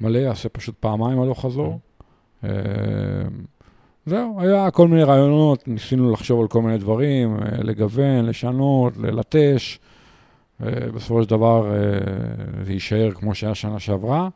מלא 0.00 0.18
יעשה 0.18 0.48
פשוט 0.48 0.74
פעמיים 0.80 1.20
הלוך 1.20 1.40
חזור. 1.40 1.78
אה, 2.44 2.50
זהו, 4.06 4.40
היה 4.40 4.70
כל 4.70 4.88
מיני 4.88 5.02
רעיונות, 5.02 5.68
ניסינו 5.68 6.10
לחשוב 6.10 6.40
על 6.40 6.48
כל 6.48 6.62
מיני 6.62 6.78
דברים, 6.78 7.36
אה, 7.36 7.62
לגוון, 7.62 8.24
לשנות, 8.24 8.96
ללטש. 8.96 9.78
אה, 10.62 10.68
בסופו 10.94 11.22
של 11.22 11.30
דבר 11.30 11.72
זה 12.64 12.72
יישאר 12.72 13.10
כמו 13.10 13.34
שהיה 13.34 13.54
שנה 13.54 13.78
שעברה, 13.78 14.28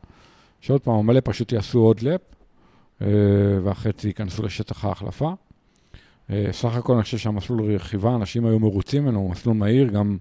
שעוד 0.61 0.81
פעם, 0.81 0.93
המלא 0.93 1.19
פשוט 1.23 1.51
יעשו 1.51 1.79
עוד 1.79 2.01
לפ, 2.01 2.21
אה, 3.01 3.07
והחצי 3.63 4.07
ייכנסו 4.07 4.43
לשטח 4.43 4.85
ההחלפה. 4.85 5.33
סך 6.51 6.75
הכל 6.75 6.93
אני 6.93 7.03
חושב 7.03 7.17
שהמסלול 7.17 7.75
רכיבה, 7.75 8.15
אנשים 8.15 8.45
היו 8.45 8.59
מרוצים 8.59 9.03
ממנו, 9.03 9.19
הוא 9.19 9.29
מסלול 9.29 9.55
מהיר, 9.55 9.87
גם 9.87 10.17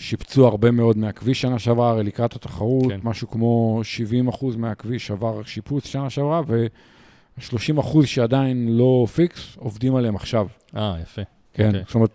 שיפצו 0.00 0.46
הרבה 0.46 0.70
מאוד 0.70 0.98
מהכביש 0.98 1.40
שנה 1.40 1.58
שעברה, 1.58 2.02
לקראת 2.02 2.36
התחרות, 2.36 2.92
כן. 2.92 3.00
כן. 3.00 3.08
משהו 3.08 3.30
כמו 3.30 3.80
70 3.82 4.28
אחוז 4.28 4.56
מהכביש 4.56 5.10
עבר 5.10 5.42
שיפוץ 5.42 5.86
שנה 5.86 6.10
שעברה, 6.10 6.42
ו-30 6.46 7.80
אחוז 7.80 8.06
שעדיין 8.06 8.68
לא 8.76 9.06
פיקס, 9.14 9.56
עובדים 9.58 9.94
עליהם 9.94 10.16
עכשיו. 10.16 10.46
אה, 10.76 10.96
יפה. 11.02 11.22
כן, 11.52 11.66
אוקיי. 11.66 11.80
okay. 11.80 11.84
זאת 11.86 11.94
אומרת, 11.94 12.10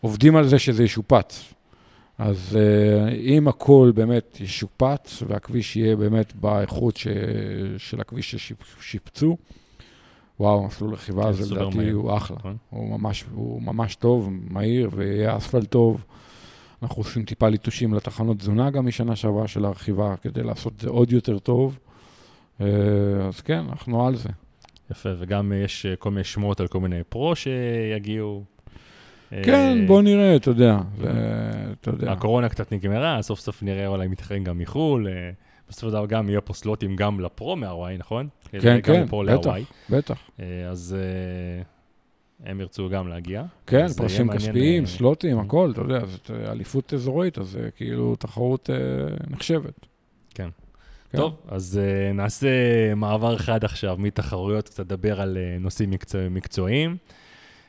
עובדים 0.00 0.36
על 0.36 0.48
זה 0.48 0.58
שזה 0.58 0.84
ישופץ. 0.84 1.52
אז 2.18 2.56
uh, 2.58 3.14
אם 3.14 3.48
הכל 3.48 3.92
באמת 3.94 4.40
ישופץ, 4.40 5.22
והכביש 5.26 5.76
יהיה 5.76 5.96
באמת 5.96 6.36
באיכות 6.36 6.96
ש... 6.96 7.06
של 7.78 8.00
הכביש 8.00 8.34
ששיפצו, 8.34 9.36
וואו, 10.40 10.66
מסלול 10.66 10.94
רכיבה 10.94 11.22
כן, 11.22 11.28
הזה 11.28 11.44
סופר 11.44 11.68
לדעתי. 11.68 11.90
הוא 11.90 12.16
אחלה. 12.16 12.36
נכון. 12.36 12.56
הוא 12.70 12.98
ממש, 12.98 13.24
הוא 13.34 13.62
ממש 13.62 13.94
טוב, 13.94 14.30
מהיר, 14.50 14.90
ויהיה 14.92 15.36
אספלט 15.36 15.70
טוב. 15.70 16.04
אנחנו 16.86 17.02
עושים 17.02 17.24
טיפה 17.24 17.48
ליטושים 17.48 17.94
לתחנות 17.94 18.38
תזונה 18.38 18.70
גם 18.70 18.86
משנה 18.86 19.16
שעברה 19.16 19.48
של 19.48 19.64
הרכיבה, 19.64 20.14
כדי 20.22 20.42
לעשות 20.42 20.72
את 20.76 20.80
זה 20.80 20.88
עוד 20.88 21.12
יותר 21.12 21.38
טוב. 21.38 21.78
אה, 22.60 22.66
אז 23.28 23.40
כן, 23.40 23.64
אנחנו 23.68 24.06
על 24.06 24.16
זה. 24.16 24.28
יפה, 24.90 25.08
וגם 25.18 25.52
יש 25.64 25.86
אה, 25.86 25.96
כל 25.96 26.10
מיני 26.10 26.24
שמועות 26.24 26.60
על 26.60 26.66
כל 26.66 26.80
מיני 26.80 27.04
פרו 27.08 27.36
שיגיעו. 27.36 28.44
כן, 29.30 29.78
אה, 29.80 29.86
בוא 29.86 30.02
נראה, 30.02 30.36
אתה 30.36 30.50
יודע. 30.50 30.78
אתה 31.80 31.90
יודע. 31.90 32.12
הקורונה 32.12 32.48
קצת 32.48 32.72
נגמרה, 32.72 33.22
סוף 33.22 33.40
סוף 33.40 33.62
נראה 33.62 33.86
אולי 33.86 34.08
מתחרים 34.08 34.44
גם 34.44 34.58
מחו"ל. 34.58 35.08
בסופו 35.68 35.86
של 35.86 35.92
דבר 35.92 36.06
גם 36.06 36.28
יהיה 36.28 36.40
פה 36.40 36.52
סלוטים 36.52 36.96
גם 36.96 37.20
לפרו 37.20 37.56
מהוואי, 37.56 37.98
נכון? 37.98 38.28
כן, 38.50 38.80
כן, 38.82 39.06
בטח. 39.26 39.50
בטח. 39.90 40.30
אז 40.70 40.96
הם 42.44 42.60
ירצו 42.60 42.88
גם 42.88 43.08
להגיע. 43.08 43.44
כן, 43.66 43.76
יהיה 43.76 43.88
פרסים 43.88 44.26
מעניין, 44.26 44.48
כספיים, 44.48 44.82
אה, 44.82 44.88
סלוטים, 44.88 45.38
אה. 45.38 45.42
הכל, 45.42 45.70
אתה 45.72 45.80
יודע, 45.80 46.06
זאת 46.06 46.30
אה, 46.30 46.52
אליפות 46.52 46.94
אזורית, 46.94 47.38
אז 47.38 47.58
כאילו 47.76 48.16
תחרות 48.16 48.70
אה, 48.70 48.76
נחשבת. 49.30 49.86
כן. 50.34 50.48
כן. 51.10 51.18
טוב, 51.18 51.36
אז 51.48 51.80
uh, 51.82 52.14
נעשה 52.14 52.48
מעבר 52.96 53.38
חד 53.38 53.64
עכשיו 53.64 53.96
מתחרויות, 53.98 54.68
קצת 54.68 54.78
לדבר 54.78 55.20
על 55.20 55.36
uh, 55.36 55.62
נושאים 55.62 55.90
מקצוע, 55.90 56.28
מקצועיים. 56.28 56.96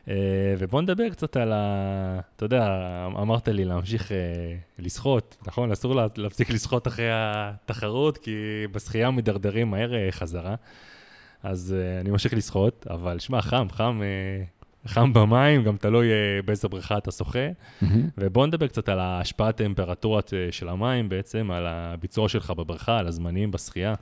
Uh, 0.05 0.09
ובואו 0.57 0.81
נדבר 0.81 1.09
קצת 1.09 1.37
על 1.37 1.53
ה... 1.53 2.19
אתה 2.35 2.45
יודע, 2.45 2.67
אמרת 3.07 3.47
לי 3.47 3.65
להמשיך 3.65 4.07
uh, 4.07 4.13
לשחות, 4.79 5.37
נכון? 5.47 5.71
אסור 5.71 5.95
לה, 5.95 6.07
להפסיק 6.17 6.49
לשחות 6.49 6.87
אחרי 6.87 7.09
התחרות, 7.11 8.17
כי 8.17 8.31
בשחייה 8.71 9.11
מדרדרים 9.11 9.71
מהר 9.71 9.91
uh, 9.91 10.11
חזרה. 10.11 10.55
אז 11.43 11.75
uh, 11.77 12.01
אני 12.01 12.09
ממשיך 12.09 12.33
לשחות, 12.33 12.87
אבל 12.89 13.19
שמע, 13.19 13.41
חם, 13.41 13.67
חם, 13.71 14.01
uh, 14.01 14.56
חם 14.87 15.13
במים, 15.13 15.63
גם 15.63 15.77
תלוי 15.77 16.07
uh, 16.09 16.45
באיזה 16.45 16.67
בריכה 16.67 16.97
אתה 16.97 17.11
שוחה. 17.11 17.47
ובואו 18.17 18.45
נדבר 18.45 18.67
קצת 18.67 18.89
על 18.89 18.99
השפעת 18.99 19.57
טמפרטורת 19.57 20.33
אה, 20.33 20.51
של 20.51 20.69
המים 20.69 21.09
בעצם, 21.09 21.51
על 21.51 21.65
הביצוע 21.67 22.29
שלך 22.29 22.51
בבריכה, 22.51 22.97
על 22.97 23.07
הזמנים 23.07 23.51
בשחייה. 23.51 23.93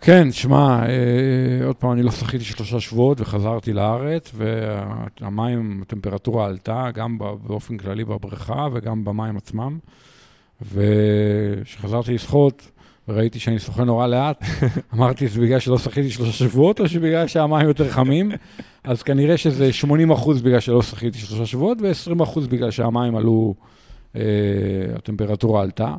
כן, 0.00 0.32
שמע, 0.32 0.86
אה, 0.86 1.66
עוד 1.66 1.76
פעם, 1.76 1.92
אני 1.92 2.02
לא 2.02 2.10
שחיתי 2.10 2.44
שלושה 2.44 2.80
שבועות 2.80 3.20
וחזרתי 3.20 3.72
לארץ, 3.72 4.32
והמים, 4.34 5.82
הטמפרטורה 5.82 6.46
עלתה, 6.46 6.88
גם 6.94 7.18
באופן 7.18 7.76
כללי 7.76 8.04
בבריכה 8.04 8.68
וגם 8.72 9.04
במים 9.04 9.36
עצמם. 9.36 9.78
וכשחזרתי 10.62 12.14
לשחות, 12.14 12.70
וראיתי 13.08 13.38
שאני 13.38 13.58
שוחה 13.58 13.84
נורא 13.84 14.06
לאט, 14.06 14.44
אמרתי, 14.94 15.28
זה 15.28 15.40
בגלל 15.40 15.58
שלא 15.58 15.78
שחיתי 15.78 16.10
שלושה 16.10 16.32
שבועות, 16.32 16.80
או 16.80 16.88
שבגלל 16.88 17.26
שהמים 17.26 17.68
יותר 17.68 17.90
חמים? 17.90 18.32
אז 18.84 19.02
כנראה 19.02 19.36
שזה 19.36 19.72
80 19.72 20.10
אחוז 20.10 20.42
בגלל 20.42 20.60
שלא 20.60 20.82
שחיתי 20.82 21.18
שלושה 21.18 21.46
שבועות, 21.46 21.78
ו-20 21.80 22.22
אחוז 22.22 22.46
בגלל 22.46 22.70
שהמים 22.70 23.16
עלו, 23.16 23.54
אה, 24.16 24.22
הטמפרטורה 24.96 25.62
עלתה. 25.62 25.94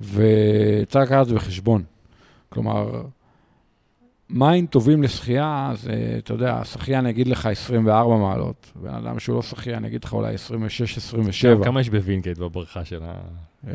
וצריך 0.00 1.04
לקחת 1.04 1.22
את 1.22 1.26
זה 1.28 1.34
בחשבון. 1.34 1.82
כלומר, 2.48 3.02
מים 4.30 4.66
טובים 4.66 5.02
לשחייה, 5.02 5.72
זה, 5.74 6.14
אתה 6.18 6.32
יודע, 6.32 6.64
שחיין 6.64 7.06
יגיד 7.06 7.28
לך 7.28 7.46
24 7.46 8.16
מעלות, 8.16 8.72
בן 8.82 8.94
אדם 8.94 9.18
שהוא 9.18 9.36
לא 9.36 9.42
שחיין 9.42 9.84
יגיד 9.84 10.04
לך 10.04 10.12
אולי 10.12 10.34
26, 10.34 10.96
27. 10.96 11.64
כמה 11.64 11.80
יש 11.80 11.90
בווינגייט 11.90 12.38
בבריכה 12.38 12.84
של 12.84 13.02
ה... 13.02 13.14
אה, 13.66 13.72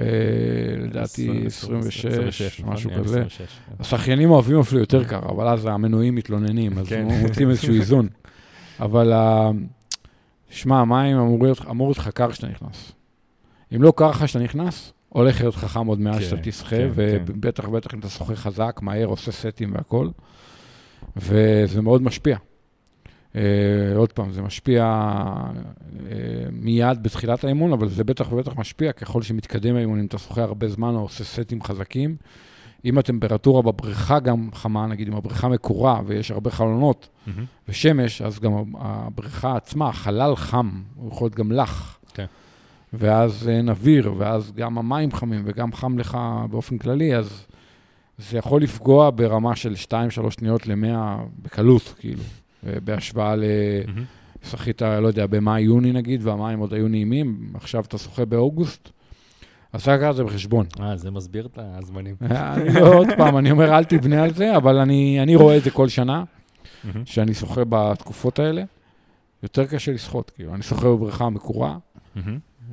לדעתי 0.77 1.43
26, 1.45 2.05
26, 2.05 2.59
נכון? 2.59 2.73
משהו 2.73 2.89
לי 2.89 2.95
כזה. 2.95 3.21
26. 3.21 3.47
השחיינים 3.79 4.31
אוהבים 4.31 4.59
אפילו 4.59 4.81
יותר 4.81 5.03
קר, 5.03 5.19
אבל 5.19 5.47
אז 5.47 5.65
המנויים 5.65 6.15
מתלוננים, 6.15 6.79
אז 6.79 6.87
כן. 6.87 7.07
מוצאים 7.21 7.49
איזשהו 7.49 7.73
איזון. 7.73 8.07
אבל, 8.83 9.13
שמע, 10.49 10.79
המים 10.79 11.17
אמור 11.17 11.43
להיות, 11.43 11.97
לך 11.97 12.09
קר 12.09 12.31
כשאתה 12.31 12.47
נכנס. 12.47 12.91
אם 13.75 13.81
לא 13.81 13.93
קר 13.95 14.09
לך 14.09 14.23
כשאתה 14.23 14.43
נכנס, 14.43 14.93
הולך 15.09 15.41
להיות 15.41 15.55
חכם 15.55 15.87
עוד 15.87 15.99
מעט 15.99 16.15
כן, 16.15 16.21
שאתה 16.21 16.41
תשחה, 16.41 16.75
כן, 16.75 16.89
ובטח 16.95 17.67
ובטח 17.67 17.93
אם 17.93 17.99
אתה 17.99 18.09
שוחה 18.09 18.35
חזק, 18.35 18.79
מהר, 18.81 19.05
עושה 19.05 19.31
סטים 19.31 19.73
והכל. 19.73 20.09
וזה 21.15 21.81
מאוד 21.81 22.01
משפיע. 22.01 22.37
Uh, 23.33 23.35
עוד 23.95 24.11
פעם, 24.11 24.31
זה 24.31 24.41
משפיע 24.41 24.83
uh, 24.83 26.09
מיד 26.51 27.03
בתחילת 27.03 27.43
האימון, 27.43 27.73
אבל 27.73 27.89
זה 27.89 28.03
בטח 28.03 28.31
ובטח 28.31 28.57
משפיע 28.57 28.91
ככל 28.91 29.21
שמתקדם 29.21 29.75
האימון, 29.75 29.99
אם 29.99 30.05
אתה 30.05 30.17
שוחה 30.17 30.43
הרבה 30.43 30.67
זמן 30.67 30.95
או 30.95 30.99
עושה 30.99 31.23
סטים 31.23 31.63
חזקים. 31.63 32.15
אם 32.85 32.97
הטמפרטורה 32.97 33.61
בבריכה 33.61 34.19
גם 34.19 34.49
חמה, 34.53 34.87
נגיד 34.87 35.07
אם 35.07 35.15
הבריכה 35.15 35.47
מקורה 35.47 36.01
ויש 36.05 36.31
הרבה 36.31 36.51
חלונות 36.51 37.09
מהמם. 37.27 37.45
ושמש, 37.67 38.21
אז 38.21 38.39
גם 38.39 38.51
הבריכה 38.79 39.55
עצמה, 39.55 39.89
החלל 39.89 40.35
חם, 40.35 40.69
הוא 40.95 41.11
יכול 41.11 41.25
להיות 41.25 41.35
גם 41.35 41.51
לח. 41.51 41.99
כן. 42.13 42.25
ואז 42.93 43.49
אין 43.49 43.69
אוויר, 43.69 44.13
ואז 44.17 44.51
גם 44.55 44.77
המים 44.77 45.11
חמים 45.11 45.41
וגם 45.45 45.73
חם 45.73 45.97
לך 45.99 46.17
באופן 46.49 46.77
כללי, 46.77 47.15
אז 47.15 47.45
זה 48.17 48.37
יכול 48.37 48.61
לפגוע 48.61 49.11
ברמה 49.15 49.55
של 49.55 49.73
2-3 49.73 49.95
שניות 50.29 50.67
ל-100 50.67 50.97
בקלות, 51.41 51.93
כאילו, 51.99 52.23
אה, 52.67 52.73
בהשוואה 52.83 53.35
ל... 53.35 53.43
מהמם. 53.87 54.03
שחית, 54.49 54.81
לא 54.81 55.07
יודע, 55.07 55.27
במאי-יוני 55.27 55.91
נגיד, 55.91 56.27
והמים 56.27 56.59
עוד 56.59 56.73
היו 56.73 56.87
נעימים, 56.87 57.51
עכשיו 57.53 57.83
אתה 57.83 57.97
שוחה 57.97 58.25
באוגוסט, 58.25 58.89
אז 59.73 59.83
צריך 59.83 59.97
לקחת 59.97 60.11
את 60.11 60.15
זה 60.15 60.23
בחשבון. 60.23 60.65
אה, 60.79 60.97
זה 60.97 61.11
מסביר 61.11 61.45
את 61.45 61.59
הזמנים. 61.61 62.15
אני 62.21 62.73
לא, 62.73 62.93
עוד 62.93 63.07
פעם, 63.17 63.37
אני 63.37 63.51
אומר, 63.51 63.77
אל 63.77 63.83
תבנה 63.83 64.23
על 64.23 64.33
זה, 64.33 64.57
אבל 64.57 64.77
אני, 64.77 65.35
רואה 65.35 65.57
את 65.57 65.63
זה 65.63 65.71
כל 65.71 65.89
שנה. 65.89 66.23
שאני 67.05 67.33
שוחה 67.33 67.61
בתקופות 67.69 68.39
האלה. 68.39 68.63
יותר 69.43 69.65
קשה 69.65 69.91
לשחות, 69.91 70.31
כאילו, 70.35 70.53
אני 70.53 70.63
שוחה 70.63 70.87
בבריכה 70.87 71.29
מקורה. 71.29 71.77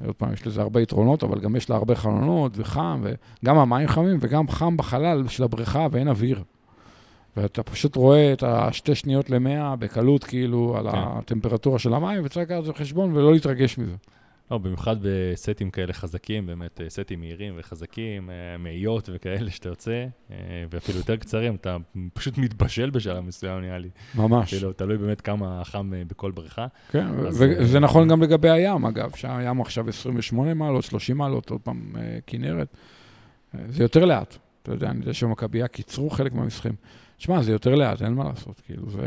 עוד 0.07 0.14
פעם, 0.14 0.32
יש 0.32 0.46
לזה 0.46 0.61
הרבה 0.61 0.80
יתרונות, 0.80 1.22
אבל 1.22 1.40
גם 1.40 1.57
יש 1.57 1.70
לה 1.70 1.76
הרבה 1.76 1.94
חלונות 1.94 2.53
וחם, 2.57 3.03
וגם 3.03 3.59
המים 3.59 3.88
חמים 3.88 4.18
וגם 4.20 4.48
חם 4.48 4.76
בחלל 4.76 5.28
של 5.28 5.44
הבריכה 5.44 5.86
ואין 5.90 6.09
אוויר. 6.09 6.42
ואתה 7.36 7.62
פשוט 7.62 7.96
רואה 7.96 8.32
את 8.32 8.42
השתי 8.42 8.94
שניות 8.94 9.30
למאה 9.30 9.76
בקלות, 9.76 10.24
כאילו, 10.24 10.76
על 10.76 10.90
כן. 10.90 10.98
הטמפרטורה 10.98 11.78
של 11.78 11.94
המים, 11.94 12.24
וצריך 12.24 12.51
לקחת 12.51 12.61
את 12.61 12.64
זה 12.64 12.72
בחשבון 12.72 13.16
ולא 13.16 13.32
להתרגש 13.32 13.78
מזה. 13.78 13.94
לא, 14.51 14.59
במיוחד 14.59 14.96
בסטים 15.03 15.70
כאלה 15.70 15.92
חזקים, 15.92 16.46
באמת 16.46 16.80
אה, 16.80 16.90
סטים 16.90 17.20
מהירים 17.20 17.55
וחזקים, 17.57 18.30
אה, 18.30 18.59
מאיות 18.59 19.09
וכאלה 19.12 19.51
שאתה 19.51 19.68
יוצא, 19.68 20.07
אה, 20.30 20.36
ואפילו 20.70 20.98
יותר 20.98 21.16
קצרים, 21.16 21.55
אתה 21.55 21.76
פשוט 22.12 22.38
מתבשל 22.38 22.90
בשלב 22.90 23.20
מסוים, 23.20 23.61
נראה 23.61 23.78
לי. 23.78 23.88
ממש. 24.14 24.55
כאילו, 24.55 24.72
תלוי 24.72 24.98
באמת 24.98 25.20
כמה 25.20 25.64
חם 25.64 25.92
בכל 26.07 26.30
בריכה. 26.30 26.66
כן, 26.90 27.07
אז, 27.07 27.44
וזה 27.59 27.80
נכון 27.80 28.09
גם 28.09 28.22
לגבי 28.22 28.51
הים, 28.51 28.86
אגב, 28.86 29.11
שהים 29.16 29.61
עכשיו 29.61 29.88
28 29.88 30.55
מעלות, 30.55 30.84
30 30.84 31.16
מעלות, 31.16 31.51
עוד 31.51 31.61
פעם, 31.61 31.92
כנרת. 32.26 32.76
זה 33.68 33.82
יותר 33.84 34.05
לאט. 34.05 34.36
אתה 34.62 34.72
יודע, 34.72 34.90
אני 34.90 34.98
יודע 34.98 35.14
שמכבייה 35.14 35.68
קיצרו 35.68 36.11
חלק 36.11 36.34
מהמשחקים. 36.34 36.74
תשמע, 37.20 37.42
זה 37.42 37.52
יותר 37.52 37.74
לאט, 37.74 38.02
אין 38.02 38.12
מה 38.12 38.24
לעשות, 38.24 38.60
כאילו, 38.60 38.90
זה... 38.90 39.00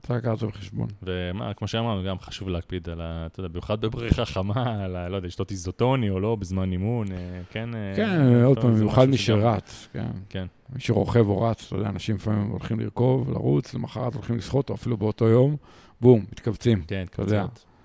צריך 0.00 0.10
לקחת 0.10 0.34
את 0.34 0.38
זה 0.38 0.46
בחשבון. 0.46 0.88
ומה, 1.02 1.54
כמו 1.54 1.68
שאמרנו, 1.68 2.08
גם 2.08 2.18
חשוב 2.18 2.48
להקפיד 2.48 2.88
על 2.88 3.00
ה... 3.00 3.26
אתה 3.26 3.40
יודע, 3.40 3.48
במיוחד 3.48 3.80
בבריכה 3.80 4.24
חמה, 4.24 4.84
על 4.84 4.96
ה... 4.96 5.08
לא 5.08 5.16
יודע, 5.16 5.26
לשתות 5.26 5.50
איזוטוני 5.50 6.10
או 6.10 6.20
לא 6.20 6.36
בזמן 6.36 6.72
אימון, 6.72 7.12
אה, 7.12 7.40
כן? 7.50 7.74
אה, 7.74 7.92
כן, 7.96 8.42
עוד 8.44 8.56
טוב, 8.56 8.64
פעם, 8.64 8.74
במיוחד 8.74 9.08
מי 9.08 9.18
שרץ, 9.18 9.88
כן. 9.92 10.06
כן, 10.28 10.46
מי 10.74 10.80
שרוכב 10.80 11.28
או 11.28 11.42
רץ, 11.42 11.64
אתה 11.66 11.76
יודע, 11.76 11.88
אנשים 11.88 12.16
לפעמים 12.16 12.48
הולכים 12.48 12.80
לרכוב, 12.80 13.30
לרוץ, 13.30 13.74
למחרת 13.74 14.14
הולכים 14.14 14.36
לשחות, 14.36 14.70
או 14.70 14.74
אפילו 14.74 14.96
באותו 14.96 15.24
יום, 15.24 15.56
בום, 16.00 16.24
מתכווצים. 16.32 16.82
כן. 16.86 17.04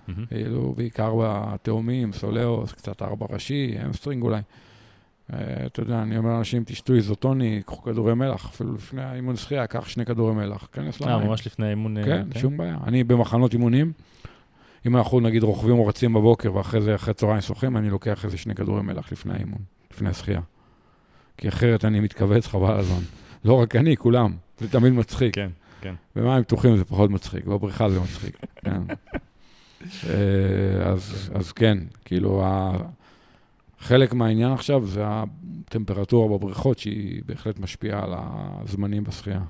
מהמם. 0.08 0.26
כאילו, 0.26 0.74
בעיקר 0.76 1.14
בתאומים, 1.18 2.12
סולאוס, 2.12 2.72
קצת 2.72 3.02
ארבע 3.02 3.26
ראשי, 3.30 3.74
hamstring 3.86 4.22
אולי. 4.22 4.40
אה, 5.32 5.66
אתה 5.66 5.80
יודע, 5.80 6.02
אני 6.02 6.18
אומר 6.18 6.30
לאנשים, 6.30 6.64
תשתו 6.66 6.94
איזוטוני, 6.94 7.62
קחו 7.66 7.82
כדורי 7.82 8.14
מלח, 8.14 8.46
אפילו 8.46 8.74
לפני 8.74 9.02
האימון 9.02 9.36
שחייה, 9.36 9.66
קח 9.66 9.88
שני 9.88 10.04
כדורי 10.04 10.34
מלח, 10.34 10.68
כנס 10.72 11.02
אה, 11.02 11.16
למים. 11.16 11.28
ממש 11.28 11.46
לפני 11.46 11.66
האימון. 11.66 11.98
אה, 11.98 12.04
כן, 12.04 12.26
שום 12.38 12.56
בעיה. 12.56 12.78
אני 12.86 13.04
במחנות 13.04 13.52
אימונים, 13.52 13.92
אם 14.86 14.96
אנחנו 14.96 15.20
נגיד 15.20 15.42
רוכבים 15.42 15.78
או 15.78 15.86
רצים 15.86 16.12
בבוקר, 16.12 16.54
ואחרי 16.54 16.80
זה, 16.80 16.94
אחרי 16.94 17.14
צהריים 17.14 17.40
שוחים, 17.40 17.76
אני 17.76 17.90
לוקח 17.90 18.24
איזה 18.24 18.38
שני 18.38 18.54
כדורי 18.54 18.82
מלח 18.82 19.12
לפני 19.12 19.34
האימון, 19.34 19.58
לפני 19.92 20.08
השחייה. 20.08 20.40
כי 21.36 21.48
אחרת 21.48 21.84
אני 21.84 22.00
מתכווץ 22.00 22.46
חבל 22.46 22.78
הזמן. 22.78 23.02
לא 23.44 23.54
רק 23.54 23.76
אני, 23.76 23.96
כולם. 23.96 24.36
זה 24.58 24.68
תמיד 24.68 24.92
מצחיק. 24.92 25.34
כן, 25.34 25.50
כן. 25.80 25.94
במים 26.16 26.42
פתוחים 26.42 26.76
זה 26.76 26.84
פחות 26.84 27.10
מצחיק, 27.10 27.44
בבריכה 27.46 27.90
זה 27.90 28.00
מצחיק, 28.00 28.36
כן. 28.56 28.82
אה, 30.08 30.90
אז, 30.90 31.30
אז 31.34 31.52
כן, 31.52 31.78
כאילו. 32.04 32.44
חלק 33.82 34.12
מהעניין 34.14 34.52
עכשיו 34.52 34.86
זה 34.86 35.02
הטמפרטורה 35.04 36.38
בבריכות, 36.38 36.78
שהיא 36.78 37.22
בהחלט 37.26 37.58
משפיעה 37.58 38.04
על 38.04 38.10
הזמנים 38.14 39.04
בשחייה. 39.04 39.40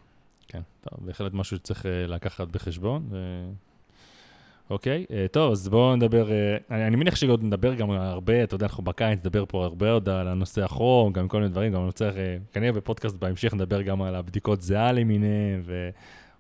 כן, 0.48 0.60
טוב, 0.80 1.06
בהחלט 1.06 1.32
משהו 1.34 1.56
שצריך 1.56 1.86
אה, 1.86 2.06
לקחת 2.06 2.48
בחשבון. 2.48 3.06
ו... 3.10 3.16
אוקיי, 4.70 5.04
אה, 5.10 5.26
טוב, 5.30 5.52
אז 5.52 5.68
בואו 5.68 5.96
נדבר, 5.96 6.30
אה, 6.32 6.56
אני, 6.70 6.86
אני 6.86 6.96
מניח 6.96 7.16
שעוד 7.16 7.44
נדבר 7.44 7.74
גם 7.74 7.90
הרבה, 7.90 8.42
אתה 8.44 8.54
יודע, 8.54 8.66
אנחנו 8.66 8.82
בקיץ 8.82 9.18
נדבר 9.18 9.44
פה 9.48 9.64
הרבה 9.64 9.90
עוד 9.90 10.08
על 10.08 10.28
הנושא 10.28 10.64
החום, 10.64 11.12
גם 11.12 11.28
כל 11.28 11.38
מיני 11.38 11.48
דברים, 11.50 11.72
גם 11.72 11.78
אני 11.78 11.86
רוצה, 11.86 12.04
אה, 12.08 12.36
כנראה 12.52 12.72
בפודקאסט 12.72 13.16
בהמשך 13.16 13.54
נדבר 13.54 13.82
גם 13.82 14.02
על 14.02 14.14
הבדיקות 14.14 14.62
זיעה 14.62 14.92
למיניהן, 14.92 15.60
ו... 15.64 15.90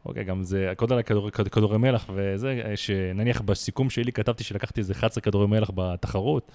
אוקיי, 0.04 0.24
גם 0.24 0.42
זה, 0.42 0.72
קודם 0.76 0.96
על 0.96 1.02
כדור, 1.02 1.30
כד- 1.30 1.48
כדורי 1.48 1.78
מלח, 1.78 2.10
וזה, 2.14 2.62
אה, 2.64 2.76
שנניח 2.76 3.40
בסיכום 3.40 3.90
שלי 3.90 4.12
כתבתי 4.12 4.44
שלקחתי 4.44 4.80
איזה 4.80 4.92
11 4.92 5.22
כדורי 5.22 5.46
מלח 5.46 5.70
בתחרות. 5.74 6.52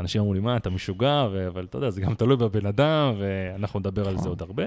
אנשים 0.00 0.20
אמרו 0.20 0.34
לי, 0.34 0.40
מה, 0.40 0.56
אתה 0.56 0.70
משוגע, 0.70 1.26
ו... 1.32 1.48
אבל 1.48 1.64
אתה 1.64 1.78
יודע, 1.78 1.90
זה 1.90 2.00
גם 2.00 2.14
תלוי 2.14 2.36
בבן 2.36 2.66
אדם, 2.66 3.14
ואנחנו 3.18 3.80
נדבר 3.80 4.08
על 4.08 4.14
זה 4.14 4.18
נכון. 4.18 4.28
עוד 4.28 4.42
הרבה. 4.42 4.64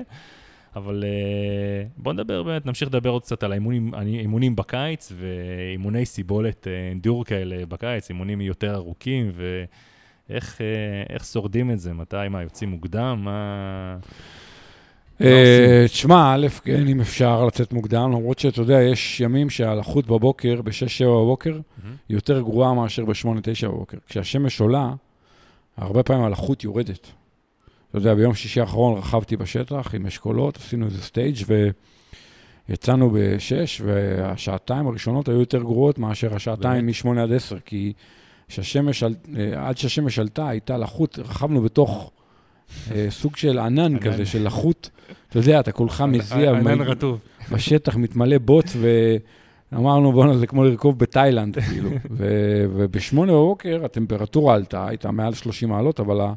אבל 0.75 1.03
אה, 1.03 1.88
בואו 1.97 2.13
נדבר 2.13 2.43
באמת, 2.43 2.65
נמשיך 2.65 2.89
לדבר 2.89 3.09
עוד 3.09 3.21
קצת 3.21 3.43
על 3.43 3.51
האימונים, 3.51 3.93
האימונים 3.93 4.55
בקיץ 4.55 5.11
ואימוני 5.15 6.05
סיבולת 6.05 6.67
אה, 6.67 6.91
אנדור 6.91 7.25
כאלה 7.25 7.65
בקיץ, 7.65 8.09
אימונים 8.09 8.41
יותר 8.41 8.75
ארוכים, 8.75 9.32
ואיך 9.36 10.61
אה, 10.61 11.13
איך 11.15 11.25
שורדים 11.25 11.71
את 11.71 11.80
זה, 11.80 11.93
מתי, 11.93 12.27
מה, 12.30 12.41
יוצאים 12.41 12.69
מוקדם, 12.69 13.21
מה... 13.23 13.97
אה, 15.21 15.86
תשמע, 15.88 16.36
א', 16.36 16.47
כן, 16.63 16.88
אם 16.88 17.01
אפשר 17.01 17.45
לצאת 17.45 17.73
מוקדם, 17.73 18.11
למרות 18.11 18.39
שאתה 18.39 18.61
יודע, 18.61 18.82
יש 18.82 19.19
ימים 19.19 19.49
שהלחות 19.49 20.07
בבוקר, 20.07 20.61
ב-6-7 20.61 21.05
בבוקר, 21.05 21.59
יותר 22.09 22.41
גרועה 22.41 22.73
מאשר 22.73 23.05
ב-8-9 23.05 23.67
בבוקר. 23.67 23.97
כשהשמש 24.07 24.61
עולה, 24.61 24.93
הרבה 25.80 26.03
פעמים 26.03 26.23
הלחות 26.23 26.63
יורדת. 26.63 27.07
אתה 27.89 27.97
יודע, 27.97 28.13
ביום 28.13 28.34
שישי 28.34 28.61
האחרון 28.61 28.97
רכבתי 28.97 29.38
בשטח 29.38 29.95
עם 29.95 30.05
אשכולות, 30.05 30.57
עשינו 30.57 30.86
איזה 30.86 31.01
סטייג' 31.01 31.38
ויצאנו 32.69 33.09
ב-6, 33.09 33.84
והשעתיים 33.84 34.88
הראשונות 34.88 35.30
היו 35.30 35.39
יותר 35.39 35.59
גרועות 35.59 35.97
מאשר 35.97 36.36
השעתיים 36.36 36.86
מ-8 36.86 37.19
עד 37.19 37.32
10, 37.32 37.59
כי 37.59 37.93
שהשמש, 38.47 39.03
אה, 39.03 39.09
עד 39.67 39.77
שהשמש 39.77 40.19
עלתה, 40.19 40.49
הייתה 40.49 40.77
לחות, 40.77 41.19
רכבנו 41.19 41.61
בתוך 41.61 42.11
אה, 42.91 43.07
סוג 43.21 43.36
של 43.36 43.59
ענן. 43.59 43.99
כזה, 43.99 44.25
של 44.25 44.43
לחות. 44.43 44.89
אתה 45.30 45.39
יודע, 45.39 45.59
אתה 45.59 45.71
כולך 45.71 46.01
מזיע, 46.01 46.51
ענן 46.51 46.82
רטוב. 46.82 47.21
בשטח 47.51 47.95
מתמלא 47.95 48.38
בוץ, 48.38 48.75
ואמרנו, 49.72 50.11
בואנה, 50.11 50.38
זה 50.38 50.47
כמו 50.47 50.63
לרכוב 50.63 50.99
בתאילנד, 50.99 51.59
כאילו. 51.59 51.89
ו- 52.17 52.65
ובשמונה 52.74 53.32
בבוקר 53.32 53.82
הטמפרטורה 53.86 54.55
עלתה, 54.55 54.88
הייתה 54.88 55.11
מעל 55.11 55.34
30 55.34 55.70
מעלות, 55.70 55.99
אבל 55.99 56.22
ה- 56.22 56.34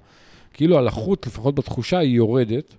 כאילו 0.55 0.79
הלחות, 0.79 1.27
לפחות 1.27 1.55
בתחושה, 1.55 1.99
היא 1.99 2.17
יורדת. 2.17 2.75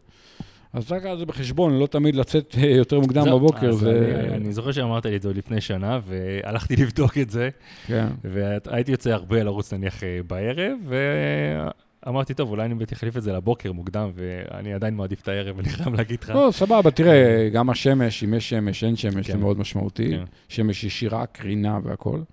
אז 0.74 0.92
רק 0.92 1.06
על 1.06 1.18
זה 1.20 1.26
בחשבון, 1.26 1.80
לא 1.80 1.88
תמיד 1.88 2.16
לצאת 2.16 2.56
אה, 2.58 2.70
יותר 2.70 3.00
מוקדם 3.00 3.24
זהו, 3.24 3.40
בבוקר, 3.40 3.70
אז 3.70 3.76
זה... 3.76 4.26
אני, 4.28 4.36
אני 4.36 4.54
זוכר 4.54 4.72
שאמרת 4.72 5.06
לי 5.06 5.16
את 5.16 5.22
זה 5.22 5.30
עוד 5.30 5.38
לפני 5.38 5.62
שנה, 5.62 6.00
והלכתי 6.08 6.76
לבדוק 6.76 7.18
את 7.18 7.30
זה, 7.30 7.50
כן. 7.88 8.08
והייתי 8.24 8.92
יוצא 8.92 9.10
הרבה 9.10 9.44
לרוץ 9.44 9.74
נניח 9.74 10.04
אה, 10.04 10.20
בערב, 10.28 10.78
ואמרתי, 12.06 12.34
טוב, 12.34 12.50
אולי 12.50 12.66
אני 12.66 12.76
באמת 12.76 12.94
אחליף 12.94 13.18
את 13.18 13.24
זה 13.24 13.34
לבוקר 13.34 13.72
מוקדם, 13.72 14.12
ואני 14.16 14.74
עדיין 14.74 14.96
מעדיף 14.96 15.22
את 15.22 15.28
הערב, 15.28 15.60
אני 15.60 15.70
חייב 15.70 15.96
להגיד 15.96 16.24
לך. 16.24 16.30
לא, 16.30 16.50
סבבה, 16.52 16.92
תראה, 16.92 17.50
גם 17.54 17.70
השמש, 17.70 18.24
אם 18.24 18.34
יש 18.34 18.50
שמש, 18.50 18.84
אין 18.84 18.96
שמש, 18.96 19.28
זה 19.28 19.34
כן. 19.34 19.40
מאוד 19.40 19.60
משמעותי. 19.60 20.10
כן. 20.10 20.24
שמש 20.48 20.84
ישירה, 20.84 21.26
קרינה 21.26 21.80
והכול. 21.84 22.24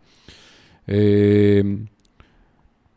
אה, 0.88 1.60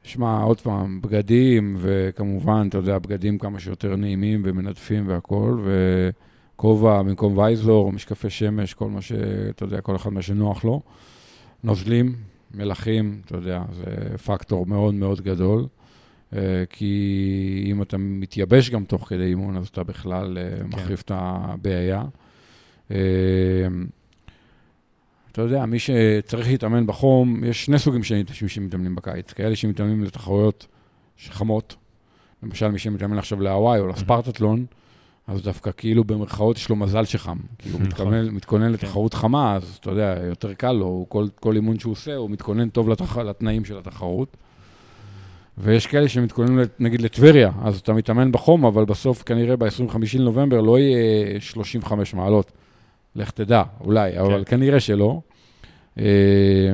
שמע, 0.04 0.42
עוד 0.42 0.62
פעם, 0.62 1.02
בגדים, 1.02 1.78
וכמובן, 1.80 2.68
אתה 2.70 2.78
יודע, 2.78 3.00
בגדים 3.00 3.38
כמה 3.38 3.60
שיותר 3.60 3.96
נעימים 3.96 4.42
ומנדפים 4.46 5.08
והכול, 5.08 5.62
וכובע 6.56 7.02
במקום 7.02 7.38
וייזלור, 7.38 7.92
משקפי 7.92 8.30
שמש, 8.30 8.74
כל 8.74 8.90
מה 8.90 9.02
שאתה 9.02 9.64
יודע, 9.64 9.82
כל 9.82 9.96
אחד 9.96 10.14
מה 10.14 10.22
שנוח 10.22 10.64
לו. 10.64 10.82
נוזלים, 11.64 12.16
מלחים, 12.54 13.22
אתה 13.26 13.36
יודע, 13.36 13.62
זה 13.72 14.18
פקטור 14.18 14.66
מאוד 14.66 14.94
מאוד 14.94 15.22
גדול. 15.22 15.66
אה, 16.36 16.64
כי 16.70 17.64
אם 17.72 17.82
אתה 17.82 17.98
מתייבש 17.98 18.70
גם 18.70 18.86
תוך 18.86 19.10
כדי 19.10 19.26
אימון, 19.26 19.58
אז 19.58 19.68
אתה 19.68 19.84
בכלל 19.84 20.38
אה, 20.38 20.64
מחריף 20.68 21.02
את 21.02 21.12
הבעיה. 21.16 22.04
אה, 22.92 22.98
אתה 25.32 25.42
יודע, 25.42 25.66
מי 25.66 25.80
שצריך 25.80 26.48
להתאמן 26.48 26.88
בחום, 26.88 27.44
יש 27.44 27.66
שני 27.66 27.80
סוגים 27.80 28.04
של 28.04 28.16
אנשים 28.30 28.48
שמתאמנים 28.48 28.96
בקיץ. 28.96 29.34
כאלה 29.34 29.56
שמתאמנים 29.56 30.04
לתחרויות 30.04 30.68
חמות, 31.30 31.76
למשל 32.44 32.68
מי 32.68 32.80
שמתאמן 32.80 33.18
עכשיו 33.18 33.42
להוואי 33.42 33.80
או 33.80 33.88
לספרטטלון, 33.88 34.66
אז 35.28 35.42
דווקא 35.42 35.72
כאילו 35.78 36.04
במרכאות 36.04 36.58
יש 36.58 36.70
לו 36.70 36.76
מזל 36.76 37.06
שחם. 37.06 37.38
כי 37.58 37.70
הוא 37.70 37.80
נכון. 37.80 37.88
מתכוון, 37.88 38.30
מתכונן 38.30 38.72
לתחרות 38.72 39.14
חמה, 39.14 39.56
אז 39.56 39.78
אתה 39.82 39.90
יודע, 39.90 40.16
יותר 40.30 40.54
קל 40.54 40.72
לו, 40.72 41.06
כל, 41.10 41.28
כל 41.40 41.56
אימון 41.56 41.80
שהוא 41.80 41.92
עושה, 41.92 42.16
הוא 42.16 42.30
מתכונן 42.30 42.70
טוב 42.70 42.90
לתח... 42.90 43.18
לתנאים 43.18 43.66
של 43.66 43.78
התחרות. 43.78 44.38
ויש 45.58 45.88
כאלה 45.88 46.10
שמתכוננים, 46.10 46.60
נגיד, 46.80 47.02
לטבריה, 47.02 47.52
אז 47.62 47.80
אתה 47.80 47.94
מתאמן 47.94 48.32
בחום, 48.32 48.66
אבל 48.66 48.86
בסוף 48.86 49.24
כנראה 49.24 49.56
ב-25 49.56 49.98
לנובמבר 50.20 50.62
לא 50.62 50.80
יהיה 50.80 51.42
35 51.42 52.14
מעלות. 52.14 52.52
לך 53.16 53.32
תדע, 53.32 53.64
אולי, 53.82 54.20
אבל 54.20 54.44
כנראה 54.46 54.80
שלא. 54.80 55.22
אה, 56.00 56.74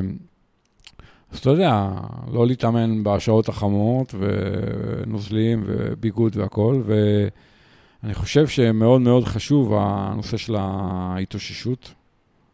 אז 1.31 1.39
אתה 1.39 1.49
יודע, 1.49 1.89
לא 2.31 2.47
להתאמן 2.47 3.03
בשעות 3.03 3.49
החמות, 3.49 4.15
ונוזלים, 4.19 5.63
וביגוד 5.65 6.37
והכול, 6.37 6.83
ואני 6.85 8.13
חושב 8.13 8.47
שמאוד 8.47 9.01
מאוד 9.01 9.23
חשוב 9.23 9.73
הנושא 9.77 10.37
של 10.37 10.55
ההתאוששות, 10.59 11.93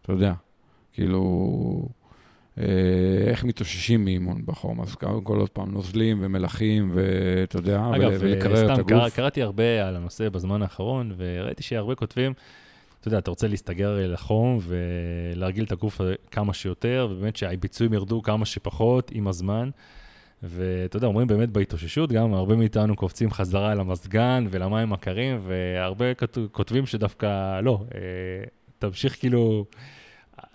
אתה 0.01 0.13
יודע, 0.13 0.33
כאילו, 0.93 1.21
אה, 1.81 2.04
איך 3.27 3.43
מתאוששים 3.43 4.05
מאימון 4.05 4.41
בחום, 4.45 4.81
אז 4.81 4.95
קודם 4.95 5.21
כל 5.23 5.39
עוד 5.39 5.49
פעם 5.49 5.71
נוזלים 5.71 6.17
ומלחים, 6.21 6.91
ואתה 6.93 7.57
יודע, 7.57 7.81
אגב, 7.95 8.11
ול- 8.11 8.17
ולקרר 8.19 8.53
את 8.53 8.57
סתם 8.57 8.73
הגוף. 8.79 8.89
קרא, 8.89 9.09
קראתי 9.09 9.41
הרבה 9.41 9.87
על 9.87 9.95
הנושא 9.95 10.29
בזמן 10.29 10.61
האחרון, 10.61 11.13
וראיתי 11.17 11.63
שהרבה 11.63 11.95
כותבים, 11.95 12.33
אתה 12.99 13.07
יודע, 13.07 13.17
אתה 13.17 13.29
רוצה 13.29 13.47
להסתגר 13.47 13.97
לחום 14.13 14.59
ולהרגיל 14.61 15.63
את 15.63 15.71
הגוף 15.71 16.01
כמה 16.31 16.53
שיותר, 16.53 17.07
ובאמת 17.11 17.35
שהביצועים 17.35 17.93
ירדו 17.93 18.21
כמה 18.21 18.45
שפחות 18.45 19.11
עם 19.13 19.27
הזמן. 19.27 19.69
ואתה 20.43 20.97
יודע, 20.97 21.07
אומרים 21.07 21.27
באמת 21.27 21.49
בהתאוששות, 21.49 22.11
גם 22.11 22.33
הרבה 22.33 22.55
מאיתנו 22.55 22.95
קופצים 22.95 23.31
חזרה 23.31 23.71
אל 23.71 23.79
המזגן 23.79 24.45
ולמים 24.51 24.93
הקרים, 24.93 25.39
והרבה 25.47 26.05
כותבים 26.51 26.85
שדווקא 26.85 27.61
לא, 27.61 27.79
אה, 27.95 27.99
תמשיך 28.79 29.19
כאילו, 29.19 29.65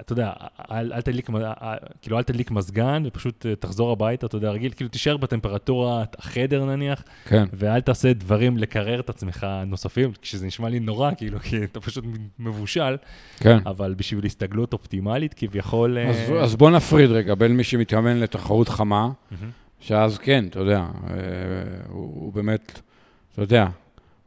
אתה 0.01 0.13
יודע, 0.13 0.33
אל, 0.71 0.93
אל 0.93 1.01
תדליק, 1.01 1.31
מ- 1.31 1.37
אה, 1.37 1.75
כאילו 2.03 2.19
אל 2.19 2.23
תדליק 2.23 2.51
מזגן, 2.51 3.03
ופשוט 3.07 3.47
אה, 3.47 3.57
תחזור 3.57 3.93
הביתה, 3.93 4.27
אתה 4.27 4.37
יודע, 4.37 4.51
רגיל, 4.51 4.73
כאילו 4.73 4.91
תישאר 4.91 5.17
בטמפרטורת 5.17 6.17
החדר 6.19 6.65
נניח, 6.65 7.03
כן, 7.25 7.45
ואל 7.53 7.81
תעשה 7.81 8.13
דברים 8.13 8.59
לקרר 8.59 9.01
את 9.01 9.11
עצמך 9.11 9.47
נוספים, 9.67 10.13
שזה 10.23 10.47
נשמע 10.47 10.69
לי 10.69 10.81
נורא, 10.81 11.11
כאילו, 11.17 11.41
כי 11.41 11.65
אתה 11.65 11.81
פשוט 11.81 12.05
מבושל, 12.39 12.97
כן. 13.37 13.59
אבל 13.67 13.95
בשביל 13.97 14.27
הסתגלות 14.27 14.73
אופטימלית, 14.73 15.35
כביכול... 15.35 15.99
אה, 15.99 16.09
אז, 16.11 16.17
אז 16.43 16.57
בוא 16.57 16.71
נפריד 16.71 17.11
רגע 17.11 17.35
בין 17.35 17.57
מי 17.57 17.65
שמתאמן 17.65 18.21
לתחרות 18.21 18.69
חמה, 18.69 19.09
מהמם. 19.31 19.51
שאז 19.81 20.19
כן, 20.19 20.45
אתה 20.51 20.59
יודע, 20.61 20.79
אה, 20.79 21.15
הוא, 21.89 22.03
הוא 22.15 22.33
באמת, 22.33 22.81
אתה 23.33 23.43
יודע, 23.43 23.67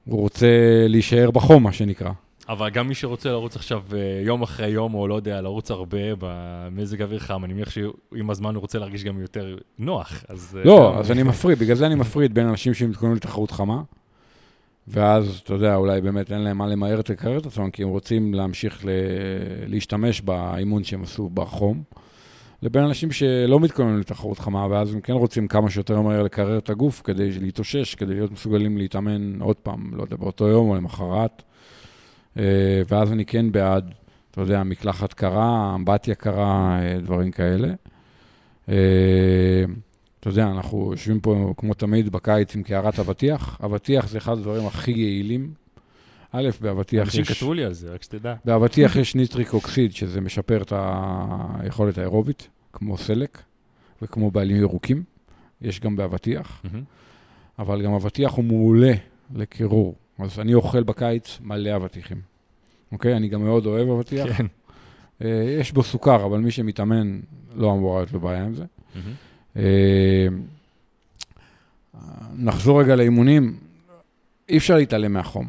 הוא 0.05 0.19
רוצה 0.19 0.47
להישאר 0.89 1.31
בחום, 1.31 1.63
מה 1.63 1.71
שנקרא. 1.71 2.11
אבל 2.49 2.69
גם 2.69 2.87
מי 2.87 2.95
שרוצה 2.95 3.29
לרוץ 3.29 3.55
עכשיו 3.55 3.83
אה, 3.93 4.21
יום 4.25 4.41
אחרי 4.41 4.67
יום, 4.67 4.93
או 4.93 5.07
לא 5.07 5.15
יודע, 5.15 5.41
לרוץ 5.41 5.71
הרבה 5.71 5.97
במזג 6.19 7.01
אוויר 7.01 7.19
חם, 7.19 7.45
אני 7.45 7.53
מניח 7.53 7.69
שעם 7.69 8.29
הזמן 8.29 8.55
הוא 8.55 8.61
רוצה 8.61 8.79
להרגיש 8.79 9.03
גם 9.03 9.21
יותר 9.21 9.57
נוח, 9.79 10.23
אז... 10.29 10.57
אה, 10.59 10.65
לא, 10.65 10.99
אז 10.99 11.11
אני 11.11 11.23
מפריד, 11.23 11.59
בגלל 11.59 11.75
זה 11.75 11.85
אני 11.85 11.95
מפריד 11.95 12.33
בין 12.33 12.47
אנשים 12.47 12.73
שמתכוננים 12.73 13.15
לתחרות 13.15 13.51
חמה, 13.51 13.81
ואז, 14.87 15.41
אתה 15.43 15.53
יודע, 15.53 15.75
אולי 15.75 16.01
באמת 16.01 16.31
אין 16.31 16.41
להם 16.41 16.57
מה 16.57 16.67
למהר 16.67 16.99
את 16.99 17.09
לקרר 17.09 17.37
את 17.37 17.45
עצמם, 17.45 17.69
כי 17.69 17.83
הם 17.83 17.89
רוצים 17.89 18.33
להמשיך 18.33 18.85
ל... 18.85 18.89
להשתמש 19.67 20.21
באימון 20.21 20.83
שהם 20.83 21.03
עשו 21.03 21.29
בחום, 21.29 21.83
לבין 22.61 22.83
אנשים 22.83 23.11
שלא 23.11 23.59
מתכוננים 23.59 23.99
לתחרות 23.99 24.39
חמה, 24.39 24.67
ואז 24.69 24.93
הם 24.93 25.01
כן 25.01 25.13
רוצים 25.13 25.47
כמה 25.47 25.69
שיותר 25.69 26.01
מהר 26.01 26.23
לקרר 26.23 26.57
את 26.57 26.69
הגוף 26.69 27.01
כדי 27.03 27.31
להתאושש, 27.39 27.95
כדי 27.95 28.13
להיות 28.13 28.31
מסוגלים 28.31 28.77
להתאמן 28.77 29.41
עוד 29.41 29.55
פעם, 29.55 29.91
לא 29.93 30.01
יודע, 30.01 30.15
באותו 30.15 30.47
יום 30.47 30.69
או 30.69 30.75
למחרת. 30.75 31.43
אה, 32.37 32.81
ואז 32.87 33.11
אני 33.11 33.25
כן 33.25 33.51
בעד, 33.51 33.93
אתה 34.31 34.41
יודע, 34.41 34.63
מקלחת 34.63 35.13
קרה, 35.13 35.75
אמבטיה 35.75 36.15
קרה, 36.15 36.79
אה, 36.81 36.99
דברים 37.01 37.31
כאלה. 37.31 37.73
אה, 38.69 39.63
אתה 40.19 40.29
יודע, 40.29 40.47
אנחנו 40.47 40.91
יושבים 40.91 41.19
פה 41.19 41.53
כמו 41.57 41.73
תמיד 41.73 42.09
בקיץ 42.09 42.55
עם 42.55 42.63
קערת 42.63 42.99
אבטיח. 42.99 43.59
אבטיח 43.65 44.07
זה 44.07 44.17
אחד 44.17 44.31
הדברים 44.31 44.67
הכי 44.67 44.91
יעילים. 44.91 45.53
א', 46.31 46.49
באבטיח 46.61 47.05
אנשים 47.05 47.21
יש... 47.21 47.31
כתבו 47.31 47.53
לי 47.53 47.65
על 47.65 47.73
זה, 47.73 47.93
רק 47.93 48.03
שתדע. 48.03 48.35
באבטיח 48.45 48.95
יש 48.95 49.15
ניטריק 49.15 49.53
אוקסיד, 49.53 49.91
שזה 49.91 50.21
משפר 50.21 50.61
את 50.61 50.73
היכולת 51.59 51.97
האירובית, 51.97 52.47
כמו 52.73 52.97
סלק 52.97 53.41
וכמו 54.01 54.31
בעלים 54.31 54.57
ירוקים. 54.57 55.03
יש 55.61 55.79
גם 55.79 55.95
באבטיח. 55.95 56.61
אבל 57.59 57.81
גם 57.81 57.93
אבטיח 57.93 58.33
הוא 58.33 58.45
מעולה 58.45 58.93
לקירור. 59.35 59.95
אז 60.19 60.39
אני 60.39 60.53
אוכל 60.53 60.83
בקיץ 60.83 61.37
מלא 61.41 61.75
אבטיחים. 61.75 62.17
אוקיי? 62.91 63.15
אני 63.17 63.27
גם 63.27 63.43
מאוד 63.43 63.65
אוהב 63.65 63.89
אבטיח. 63.89 64.37
כן. 64.37 64.45
אה, 65.21 65.55
יש 65.59 65.71
בו 65.71 65.83
סוכר, 65.83 66.25
אבל 66.25 66.39
מי 66.39 66.51
שמתאמן 66.51 67.19
לא 67.55 67.71
אמורה 67.71 67.99
להיות 67.99 68.11
לו 68.13 68.19
בעיה 68.19 68.43
עם 68.45 68.55
זה. 68.55 68.63
אה, 69.57 70.27
נחזור 72.35 72.81
רגע 72.81 72.95
לאימונים, 72.95 73.57
אי 74.49 74.57
אפשר 74.57 74.75
להתעלם 74.75 75.13
מהחום. 75.13 75.47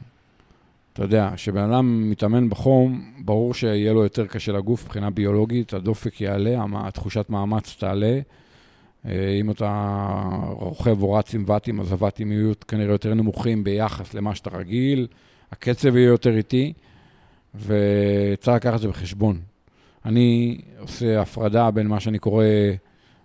אתה 0.93 1.03
יודע, 1.03 1.31
כשבן 1.35 1.73
אדם 1.73 2.11
מתאמן 2.11 2.49
בחום, 2.49 3.13
ברור 3.25 3.55
שיהיה 3.55 3.93
לו 3.93 4.03
יותר 4.03 4.27
קשה 4.27 4.53
לגוף 4.53 4.85
מבחינה 4.85 5.11
ביולוגית, 5.11 5.75
הדופק 5.75 6.21
יעלה, 6.21 6.63
המ- 6.63 6.91
תחושת 6.91 7.31
מאמץ 7.31 7.77
תעלה. 7.79 8.21
אה, 9.07 9.31
אם 9.41 9.51
אתה 9.51 10.23
רוכב 10.51 11.03
או 11.03 11.13
רץ 11.13 11.35
עם 11.35 11.45
ואטים, 11.47 11.81
אז 11.81 11.93
הוואטים 11.93 12.33
יהיו 12.33 12.53
כנראה 12.69 12.93
יותר 12.95 13.15
נמוכים 13.15 13.65
ביחס 13.65 14.15
למה 14.15 14.35
שאתה 14.35 14.51
רגיל, 14.51 15.07
הקצב 15.53 15.97
יהיה 15.97 16.07
יותר 16.07 16.37
איטי, 16.37 16.73
וצריך 17.55 18.57
לקחת 18.57 18.75
את 18.75 18.81
זה 18.81 18.89
בחשבון. 18.89 19.41
אני 20.05 20.59
עושה 20.79 21.21
הפרדה 21.21 21.71
בין 21.71 21.87
מה 21.87 22.01
שאני 22.01 22.19
קורא 22.19 22.45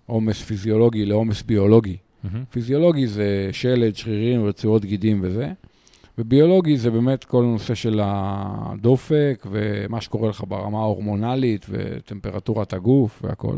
עומס 0.06 0.42
פיזיולוגי 0.42 1.06
לעומס 1.06 1.42
ביולוגי. 1.42 1.98
מהמם. 2.24 2.44
פיזיולוגי 2.50 3.08
זה 3.08 3.50
שלד, 3.52 3.96
שרירים, 3.96 4.46
רצועות 4.46 4.86
גידים 4.86 5.20
וזה, 5.24 5.52
וביולוגי 6.18 6.78
זה 6.78 6.92
באמת 6.92 7.24
כל 7.24 7.44
הנושא 7.44 7.76
של 7.76 8.00
הדופק 8.04 9.46
ומה 9.52 10.02
שקורה 10.02 10.30
לך 10.30 10.44
ברמה 10.48 10.78
ההורמונלית 10.78 11.66
וטמפרטורת 11.70 12.74
הגוף 12.74 13.22
והכל. 13.24 13.58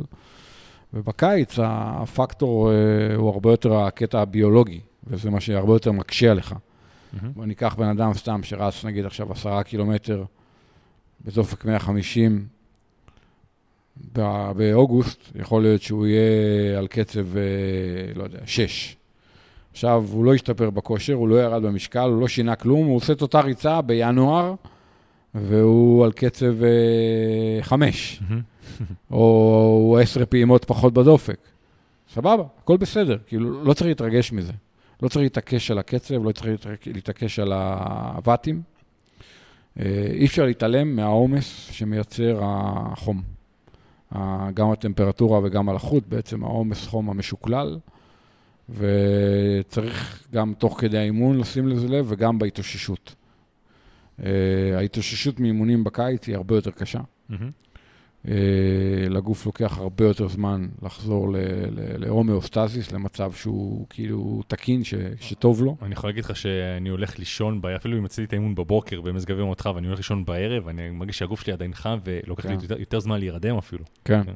ובקיץ 0.93 1.59
הפקטור 1.63 2.71
אה, 2.71 2.75
הוא 3.15 3.29
הרבה 3.29 3.51
יותר 3.51 3.75
הקטע 3.75 4.21
הביולוגי, 4.21 4.79
וזה 5.07 5.29
מה 5.29 5.39
שהרבה 5.39 5.73
יותר 5.73 5.91
מקשה 5.91 6.31
עליך. 6.31 6.55
מהמם. 7.13 7.33
בוא 7.33 7.45
ניקח 7.45 7.75
בן 7.75 7.87
אדם 7.87 8.13
סתם 8.13 8.43
שרץ 8.43 8.85
נגיד 8.85 9.05
עכשיו 9.05 9.31
עשרה 9.31 9.63
קילומטר 9.63 10.23
בדופק 11.25 11.65
150 11.65 12.45
ב- 14.13 14.51
באוגוסט, 14.55 15.19
יכול 15.35 15.61
להיות 15.61 15.81
שהוא 15.81 16.07
יהיה 16.07 16.77
על 16.79 16.87
קצב, 16.87 17.37
אה, 17.37 17.43
לא 18.15 18.23
יודע, 18.23 18.39
6. 18.45 18.95
עכשיו, 19.71 20.05
הוא 20.11 20.25
לא 20.25 20.33
השתפר 20.33 20.69
בכושר, 20.69 21.13
הוא 21.13 21.27
לא 21.27 21.35
ירד 21.43 21.61
במשקל, 21.63 22.09
הוא 22.09 22.21
לא 22.21 22.27
שינה 22.27 22.55
כלום, 22.55 22.85
הוא 22.87 22.95
עושה 22.95 23.13
את 23.13 23.21
אותה 23.21 23.39
ריצה 23.39 23.81
בינואר, 23.81 24.53
והוא 25.35 26.05
על 26.05 26.11
קצב 26.11 26.53
5, 27.61 28.21
מהמם. 28.29 28.50
או 29.11 29.97
10 30.01 30.25
פעימות 30.25 30.65
פחות 30.65 30.93
בדופק. 30.93 31.37
סבבה, 32.13 32.43
הכל 32.63 32.77
בסדר, 32.77 33.17
כאילו, 33.27 33.63
לא 33.63 33.73
צריך 33.73 33.87
להתרגש 33.87 34.31
מזה. 34.31 34.53
לא 35.01 35.07
צריך 35.07 35.23
להתעקש 35.23 35.71
על 35.71 35.79
הקצב, 35.79 36.23
לא 36.23 36.31
צריך 36.31 36.47
להתעק- 36.47 36.87
להתעקש 36.93 37.39
על 37.39 37.53
הוואטים. 37.53 38.61
אה, 39.79 40.07
אי 40.11 40.25
אפשר 40.25 40.45
להתעלם 40.45 40.95
מהעומס 40.95 41.67
שמייצר 41.71 42.39
החום. 42.43 43.21
גם 44.53 44.71
הטמפרטורה 44.71 45.39
וגם 45.43 45.69
הלחות, 45.69 46.07
בעצם 46.07 46.43
העומס 46.43 46.87
חום 46.87 47.09
המשוקלל, 47.09 47.79
וצריך 48.69 50.23
גם 50.33 50.53
תוך 50.57 50.79
כדי 50.81 50.97
האימון 50.97 51.37
לשים 51.39 51.67
לזה 51.67 51.87
לב, 51.87 52.05
וגם 52.09 52.39
בהתאוששות. 52.39 53.15
אה, 54.23 54.29
ההתאוששות 54.77 55.39
מאימונים 55.39 55.83
בקיץ 55.83 56.27
היא 56.27 56.35
הרבה 56.35 56.55
יותר 56.55 56.71
קשה. 56.71 56.99
מהמם. 57.29 57.51
אה, 58.27 58.33
לגוף 59.09 59.45
לוקח 59.45 59.77
הרבה 59.77 60.05
יותר 60.05 60.27
זמן 60.27 60.67
לחזור 60.83 61.27
להומאוסטזיס, 61.97 62.91
למצב 62.91 63.31
שהוא 63.33 63.85
כאילו 63.89 64.41
תקין, 64.47 64.83
ש- 64.83 64.93
שטוב 65.19 65.63
לו. 65.63 65.77
אני 65.81 65.93
יכול 65.93 66.09
להגיד 66.09 66.23
לך 66.25 66.35
שאני 66.35 66.89
הולך 66.89 67.19
לישון, 67.19 67.61
אפילו 67.75 67.97
אם 67.97 68.05
עשיתי 68.05 68.23
את 68.23 68.33
האימון 68.33 68.55
בבוקר 68.55 69.01
במזג 69.01 69.31
אוויר 69.31 69.45
מאוד 69.45 69.61
חם, 69.61 69.71
ואני 69.75 69.87
הולך 69.87 69.99
לישון 69.99 70.25
בערב, 70.25 70.67
אני 70.67 70.89
מרגיש 70.89 71.17
שהגוף 71.17 71.41
שלי 71.41 71.53
עדיין 71.53 71.73
חם, 71.73 71.97
ולוקח 72.05 72.45
לי 72.45 72.57
כן. 72.57 72.75
יותר- 72.79 72.99
זמן 72.99 73.19
להירדם 73.19 73.57
אפילו. 73.57 73.83
כן. 74.05 74.21
כן. 74.23 74.33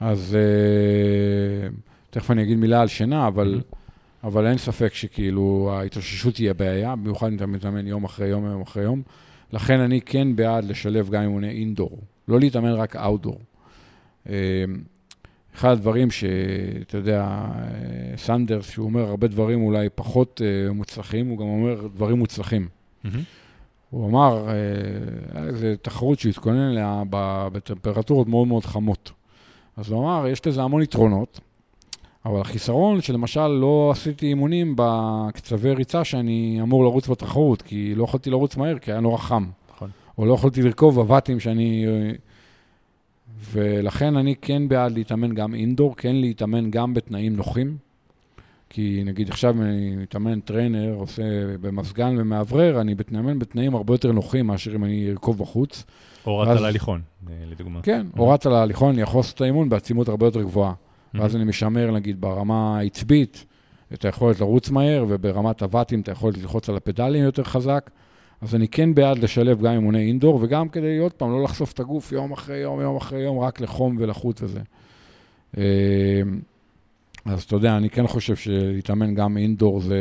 אז 0.00 0.36
אה, 0.36 1.68
תכף 2.10 2.30
אני 2.30 2.42
אגיד 2.42 2.58
מילה 2.58 2.80
על 2.82 2.88
שינה, 2.88 3.26
אבל, 3.28 3.60
אבל 4.24 4.46
אין 4.46 4.58
ספק 4.58 4.94
שכאילו 4.94 5.70
ההתאוששות 5.72 6.34
תהיה 6.34 6.54
בעיה, 6.54 6.96
במיוחד 6.96 7.28
אם 7.28 7.36
אתה 7.36 7.46
מתאמן 7.46 7.86
יום 7.86 8.04
אחרי 8.04 8.28
יום, 8.28 8.46
יום 8.46 8.62
אחרי 8.62 8.82
יום. 8.82 9.02
לכן 9.52 9.80
אני 9.80 10.00
כן 10.00 10.36
בעד 10.36 10.64
לשלב 10.64 11.10
גם 11.10 11.22
אימוני 11.22 11.50
אינדור, 11.50 11.98
לא 12.28 12.40
להתאמן 12.40 12.72
רק 12.72 12.96
אאוטדור. 12.96 13.38
אה, 14.28 14.64
אחד 15.54 15.68
הדברים 15.68 16.10
שאתה 16.10 16.96
יודע, 16.96 17.20
אה, 17.22 18.16
סנדרס, 18.16 18.70
שהוא 18.70 18.86
אומר 18.86 19.08
הרבה 19.08 19.28
דברים 19.28 19.62
אולי 19.62 19.88
פחות 19.94 20.42
אה, 20.44 20.72
מוצלחים, 20.72 21.28
הוא 21.28 21.38
גם 21.38 21.44
אומר 21.44 21.86
דברים 21.94 22.18
מוצלחים. 22.18 22.68
הוא 23.90 24.08
אמר, 24.08 24.48
אה, 24.48 25.46
איזו 25.46 25.66
תחרות 25.82 26.18
שהוא 26.18 26.30
התכונן 26.30 26.70
אליה 26.70 27.02
בטמפרטורות 27.52 28.28
מאוד 28.28 28.48
מאוד 28.48 28.64
חמות. 28.64 29.12
אז 29.76 29.90
הוא 29.90 30.00
אמר, 30.02 30.26
יש 30.28 30.46
לזה 30.46 30.62
המון 30.62 30.82
יתרונות, 30.82 31.40
אבל 32.26 32.40
החיסרון 32.40 33.00
שלמשל 33.00 33.46
לא 33.46 33.90
עשיתי 33.92 34.26
אימונים 34.26 34.74
בקצווי 34.76 35.74
ריצה 35.74 36.04
שאני 36.04 36.58
אמור 36.62 36.84
לרוץ 36.84 37.08
בתחרות, 37.08 37.62
כי 37.62 37.94
לא 37.94 38.04
יכולתי 38.04 38.30
לרוץ 38.30 38.56
מהר, 38.56 38.78
כי 38.78 38.92
היה 38.92 39.00
נורא 39.00 39.18
חם. 39.18 39.46
או 40.18 40.26
לא 40.26 40.34
יכולתי 40.34 40.62
לרכוב 40.62 41.00
בוואטים 41.00 41.40
שאני... 41.40 41.86
אה, 41.86 42.12
ולכן 43.52 44.16
אני 44.16 44.34
כן 44.42 44.68
בעד 44.68 44.92
להתאמן 44.92 45.34
גם 45.34 45.54
indoor, 45.54 45.96
כן 45.96 46.16
להתאמן 46.16 46.70
גם 46.70 46.94
בתנאים 46.94 47.36
נוחים. 47.36 47.76
כי 48.70 49.02
נגיד 49.06 49.28
עכשיו 49.28 49.62
אני 49.62 49.96
מתאמן 49.96 50.40
trainer, 50.40 50.94
עושה 50.94 51.22
במזגן 51.60 52.14
ומאוורר, 52.18 52.80
אני 52.80 52.94
מתאמן 52.94 53.38
בתנאים 53.38 53.74
הרבה 53.74 53.94
יותר 53.94 54.12
נוחים 54.12 54.46
מאשר 54.46 54.74
אם 54.74 54.84
אני 54.84 55.10
ארכוב 55.10 55.38
בחוץ. 55.38 55.84
או 56.26 56.38
רץ 56.38 56.58
על 56.58 56.64
ההליכון, 56.64 57.00
אה, 57.28 57.34
לדוגמה. 57.50 57.82
כן, 57.82 58.06
הורדת 58.16 58.46
על 58.46 58.54
ההליכון, 58.54 58.92
אני 58.92 59.02
יכול 59.02 59.18
לעשות 59.18 59.36
את 59.36 59.40
האימון 59.40 59.68
בעצימות 59.68 60.08
הרבה 60.08 60.26
יותר 60.26 60.42
גבוהה. 60.42 60.72
מהמם. 61.12 61.22
ואז 61.22 61.36
אני 61.36 61.44
משמר, 61.44 61.90
נגיד, 61.90 62.20
ברמה 62.20 62.78
העצבית, 62.78 63.44
את 63.94 64.04
היכולת 64.04 64.40
לרוץ 64.40 64.70
מהר, 64.70 65.04
וברמת 65.08 65.62
הוואטים, 65.62 66.00
את 66.00 66.08
היכולת 66.08 66.38
ללחוץ 66.38 66.68
על 66.68 66.76
הפדלים 66.76 67.24
יותר 67.24 67.44
חזק. 67.44 67.90
אז 68.40 68.54
אני 68.54 68.68
כן 68.68 68.94
בעד 68.94 69.18
לשלב 69.18 69.62
גם 69.62 69.72
אימוני 69.72 70.06
אינדור, 70.06 70.38
וגם 70.42 70.68
כדי, 70.68 70.98
עוד 70.98 71.12
פעם, 71.12 71.30
לא 71.30 71.42
לחשוף 71.42 71.72
את 71.72 71.80
הגוף 71.80 72.12
יום 72.12 72.32
אחרי 72.32 72.56
יום, 72.58 72.80
יום 72.80 72.96
אחרי 72.96 73.20
יום, 73.20 73.38
רק 73.38 73.60
לחום 73.60 73.96
ולחות 73.98 74.42
וזה. 74.42 74.60
אה, 75.58 75.62
אז 77.24 77.42
אתה 77.42 77.56
יודע, 77.56 77.76
אני 77.76 77.90
כן 77.90 78.06
חושב 78.06 78.36
שלהתאמן 78.36 79.14
גם 79.14 79.36
אינדור 79.36 79.80
זה... 79.80 79.96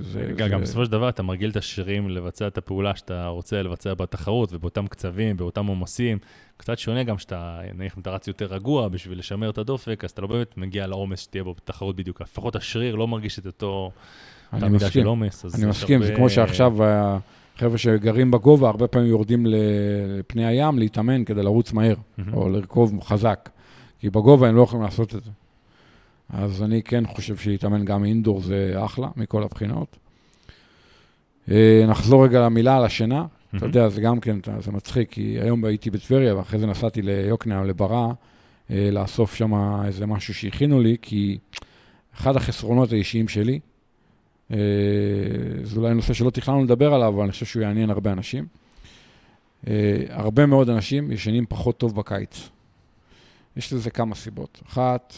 זה, 0.00 0.20
גם, 0.36 0.48
זה... 0.48 0.54
גם 0.54 0.60
בסופו 0.60 0.84
של 0.84 0.90
דבר 0.90 1.08
אתה 1.08 1.22
מרגיל 1.22 1.50
את 1.50 1.56
השרירים 1.56 2.08
לבצע 2.08 2.46
את 2.46 2.58
הפעולה 2.58 2.96
שאתה 2.96 3.26
רוצה 3.26 3.62
לבצע 3.62 3.94
בתחרות, 3.94 4.52
ובאותם 4.52 4.86
קצבים, 4.86 5.36
באותם 5.36 5.66
עומסים. 5.66 6.18
קצת 6.56 6.78
שונה 6.78 7.02
גם 7.02 7.18
שאתה, 7.18 7.60
נניח 7.74 7.96
אם 7.96 8.02
אתה 8.02 8.10
רץ 8.10 8.28
יותר 8.28 8.46
רגוע 8.46 8.88
בשביל 8.88 9.18
לשמר 9.18 9.50
את 9.50 9.58
הדופק, 9.58 10.04
אז 10.04 10.10
אתה 10.10 10.22
לא 10.22 10.28
באמת 10.28 10.56
מגיע 10.56 10.86
לעומס 10.86 11.20
שתהיה 11.20 11.44
בו 11.44 11.54
בתחרות 11.54 11.96
בדיוק. 11.96 12.20
לפחות 12.20 12.56
השריר 12.56 12.94
לא 12.94 13.08
מרגיש 13.08 13.38
את 13.38 13.46
אותו, 13.46 13.90
אני 14.52 14.68
מסכים. 14.68 15.06
אני 15.54 15.66
מסכים, 15.66 16.02
זה 16.02 16.06
הרבה- 16.06 16.16
כמו 16.16 16.30
שעכשיו 16.30 16.72
החבר'ה 17.56 17.78
שגרים 17.78 18.30
בגובה, 18.30 18.68
הרבה 18.68 18.88
פעמים 18.88 19.08
יורדים 19.08 19.46
לפני 20.18 20.46
הים 20.46 20.78
להתאמן 20.78 21.24
כדי 21.24 21.42
לרוץ 21.42 21.72
מהר, 21.72 21.94
מהמם. 22.18 22.34
או 22.34 22.48
לרכוב 22.48 23.00
חזק, 23.02 23.50
כי 24.00 24.10
בגובה 24.10 24.48
הם 24.48 24.56
לא 24.56 24.62
יכולים 24.62 24.84
לעשות 24.84 25.14
את 25.14 25.24
זה. 25.24 25.30
אז 26.32 26.62
אני 26.62 26.82
כן 26.82 27.06
חושב 27.06 27.36
שלהתאמן 27.36 27.84
גם 27.84 28.04
אינדור 28.04 28.40
זה 28.40 28.74
אחלה, 28.84 29.08
מכל 29.16 29.42
הבחינות. 29.42 29.96
אה, 31.50 31.84
נחזור 31.88 32.24
רגע 32.24 32.40
למילה 32.40 32.76
על 32.76 32.84
השינה. 32.84 33.26
אתה 33.56 33.66
יודע, 33.66 33.88
זה 33.88 34.00
גם 34.00 34.20
כן, 34.20 34.36
זה 34.60 34.72
מצחיק, 34.72 35.10
כי 35.10 35.38
היום 35.40 35.64
הייתי 35.64 35.90
בטבריה, 35.90 36.36
ואחרי 36.36 36.58
זה 36.58 36.66
נסעתי 36.66 37.02
ליוקנעם, 37.02 37.64
לברא, 37.64 38.12
אה, 38.70 38.88
לאסוף 38.92 39.34
שם 39.34 39.52
איזה 39.84 40.06
משהו 40.06 40.34
שהכינו 40.34 40.80
לי, 40.80 40.96
כי 41.02 41.38
אחד 42.14 42.36
החסרונות 42.36 42.92
האישיים 42.92 43.28
שלי, 43.28 43.60
זה 45.64 45.76
אולי 45.76 45.94
נושא 45.94 46.14
שלא 46.14 46.30
תכננו 46.30 46.64
לדבר 46.64 46.94
עליו, 46.94 47.08
אבל 47.08 47.22
אני 47.22 47.32
חושב 47.32 47.46
שהוא 47.46 47.62
יעניין 47.62 47.90
הרבה 47.90 48.12
אנשים. 48.12 48.46
אה, 49.66 50.04
הרבה 50.08 50.46
מאוד 50.46 50.70
אנשים 50.70 51.12
ישנים 51.12 51.46
פחות 51.48 51.78
טוב 51.78 51.96
בקיץ. 51.96 52.48
יש 53.56 53.72
לזה 53.72 53.90
כמה 53.90 54.14
סיבות. 54.14 54.62
אחת, 54.66 55.14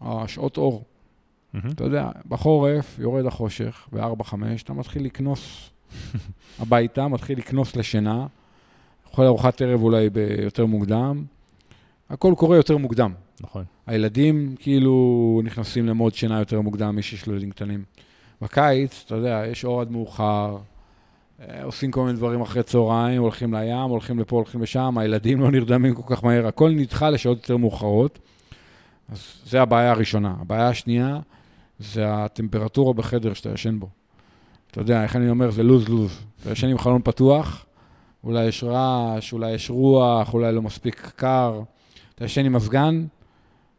השעות 0.00 0.56
אור. 0.56 0.84
מהמם. 1.52 1.70
אתה 1.70 1.84
יודע, 1.84 2.10
בחורף 2.28 2.98
יורד 2.98 3.26
החושך, 3.26 3.88
ב-4-5, 3.92 4.34
אתה 4.64 4.72
מתחיל 4.72 5.04
לקנוס 5.04 5.70
הביתה, 6.60 7.08
מתחיל 7.08 7.38
לקנוס 7.38 7.76
לשינה, 7.76 8.26
אוכל 9.06 9.22
ארוחת 9.22 9.62
ערב 9.62 9.82
אולי 9.82 10.10
ביותר 10.10 10.66
מוקדם, 10.66 11.24
הכל 12.10 12.34
קורה 12.36 12.56
יותר 12.56 12.76
מוקדם. 12.76 13.12
נכון. 13.40 13.64
הילדים 13.86 14.54
כאילו 14.58 15.40
נכנסים 15.44 15.86
למוד 15.86 16.14
שינה 16.14 16.38
יותר 16.38 16.60
מוקדם, 16.60 16.96
מי 16.96 17.02
שיש 17.02 17.26
לו 17.26 17.32
ילדים 17.32 17.50
קטנים. 17.50 17.84
בקיץ, 18.42 19.02
אתה 19.06 19.14
יודע, 19.14 19.42
יש 19.50 19.64
אור 19.64 19.80
עד 19.80 19.90
מאוחר, 19.90 20.56
אה, 21.40 21.64
עושים 21.64 21.90
כל 21.90 22.04
מיני 22.04 22.16
דברים 22.16 22.40
אחרי 22.40 22.62
צהריים, 22.62 23.22
הולכים 23.22 23.54
לים, 23.54 23.76
הולכים 23.90 24.18
לפה, 24.18 24.36
הולכים 24.36 24.62
לשם, 24.62 24.98
הילדים 24.98 25.40
לא 25.40 25.50
נרדמים 25.50 25.94
כל 25.94 26.14
כך 26.16 26.24
מהר, 26.24 26.46
הכל 26.46 26.70
נדחה 26.70 27.10
לשעות 27.10 27.38
יותר 27.38 27.56
מאוחרות. 27.56 28.18
אז 29.12 29.42
זה 29.46 29.62
הבעיה 29.62 29.90
הראשונה. 29.90 30.34
הבעיה 30.40 30.68
השנייה 30.68 31.18
זה 31.78 32.14
הטמפרטורה 32.14 32.92
בחדר 32.92 33.34
שאתה 33.34 33.50
ישן 33.50 33.78
בו. 33.78 33.88
אתה 34.70 34.80
יודע, 34.80 35.02
איך 35.02 35.16
אני 35.16 35.30
אומר, 35.30 35.50
זה 35.50 35.62
לוז-לוז. 35.62 36.20
אתה 36.42 36.50
ישן 36.50 36.68
עם 36.68 36.78
חלון 36.78 37.00
פתוח, 37.04 37.66
אולי 38.24 38.44
יש 38.44 38.64
רעש, 38.64 39.32
אולי 39.32 39.50
יש 39.50 39.70
רוח, 39.70 40.34
אולי 40.34 40.52
לא 40.52 40.62
מספיק 40.62 41.12
קר. 41.16 41.62
אתה 42.14 42.24
ישן 42.24 42.44
עם 42.44 42.52
מזגן, 42.52 43.06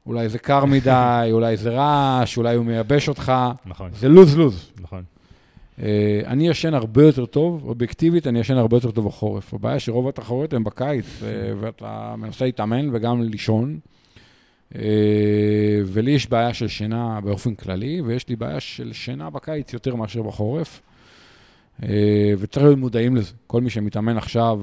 אולי 0.06 0.30
זה 0.30 0.40
קר 0.40 0.66
מדי, 0.66 1.30
אולי 1.32 1.58
זה 1.58 1.70
רעש, 1.70 2.38
אולי 2.38 2.56
הוא 2.56 2.66
מייבש 2.66 3.10
אותך. 3.10 3.32
נכון, 3.66 3.92
זה 3.94 4.10
לוז-לוז. 4.10 4.72
נכון. 4.82 5.04
אה, 5.82 6.22
אני 6.26 6.48
ישן 6.48 6.74
הרבה 6.74 7.04
יותר 7.04 7.26
טוב, 7.26 7.64
אובייקטיבית, 7.66 8.28
אני 8.28 8.40
ישן 8.40 8.58
הרבה 8.58 8.78
יותר 8.78 8.92
טוב 8.92 9.06
בחורף. 9.08 9.54
הבעיה 9.54 9.80
שרוב 9.80 10.08
התחרויות 10.08 10.54
הן 10.54 10.64
בקיץ, 10.64 11.06
אה, 11.24 11.30
ואתה 11.60 12.16
מנסה 12.18 12.46
להתאמן 12.46 12.90
וגם 12.96 13.22
לישון. 13.22 13.80
אה, 14.76 14.82
ולי 15.86 16.12
יש 16.12 16.30
בעיה 16.30 16.54
של 16.54 16.68
שינה 16.68 17.20
באופן 17.22 17.56
כללי, 17.56 18.02
ויש 18.02 18.30
לי 18.30 18.36
בעיה 18.36 18.60
של 18.60 18.94
שינה 18.94 19.30
בקיץ 19.30 19.74
יותר 19.74 19.96
מאשר 19.96 20.22
בחורף. 20.22 20.82
וצריך 22.38 22.66
להיות 22.66 22.78
מודעים 22.78 23.16
לזה. 23.16 23.32
כל 23.48 23.62
מי 23.62 23.70
שמתאמן 23.70 24.18
עכשיו, 24.18 24.60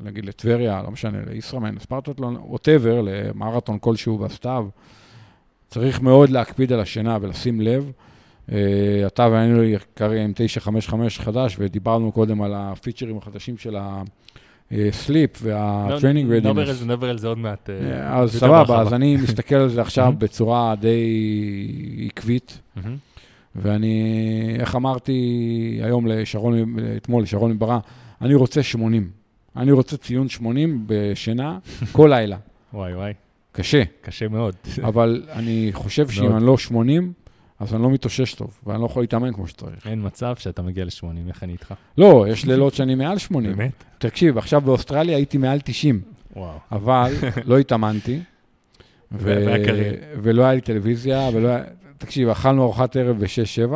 נגיד 0.00 0.24
לטבריה, 0.26 0.82
לא 0.82 0.90
משנה, 0.90 1.18
לישראמן, 1.30 1.78
ספרטטלון, 1.78 2.36
whatever, 2.36 3.00
למרתון 3.04 3.78
כלשהו 3.78 4.18
בסתיו, 4.18 4.66
צריך 5.68 6.02
מאוד 6.02 6.30
להקפיד 6.30 6.72
על 6.72 6.80
השינה 6.80 7.18
ולשים 7.20 7.60
לב. 7.60 7.92
אה, 8.52 8.58
אתה 9.06 9.28
ואני 9.32 9.66
יקרי 9.66 10.20
עם 10.20 10.32
955 10.34 11.20
חדש, 11.20 11.56
ודיברנו 11.58 12.12
קודם 12.12 12.42
על 12.42 12.52
הפיצ'רים 12.54 13.18
החדשים 13.18 13.58
של 13.58 13.76
ה 14.70 14.81
sleep 14.81 15.38
וה 15.42 15.60
training 15.60 16.32
נדבר 16.32 16.68
על. 16.68 16.72
זה, 16.72 16.84
נדבר 16.84 17.10
על 17.10 17.18
זה 17.18 17.28
עוד 17.28 17.38
מעט. 17.38 17.70
אה, 17.70 18.18
אז 18.18 18.36
סבבה. 18.36 18.80
אז 18.80 18.92
אני 18.92 19.16
מסתכל 19.22 19.54
על 19.54 19.68
זה 19.68 19.80
עכשיו. 19.80 20.12
בצורה 20.18 20.74
די 20.80 22.06
עקבית. 22.06 22.60
ואני, 23.56 24.56
איך 24.58 24.76
אמרתי 24.76 25.12
היום 25.82 26.06
לשרון, 26.06 26.76
אתמול 26.96 27.22
לשרון 27.22 27.52
מברא, 27.52 27.78
אני 28.20 28.34
רוצה 28.34 28.62
80. 28.62 29.23
אני 29.56 29.72
רוצה 29.72 29.96
ציון 29.96 30.28
80 30.28 30.84
בשינה 30.86 31.58
כל 31.92 32.10
לילה. 32.12 32.36
וואי 32.72 32.94
וואי, 32.94 33.12
קשה, 33.52 33.82
קשה 34.00 34.28
מאוד. 34.28 34.54
אבל 34.82 35.22
אני 35.32 35.70
חושב 35.72 36.08
שאם. 36.08 36.36
אני 36.36 36.46
לא 36.46 36.58
80, 36.58 37.12
אז 37.60 37.74
אני 37.74 37.82
לא 37.82 37.90
מתאושש 37.90 38.34
טוב, 38.34 38.60
ואני 38.66 38.80
לא 38.80 38.86
יכול 38.86 39.02
להתאמן 39.02 39.32
כמו 39.32 39.48
שצריך. 39.48 39.86
אין 39.86 40.06
מצב 40.06 40.36
שאתה 40.36 40.62
מגיע 40.62 40.84
ל-80, 40.84 41.28
איך 41.28 41.42
אני 41.42 41.52
איתך? 41.52 41.74
לא, 41.98 42.26
יש 42.28 42.44
לילות 42.44 42.74
שאני 42.74 42.94
מעל 42.94 43.18
80. 43.18 43.56
באמת? 43.56 43.84
תקשיב, 43.98 44.38
עכשיו 44.38 44.60
באוסטרליה 44.60 45.16
הייתי 45.16 45.38
מעל 45.38 45.60
90, 45.64 46.00
וואו. 46.36 46.58
אבל 46.72 47.12
לא 47.50 47.58
התאמנתי. 47.58 48.20
ו-. 49.12 49.54
ולא 50.22 50.42
היה 50.42 50.54
לי 50.54 50.60
טלוויזיה, 50.60 51.28
ולא 51.34 51.48
היה... 51.48 51.64
תקשיב, 51.98 52.28
אכלנו 52.28 52.62
ארוחת 52.62 52.96
ערב 52.96 53.18
ב-6-7, 53.18 53.72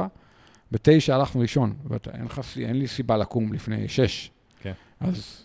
ב-9 0.72 1.12
הלכנו 1.12 1.40
לישון, 1.40 1.74
ואין 2.56 2.78
לי 2.78 2.86
סיבה 2.86 3.16
לקום 3.16 3.52
לפני 3.52 3.88
6. 3.88 4.30
אז 5.00 5.44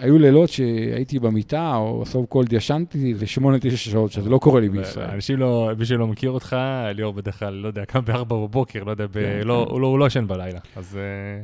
היו 0.00 0.18
לילות 0.18 0.48
שהייתי 0.50 1.18
במיטה, 1.18 1.76
או 1.76 2.02
סוף 2.06 2.26
קולד 2.26 2.52
ישנתי, 2.52 3.14
8-9 3.36 3.76
שעות, 3.76 4.12
שזה 4.12 4.30
לא 4.30 4.38
קורה 4.38 4.60
לי 4.60 4.68
בישראל. 4.68 5.10
אנשים 5.10 5.38
לא, 5.38 5.70
מי 5.78 5.84
שלא 5.84 6.06
מכיר 6.06 6.30
אותך, 6.30 6.56
ליאור 6.94 7.12
בדרך 7.12 7.38
כלל, 7.38 7.54
לא 7.54 7.66
יודע, 7.68 7.84
קם 7.84 8.00
ב-4 8.04 8.24
בבוקר, 8.24 8.84
לא 8.84 8.90
יודע, 8.90 9.06
ב- 9.06 9.12
כן, 9.12 9.40
לא- 9.44 9.64
כן. 9.66 9.72
הוא 9.72 9.80
לא- 9.80 9.86
הוא 9.86 9.98
לא 9.98 10.06
ישן 10.06 10.26
בלילה. 10.26 10.58
אז 10.76 10.98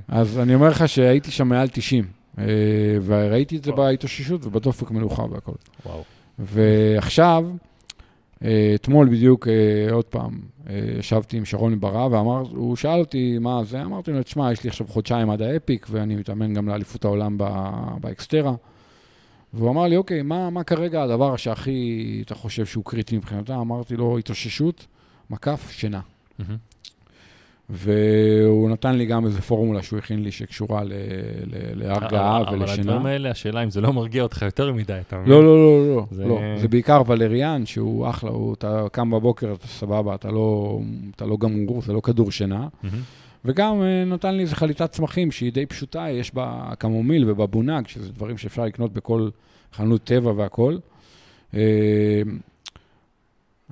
אה, 0.08 0.16
אז 0.20 0.38
אני 0.38 0.54
אומר 0.54 0.68
לך 0.68 0.88
שהייתי 0.88 1.30
שם 1.30 1.48
מעל 1.48 1.68
90, 1.68 2.04
אה, 2.38 2.44
וראיתי 3.06 3.56
את 3.56 3.64
זה. 3.64 3.72
בהתאוששות 3.72 4.46
ובדופק 4.46 4.90
מנוחה 4.90 5.22
והכל. 5.30 5.52
וואו. 5.86 6.02
ועכשיו, 6.38 7.44
אתמול 8.74 9.08
בדיוק, 9.08 9.48
אה, 9.48 9.92
עוד 9.92 10.04
פעם, 10.04 10.40
אה, 10.70 10.80
ישבתי 10.98 11.36
עם 11.36 11.44
שרון 11.44 11.72
מברא, 11.72 12.06
ואמר, 12.10 12.42
הוא 12.50 12.76
שאל 12.76 13.00
אותי 13.00 13.38
מה 13.38 13.64
זה, 13.64 13.82
אמרתי 13.82 14.12
לו, 14.12 14.22
תשמע, 14.22 14.52
יש 14.52 14.64
לי 14.64 14.70
עכשיו 14.70 14.86
חודשיים 14.86 15.30
עד 15.30 15.42
האפיק, 15.42 15.86
ואני 15.90 16.16
מתאמן 16.16 16.54
גם 16.54 16.68
לאליפות 16.68 17.04
העולם 17.04 17.38
באקסטרה. 18.00 18.54
והוא 19.54 19.70
אמר 19.70 19.86
לי, 19.86 19.96
אוקיי, 19.96 20.22
מה, 20.22 20.50
מה 20.50 20.64
כרגע 20.64 21.02
הדבר 21.02 21.36
שהכי 21.36 22.22
אתה 22.26 22.34
חושב 22.34 22.66
שהוא 22.66 22.84
קריטי 22.84 23.16
מבחינתה? 23.16 23.56
אמרתי 23.56 23.96
לו, 23.96 24.18
התאוששות, 24.18 24.86
מקף, 25.30 25.70
שינה. 25.70 26.00
מהמם. 26.38 26.56
והוא 27.70 28.70
נתן 28.70 28.94
לי 28.96 29.06
גם 29.06 29.26
איזה 29.26 29.40
פורמולה 29.42 29.82
שהוא 29.82 29.98
הכין 29.98 30.22
לי 30.22 30.30
שקשורה 30.32 30.84
ל- 30.84 30.92
ל- 31.46 31.82
להרגעה 31.84 32.36
אבל- 32.40 32.46
אבל 32.48 32.58
ולשינה. 32.62 32.80
הדברים 32.92 33.06
האלה, 33.06 33.30
השאלה 33.30 33.62
אם 33.64 33.70
זה 33.70 33.80
לא 33.80 33.92
מרגיע 33.92 34.22
אותך 34.22 34.42
יותר 34.42 34.72
מדי, 34.72 34.98
אתה 35.08 35.16
מבין? 35.18 35.32
לא, 35.32 35.44
לא, 35.44 35.56
לא, 35.56 35.96
לא, 35.96 36.06
זה- 36.10 36.24
לא. 36.26 36.40
זה 36.56 36.68
בעיקר 36.68 37.02
ולריאן, 37.06 37.66
שהוא 37.66 38.08
אחלה, 38.08 38.30
הוא, 38.30 38.54
אתה 38.54 38.86
קם 38.92 39.10
בבוקר, 39.10 39.52
אתה 39.52 39.66
סבבה, 39.66 40.14
אתה 40.14 40.30
לא, 40.30 40.78
אתה 41.16 41.26
לא 41.26 41.36
גמור, 41.40 41.82
זה 41.82 41.92
לא 41.92 42.00
כדור 42.00 42.30
שינה. 42.30 42.68
וגם 43.44 43.82
אה, 43.82 44.04
נתן 44.04 44.34
לי 44.34 44.42
איזה 44.42 44.56
חליטת 44.56 44.90
צמחים 44.92 45.30
שהיא 45.30 45.52
די 45.52 45.66
פשוטה, 45.66 46.06
יש 46.10 46.34
בה 46.34 46.72
קמומיל 46.78 47.30
ובבונג, 47.30 47.86
שזה 47.88 48.12
דברים 48.12 48.38
שאפשר 48.38 48.64
לקנות 48.64 48.92
בכל 48.92 49.28
חנות 49.72 50.04
טבע 50.04 50.32
והכול. 50.36 50.78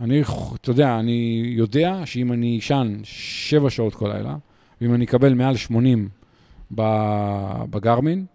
אני, 0.01 0.23
אתה 0.55 0.71
יודע, 0.71 0.99
אני 0.99 1.45
יודע 1.57 2.01
שאם 2.05 2.33
אני 2.33 2.59
אשן 2.59 3.01
שבע 3.05 3.71
שעות 3.71 3.95
כל 3.95 4.09
לילה, 4.17 4.37
ואם 4.81 4.95
אני 4.95 5.05
אקבל 5.05 5.35
מעל 5.35 5.57
80 5.57 6.09
ב- 6.75 7.65
בגרמין, 7.71 8.27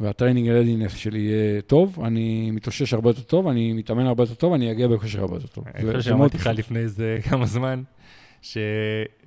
וה 0.00 0.10
training 0.10 0.48
readiness 0.48 0.94
שלי 0.94 1.18
יהיה 1.18 1.62
טוב, 1.62 1.98
אני 2.04 2.50
מתאושש 2.50 2.94
הרבה 2.94 3.10
יותר 3.10 3.22
טוב, 3.22 3.48
אני 3.48 3.72
מתאמן 3.72 4.06
הרבה 4.06 4.22
יותר 4.22 4.34
טוב, 4.34 4.52
אני 4.52 4.72
אגיע 4.72 4.88
בכושר 4.88 5.20
הרבה 5.20 5.36
יותר 5.36 5.46
טוב. 5.46 5.64
אני 5.74 5.86
חושב 5.86 6.00
שאמרתי 6.00 6.36
לך. 6.36 6.46
לפני 6.46 6.78
איזה 6.78 7.18
כמה 7.28 7.46
זמן, 7.46 7.82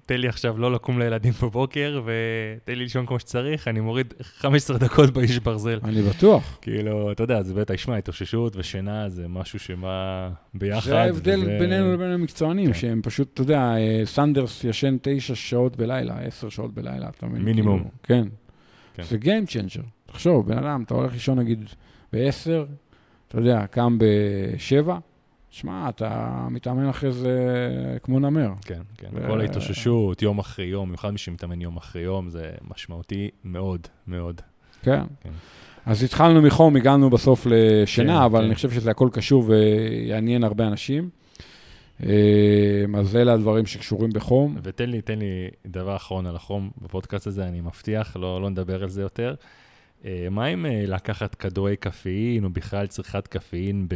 שתן 0.04 0.18
לי 0.18 0.28
עכשיו 0.28 0.58
לא 0.58 0.72
לקום 0.72 1.00
לילדים 1.00 1.34
בבוקר, 1.44 2.02
ותן 2.06 2.74
לי 2.74 2.84
לישון 2.84 3.06
כמו 3.06 3.20
שצריך, 3.20 3.68
אני 3.68 3.80
מוריד 3.80 4.14
15 4.22 4.78
דקות 4.78 5.10
באיש 5.10 5.40
ברזל. 5.40 5.80
אני 5.84 6.02
בטוח. 6.02 6.58
כאילו, 6.62 7.12
אתה 7.12 7.24
יודע, 7.24 7.42
זה 7.42 7.54
בטח, 7.54 7.76
שמע, 7.76 7.98
התאוששות 7.98 8.56
ושינה 8.56 9.10
זה 9.10 9.28
משהו 9.28 9.60
שמה 9.60 10.30
ביחד. 10.54 10.90
זה 10.90 11.00
ההבדל 11.02 11.40
וזה- 11.42 11.58
בינינו 11.60 11.94
לבין 11.94 12.12
המקצוענים, 12.12 12.68
כן. 12.68 12.74
שהם 12.74 13.02
פשוט, 13.04 13.30
אתה 13.34 13.42
יודע, 13.42 13.60
אה, 13.78 14.02
סנדרס 14.06 14.64
ישן 14.64 14.98
תשע 15.02 15.36
שעות 15.36 15.76
בלילה, 15.78 16.20
עשר 16.20 16.50
שעות 16.50 16.74
בלילה, 16.74 17.10
אתה 17.10 17.26
מבין? 17.26 17.42
מינימום. 17.42 17.80
כאילו, 18.04 18.24
כן. 18.24 18.28
כן. 18.94 19.04
זה 19.04 19.18
Game 19.22 19.50
changer. 19.50 19.84
תחשוב, 20.06 20.48
בן 20.48 20.58
אדם, 20.58 20.84
אתה 20.84 20.94
הולך 20.94 21.14
לישון 21.14 21.40
נגיד 21.40 21.64
בעשר, 22.14 22.66
אתה 23.28 23.38
יודע, 23.38 23.66
קם 23.68 23.98
בשבע, 24.00 24.98
שמע, 25.54 25.90
אתה 25.90 26.48
מתאמן 26.52 26.90
אחרי 26.90 27.12
זה 27.12 27.38
כמו 28.04 28.20
נמר. 28.20 28.50
כן, 28.66 28.82
כן. 28.98 29.08
ו- 29.14 29.28
כל 29.28 29.42
ההתאוששות, 29.42 30.22
יום 30.22 30.40
אחרי 30.40 30.66
יום, 30.66 30.88
במיוחד 30.88 31.12
מי 31.12 31.18
שמתאמן 31.18 31.62
יום 31.62 31.78
אחרי 31.78 32.02
יום, 32.02 32.30
זה 32.30 32.52
משמעותי 32.72 33.30
מאוד, 33.44 33.88
מאוד. 34.08 34.42
כן. 34.82 35.02
כן. 35.22 35.30
אז 35.86 36.04
התחלנו 36.04 36.42
מחום, 36.42 36.76
הגענו 36.76 37.10
בסוף 37.10 37.48
לשינה, 37.50 38.18
כן, 38.18 38.24
אבל 38.24 38.40
כן. 38.40 38.46
אני 38.46 38.56
חושב 38.56 38.72
שזה 38.72 38.92
הכל 38.92 39.10
קשור 39.12 39.44
ויעניין 39.48 40.44
הרבה 40.44 40.68
אנשים. 40.68 41.10
אה, 42.06 42.86
אז 42.98 43.16
אלה 43.16 43.34
הדברים 43.34 43.66
שקשורים 43.66 44.10
בחום. 44.14 44.58
ותן 44.64 44.90
לי, 44.90 45.02
תן 45.02 45.20
לי 45.20 45.50
דבר 45.68 45.96
אחרון 45.96 46.26
על 46.26 46.36
החום 46.36 46.72
בפודקאסט 46.82 47.28
הזה, 47.28 47.48
אני 47.48 47.62
מבטיח, 47.62 48.18
לא, 48.18 48.42
לא 48.42 48.50
נדבר 48.50 48.84
על 48.84 48.90
זה 48.90 49.02
יותר. 49.02 49.36
אה, 50.06 50.28
מה 50.32 50.46
עם 50.46 50.66
אה, 50.66 50.84
לקחת 50.88 51.36
כדורי 51.36 51.76
קפאין, 51.76 52.44
או 52.44 52.50
בכלל 52.50 52.88
צריכת 52.88 53.28
קפאין 53.28 53.88
ב... 53.88 53.96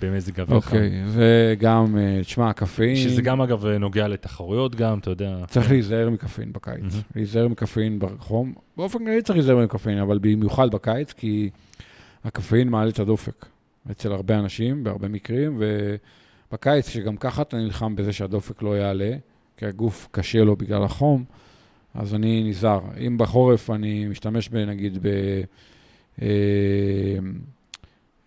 במזג 0.00 0.40
אוויר? 0.40 0.56
אוקיי, 0.56 0.90
זה 1.06 1.54
גם, 1.58 1.98
אה, 1.98 2.20
תשמע, 2.22 2.52
קפאין... 2.52 2.96
שזה 2.96 3.22
גם, 3.22 3.40
אגב, 3.40 3.66
נוגע 3.66 4.08
לתחרויות 4.08 4.74
גם, 4.74 4.98
אתה 4.98 5.10
יודע. 5.10 5.36
צריך 5.48 5.70
להיזהר 5.70 6.10
מקפאין 6.10 6.52
בקיץ. 6.52 6.94
להיזהר 7.16 7.48
מקפאין 7.48 7.98
בחום. 7.98 8.54
באופן 8.76 8.98
כללי 8.98 9.22
צריך 9.22 9.36
להיזהר 9.36 9.56
מקפאין, 9.56 9.98
אבל 9.98 10.18
במיוחד 10.18 10.70
בקיץ, 10.70 11.12
כי 11.12 11.50
הקפאין 12.24 12.68
מעלה 12.68 12.90
את 12.90 12.98
הדופק 12.98 13.46
אצל 13.90 14.12
הרבה 14.12 14.38
אנשים, 14.38 14.84
בהרבה 14.84 15.08
מקרים, 15.08 15.60
ובקיץ, 16.50 16.88
שגם 16.88 17.16
ככה 17.16 17.42
אתה 17.42 17.56
נלחם 17.56 17.96
בזה 17.96 18.12
שהדופק 18.12 18.62
לא 18.62 18.78
יעלה, 18.78 19.12
כי 19.56 19.66
הגוף 19.66 20.08
קשה 20.10 20.44
לו 20.44 20.56
בגלל 20.56 20.84
החום, 20.84 21.24
אז 21.94 22.14
אני 22.14 22.44
נזהר. 22.48 22.80
אם 23.06 23.18
בחורף 23.18 23.70
אני 23.70 24.06
משתמש, 24.08 24.50
נגיד, 24.50 24.98
ב... 25.02 25.06
אה, 26.22 26.28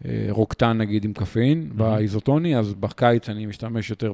אה, 0.05 0.27
רוקטן 0.29 0.77
נגיד 0.77 1.05
עם 1.05 1.13
קפאין, 1.13 1.69
Mhm. 1.71 1.73
באיזוטוני, 1.77 2.57
אז 2.57 2.73
בקיץ 2.73 3.29
אני 3.29 3.45
משתמש 3.45 3.89
יותר 3.89 4.13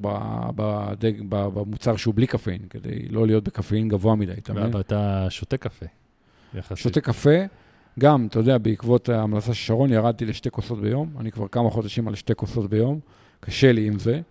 בדג, 0.55 1.13
במוצר 1.29 1.95
שהוא 1.95 2.13
בלי 2.15 2.27
קפאין, 2.27 2.61
כדי 2.69 3.07
לא 3.09 3.27
להיות 3.27 3.43
בקפאין 3.43 3.89
גבוה 3.89 4.15
מדי, 4.15 4.31
אתה 4.31 4.53
מבין? 4.53 4.75
ואתה 4.75 5.27
שותה 5.29 5.57
קפה. 5.57 5.85
יחסית. 6.55 6.77
שותה 6.77 7.01
קפה, 7.01 7.35
גם, 7.99 8.27
אתה 8.29 8.39
יודע, 8.39 8.57
בעקבות 8.57 9.09
ההמלצה 9.09 9.53
של 9.53 9.65
שרון, 9.67 9.93
ירדתי 9.93 10.25
לשתי 10.25 10.49
כוסות 10.51 10.81
ביום, 10.81 11.09
אני 11.19 11.31
כבר 11.31 11.47
כמה 11.47 11.69
חודשים 11.69 12.07
על 12.07 12.15
שתי 12.15 12.35
כוסות 12.35 12.69
ביום, 12.69 12.99
קשה 13.39 13.71
לי 13.71 13.87
עם 13.87 13.99
זה, 13.99 14.21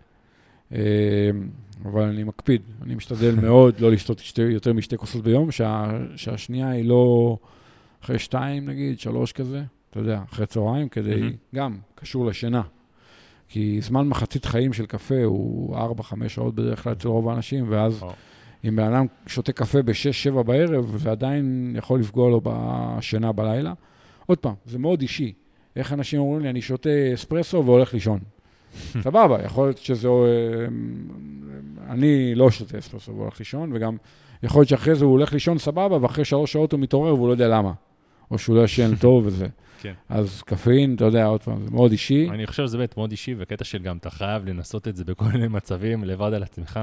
אבל 1.84 2.02
אני 2.02 2.24
מקפיד, 2.24 2.62
אני 2.82 2.94
משתדל 2.94 3.34
מאוד 3.46 3.80
לא 3.80 3.90
לשתות 3.90 4.18
שתי, 4.18 4.42
יותר 4.42 4.72
משתי 4.72 4.96
כוסות 4.96 5.24
ביום, 5.24 5.50
שה, 5.50 5.90
שהשנייה 6.16 6.70
היא 6.70 6.84
לא 6.84 7.36
אחרי 8.04 8.18
שתיים 8.18 8.68
נגיד, 8.68 9.00
שלוש 9.00 9.32
כזה, 9.32 9.62
אתה 9.90 9.98
יודע, 9.98 10.20
אחרי 10.32 10.46
צהריים, 10.46 10.88
כדי, 10.88 11.20
מהמם. 11.20 11.32
גם, 11.54 11.78
קשור 11.94 12.26
לשינה. 12.26 12.62
כי 13.48 13.78
זמן 13.80 14.08
מחצית 14.08 14.44
חיים 14.44 14.72
של 14.72 14.86
קפה 14.86 15.24
הוא 15.24 15.76
4-5 16.00 16.28
שעות 16.28 16.54
בדרך 16.54 16.82
כלל 16.82 16.92
אצל 16.92 17.08
רוב 17.08 17.28
האנשים, 17.28 17.64
ואז 17.68 18.02
או. 18.02 18.12
אם 18.68 18.76
בן 18.76 18.92
אדם 18.92 19.06
שותה 19.26 19.52
קפה 19.52 19.82
ב-6-7 19.82 20.42
בערב, 20.42 20.96
זה 20.96 21.10
עדיין 21.10 21.74
יכול 21.78 22.00
לפגוע 22.00 22.30
לו 22.30 22.40
בשינה 22.44 23.32
בלילה. 23.32 23.72
עוד 24.26 24.38
פעם, 24.38 24.54
זה 24.66 24.78
מאוד 24.78 25.00
אישי. 25.00 25.32
איך 25.76 25.92
אנשים 25.92 26.20
אומרים 26.20 26.42
לי, 26.42 26.50
אני 26.50 26.62
שותה 26.62 26.90
אספרסו 27.14 27.64
והולך 27.64 27.94
לישון. 27.94 28.20
סבבה, 29.02 29.44
יכול 29.44 29.66
להיות 29.66 29.78
שזה... 29.78 30.08
אה, 30.08 30.66
אני 31.90 32.34
לא 32.34 32.50
שותה 32.50 32.78
אספרסו 32.78 33.16
והולך 33.16 33.38
לישון, 33.38 33.72
וגם 33.72 33.96
יכול 34.42 34.60
להיות 34.60 34.68
שאחרי 34.68 34.94
זה 34.94 35.04
הוא 35.04 35.12
הולך 35.12 35.32
לישון 35.32 35.58
סבבה, 35.58 35.98
ואחרי 36.02 36.24
שלוש 36.24 36.52
שעות 36.52 36.72
הוא 36.72 36.80
מתעורר 36.80 37.14
והוא 37.14 37.26
לא 37.28 37.32
יודע 37.32 37.48
למה. 37.48 37.72
או 38.30 38.38
שהוא 38.38 38.56
לא 38.56 38.64
ישן 38.64 38.96
טוב 39.00 39.26
וזה. 39.26 39.46
כן. 39.80 39.92
אז 40.08 40.42
קפאין, 40.42 40.94
אתה 40.94 41.04
יודע, 41.04 41.26
עוד 41.26 41.42
פעם, 41.42 41.62
זה 41.62 41.70
מאוד 41.70 41.90
אישי. 41.90 42.28
אני 42.30 42.46
חושב 42.46 42.66
שזה 42.66 42.78
באמת 42.78 42.96
מאוד 42.96 43.10
אישי, 43.10 43.34
וקטע 43.38 43.64
של 43.64 43.82
גם 43.82 43.96
אתה 43.96 44.10
חייב 44.10 44.48
לנסות 44.48 44.88
את 44.88 44.96
זה 44.96 45.04
בכל 45.04 45.24
מיני 45.24 45.48
מצבים, 45.48 46.04
לבד 46.04 46.32
על 46.34 46.42
עצמך. 46.42 46.80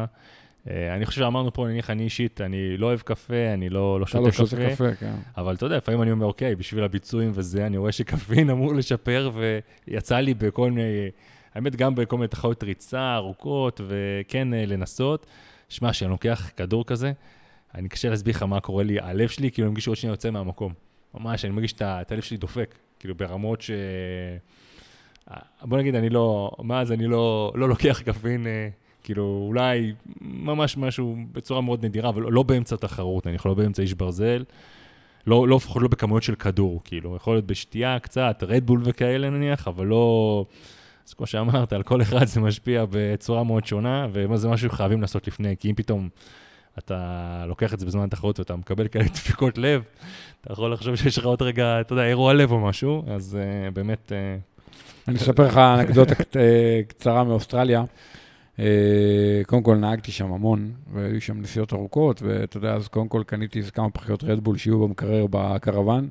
אה, 0.69 0.95
אני 0.95 1.05
חושב 1.05 1.21
שאמרנו 1.21 1.53
פה, 1.53 1.67
נניח 1.67 1.89
אני 1.89 2.03
אישית, 2.03 2.41
אני 2.41 2.77
לא 2.77 2.85
אוהב 2.85 2.99
קפה, 2.99 3.53
אני 3.53 3.69
לא, 3.69 3.99
לא 3.99 4.03
אתה 4.03 4.11
שותה 4.11 4.19
לא 4.23 4.31
קפה, 4.31 4.45
שותה 4.45 4.69
קפה, 4.69 4.95
כן. 4.95 5.13
אבל 5.37 5.55
אתה 5.55 5.65
יודע, 5.65 5.77
לפעמים 5.77 6.01
אני 6.01 6.11
אומר, 6.11 6.25
אוקיי, 6.25 6.55
בשביל 6.55 6.83
הביצועים 6.83 7.31
וזה, 7.33 7.65
אני 7.65 7.77
רואה 7.77 7.91
שקפאין 7.91 8.49
אמור 8.49 8.75
לשפר, 8.75 9.31
ויצא 9.87 10.19
לי 10.19 10.33
בכל 10.33 10.71
מיני, 10.71 11.09
האמת, 11.59 11.75
גם 11.75 11.95
בכל 11.95 12.17
מיני 12.17 12.27
תחרויות 12.27 12.63
ריצה 12.63 13.15
ארוכות, 13.15 13.81
וכן 13.87 14.53
אה, 14.53 14.65
לנסות. 14.65 15.25
שמע, 15.69 15.91
כשאני 15.91 16.11
לוקח 16.11 16.49
כדור 16.57 16.85
כזה, 16.85 17.11
אני 17.75 17.89
קשה 17.89 18.09
להסביר 18.09 18.35
לך 18.35 18.43
מה 18.43 18.59
קורה 18.59 18.83
לי, 18.83 18.99
הלב 18.99 19.29
שלי, 19.29 19.51
כאילו, 19.51 19.65
אני 19.65 19.71
מרגיש 19.71 19.85
שעוד 19.85 19.97
שנייה 19.97 20.13
יוצא 20.13 20.31
מהמקום. 20.31 20.73
ממש, 21.13 21.45
אני 21.45 21.53
מרגיש 21.53 21.73
את 21.73 22.11
הלב 22.11 22.21
שלי 22.21 22.37
דופק, 22.37 22.75
כאילו, 22.99 23.15
ברמות 23.15 23.61
ש... 23.61 23.71
בוא 25.61 25.77
נגיד, 25.77 25.95
אני 25.95 26.09
לא, 26.09 26.51
מאז 26.63 26.91
אני 26.91 27.07
לא, 27.07 27.51
לא 27.55 27.69
לוקח 27.69 28.01
קפאין, 28.05 28.47
אה, 28.47 28.69
כאילו, 29.03 29.45
אולי 29.47 29.93
ממש 30.21 30.77
משהו 30.77 31.17
בצורה 31.31 31.61
מאוד 31.61 31.85
נדירה, 31.85 32.09
אבל 32.09 32.21
לא 32.21 32.43
באמצע 32.43 32.75
תחרות, 32.75 33.27
אני 33.27 33.35
יכול 33.35 33.51
לא 33.51 33.55
באמצע 33.55 33.81
איש 33.81 33.93
ברזל. 33.93 34.43
לא, 35.27 35.47
לא 35.47 35.55
לפחות 35.55 35.81
לא 35.81 35.87
בכמויות 35.87 36.23
של 36.23 36.35
כדור, 36.35 36.81
כאילו, 36.83 37.15
יכול 37.15 37.35
להיות 37.35 37.45
בשתייה 37.45 37.99
קצת, 37.99 38.43
רדבול 38.47 38.81
וכאלה 38.83 39.29
נניח, 39.29 39.67
אבל 39.67 39.85
לא... 39.85 40.45
אז 41.09 41.13
כמו 41.13 41.27
שאמרת, 41.27 41.73
על 41.73 41.83
כל 41.83 42.01
אחד 42.01 42.25
זה 42.25 42.39
משפיע 42.41 42.85
בצורה 42.89 43.43
מאוד 43.43 43.65
שונה, 43.65 44.07
וזה 44.11 44.47
משהו 44.47 44.69
שחייבים 44.69 45.01
לעשות 45.01 45.27
לפני, 45.27 45.55
כי 45.59 45.69
אם 45.69 45.75
פתאום 45.75 46.09
אתה 46.77 47.43
לוקח 47.47 47.73
את 47.73 47.79
זה 47.79 47.85
בזמן 47.85 48.03
התחרות 48.03 48.39
ואתה 48.39 48.55
מקבל 48.55 48.87
כאלה 48.87 49.05
דפיקות 49.15 49.57
לב, 49.57 49.83
אתה 50.41 50.53
יכול 50.53 50.73
לחשוב 50.73 50.95
שיש 50.95 51.17
לך 51.17 51.25
עוד 51.25 51.41
רגע, 51.41 51.81
אתה 51.81 51.93
יודע, 51.93 52.05
אירוע 52.05 52.33
לב 52.33 52.51
או 52.51 52.59
משהו, 52.59 53.03
אז 53.07 53.37
uh, 53.37 53.73
באמת... 53.73 54.11
Uh, 54.11 54.59
אני 55.07 55.17
אספר 55.17 55.47
לך 55.47 55.57
אנקדוטה 55.57 56.13
אה, 56.35 56.81
קצרה 56.87 57.23
מאוסטרליה. 57.23 57.83
קודם 59.45 59.63
כל 59.63 59.75
נהגתי 59.75 60.11
שם 60.11 60.33
המון, 60.33 60.71
והיו 60.93 61.21
שם 61.21 61.41
נסיעות 61.41 61.73
ארוכות, 61.73 62.21
ואתה 62.21 62.57
יודע, 62.57 62.73
אז 62.73 62.87
קודם 62.87 63.07
כל 63.07 63.23
קניתי 63.25 63.59
איזה 63.59 63.71
כמה 63.71 63.89
פחיות 63.89 64.23
רדבול 64.23 64.57
שיהיו 64.57 64.79
במקרר 64.79 65.25
בקרוון. 65.29 66.09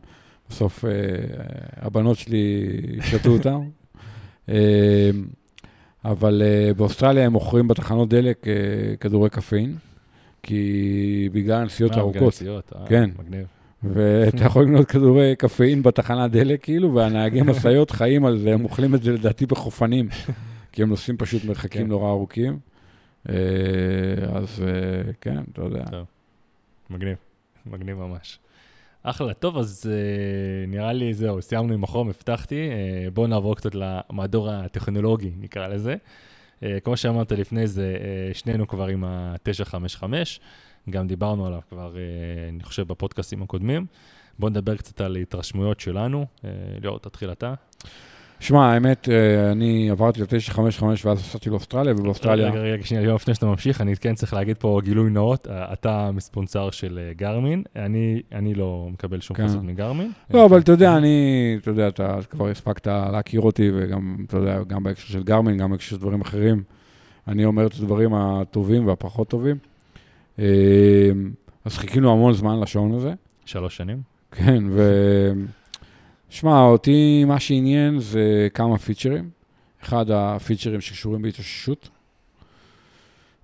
בסוף 0.50 0.84
הבנות 1.76 2.18
שלי 2.18 2.66
שתו 3.02 3.30
אותם. 3.30 3.60
אה, 4.48 5.10
אבל 6.04 6.42
אה, 6.44 6.74
באוסטרליה 6.74 7.26
הם 7.26 7.32
מוכרים 7.32 7.68
בתחנות 7.68 8.08
דלק 8.08 8.48
אה, 8.48 8.52
כדורי 9.00 9.30
קפאין, 9.30 9.76
כי 10.42 11.28
בגלל 11.32 11.62
הנסיעות 11.62 11.92
הארוכות. 11.92 12.22
גנציות, 12.22 12.72
אה, 12.76 12.86
כן. 12.86 13.10
מגניב. 13.18 13.46
ואתה 13.82 14.44
יכול 14.46 14.64
לקנות 14.64 14.88
כדורי 14.88 15.36
קפאין 15.36 15.82
בתחנת 15.82 16.30
דלק, 16.30 16.62
כאילו, 16.62 16.94
והנהגי 16.94 17.42
משאיות 17.42 17.90
חיים 17.90 18.24
על 18.24 18.38
זה, 18.38 18.54
הם 18.54 18.64
אוכלים 18.64 18.94
את 18.94 19.02
זה 19.02 19.12
לדעתי 19.12 19.46
בחופנים, 19.46 20.08
כי 20.72 20.82
הם 20.82 20.88
נוסעים 20.88 21.16
פשוט 21.16 21.44
מרחקים 21.44 21.82
כן. 21.82 21.88
נורא 21.88 22.08
ארוכים. 22.10 22.58
אז 24.32 24.64
כן, 25.20 25.38
אתה 25.52 25.62
יודע. 25.62 25.84
מגניב, 26.90 27.16
מגניב 27.66 27.96
ממש. 27.96 28.38
אחלה, 29.02 29.34
טוב, 29.34 29.58
אז 29.58 29.90
uh, 29.90 30.70
נראה 30.70 30.92
לי 30.92 31.14
זהו, 31.14 31.42
סיימנו 31.42 31.74
עם 31.74 31.84
החום, 31.84 32.08
הבטחתי. 32.08 32.70
Uh, 32.70 33.10
בואו 33.10 33.26
נעבור 33.26 33.56
קצת 33.56 33.74
למדור 33.74 34.50
הטכנולוגי, 34.50 35.30
נקרא 35.40 35.66
לזה. 35.66 35.96
Uh, 36.60 36.64
כמו 36.84 36.96
שאמרת 36.96 37.32
לפני 37.32 37.66
זה, 37.66 37.96
uh, 38.32 38.38
שנינו 38.38 38.68
כבר 38.68 38.86
עם 38.86 39.04
ה-955, 39.04 40.04
גם 40.90 41.06
דיברנו 41.06 41.46
עליו 41.46 41.60
כבר, 41.68 41.94
uh, 41.94 42.48
אני 42.54 42.62
חושב, 42.62 42.82
בפודקאסטים 42.82 43.42
הקודמים. 43.42 43.86
בואו 44.38 44.50
נדבר 44.50 44.76
קצת 44.76 45.00
על 45.00 45.16
התרשמויות 45.16 45.80
שלנו. 45.80 46.26
Uh, 46.36 46.44
ליאור, 46.80 46.98
תתחיל 46.98 47.32
אתה. 47.32 47.54
שמע, 48.40 48.72
האמת, 48.72 49.08
אה, 49.08 49.52
אני 49.52 49.90
עברתי 49.90 50.20
ל-955 50.20 50.82
ואז 51.04 51.18
נסעתי 51.18 51.50
לאוסטרליה, 51.50 51.94
ובאוסטרליה... 51.94 52.50
רגע, 52.50 52.58
רגע, 52.58 52.84
שנייה, 52.84 53.02
ליאור, 53.02 53.16
לפני 53.16 53.34
שאתה 53.34 53.46
ממשיך, 53.46 53.80
אני 53.80 53.96
כן 53.96 54.14
צריך 54.14 54.34
להגיד 54.34 54.56
פה 54.56 54.80
גילוי 54.84 55.10
נאות, 55.10 55.48
אה, 55.50 55.72
אתה 55.72 56.10
מספונסר 56.12 56.70
של 56.70 56.98
אה, 57.02 57.12
גרמין, 57.16 57.62
אני, 57.76 58.22
אני 58.32 58.54
לא 58.54 58.88
מקבל 58.92 59.20
שום 59.20 59.36
כן. 59.36 59.48
חסות 59.48 59.62
מגרמין. 59.62 60.10
לא, 60.34 60.46
אבל 60.46 60.58
אתה 60.58 60.72
יודע, 60.72 60.96
אני, 60.96 61.56
אתה 61.62 61.70
יודע, 61.70 61.88
אתה 61.88 62.18
כבר 62.30 62.48
הספקת 62.48 62.86
להכיר 62.86 63.40
אותי, 63.40 63.70
וגם, 63.74 64.16
אתה 64.26 64.36
יודע, 64.36 64.62
גם 64.62 64.82
בהקשר 64.82 65.12
של 65.12 65.22
גרמין, 65.22 65.58
גם 65.58 65.70
בהקשר 65.70 65.90
של 65.90 65.96
דברים 65.96 66.20
אחרים, 66.20 66.62
אני 67.28 67.44
אומר 67.44 67.66
את 67.66 67.74
הדברים 67.74 68.14
הטובים 68.14 68.86
והפחות 68.86 69.28
טובים. 69.28 69.56
אז 71.64 71.78
חיכינו 71.78 72.12
המון 72.12 72.32
זמן 72.32 72.60
לשעון 72.60 72.94
הזה. 72.94 73.12
שלוש 73.44 73.76
שנים. 73.76 74.02
כן, 74.30 74.64
ו... 74.70 74.82
שמע, 76.30 76.60
אותי 76.60 77.24
מה 77.24 77.40
שעניין 77.40 77.98
זה 78.00 78.48
כמה 78.54 78.78
פיצ'רים. 78.78 79.30
אחד, 79.82 80.10
הפיצ'רים 80.10 80.80
שקשורים 80.80 81.22
בהתאוששות. 81.22 81.88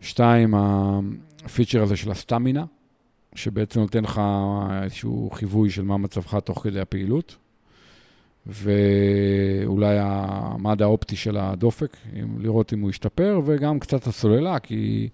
שתיים, 0.01 0.55
הפיצ'ר 1.45 1.83
הזה 1.83 1.97
של 1.97 2.11
הסטמינה, 2.11 2.65
שבעצם 3.35 3.81
נותן 3.81 4.05
לך 4.05 4.21
איזשהו 4.83 5.31
חיווי 5.33 5.71
של 5.71 5.83
מה 5.83 5.97
מצבך 5.97 6.35
תוך 6.35 6.63
כדי 6.63 6.81
הפעילות. 6.81 7.37
ואולי 8.47 9.97
המד 10.01 10.83
האופטי 10.83 11.17
של 11.17 11.37
הדופק, 11.37 11.97
אם- 12.17 12.37
לראות 12.41 12.73
אם 12.73 12.81
הוא 12.81 12.91
ישתפר, 12.91 13.41
וגם 13.45 13.79
קצת 13.79 14.07
הסוללה, 14.07 14.59
כי 14.59 15.09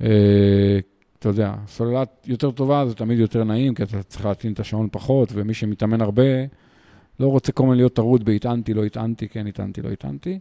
אה, 0.00 0.78
אתה 1.18 1.28
יודע, 1.28 1.54
סוללה 1.66 2.02
יותר 2.26 2.50
טובה 2.50 2.86
זה 2.86 2.94
תמיד 2.94 3.18
יותר 3.18 3.44
נעים, 3.44 3.74
כי 3.74 3.82
אתה 3.82 4.02
צריך 4.02 4.26
להטעין 4.26 4.52
את 4.52 4.60
השעון 4.60 4.88
פחות, 4.92 5.28
ומי 5.32 5.54
שמתאמן 5.54 6.00
הרבה 6.00 6.22
לא 7.20 7.26
רוצה 7.26 7.52
כל 7.52 7.64
הזמן 7.64 7.76
להיות 7.76 7.94
טרוד 7.94 8.24
בהטענתי, 8.24 8.74
לא 8.74 8.84
הטענתי, 8.84 9.28
כן 9.28 9.46
הטענתי, 9.46 9.82
לא 9.82 9.88
הטענתי. 9.88 10.38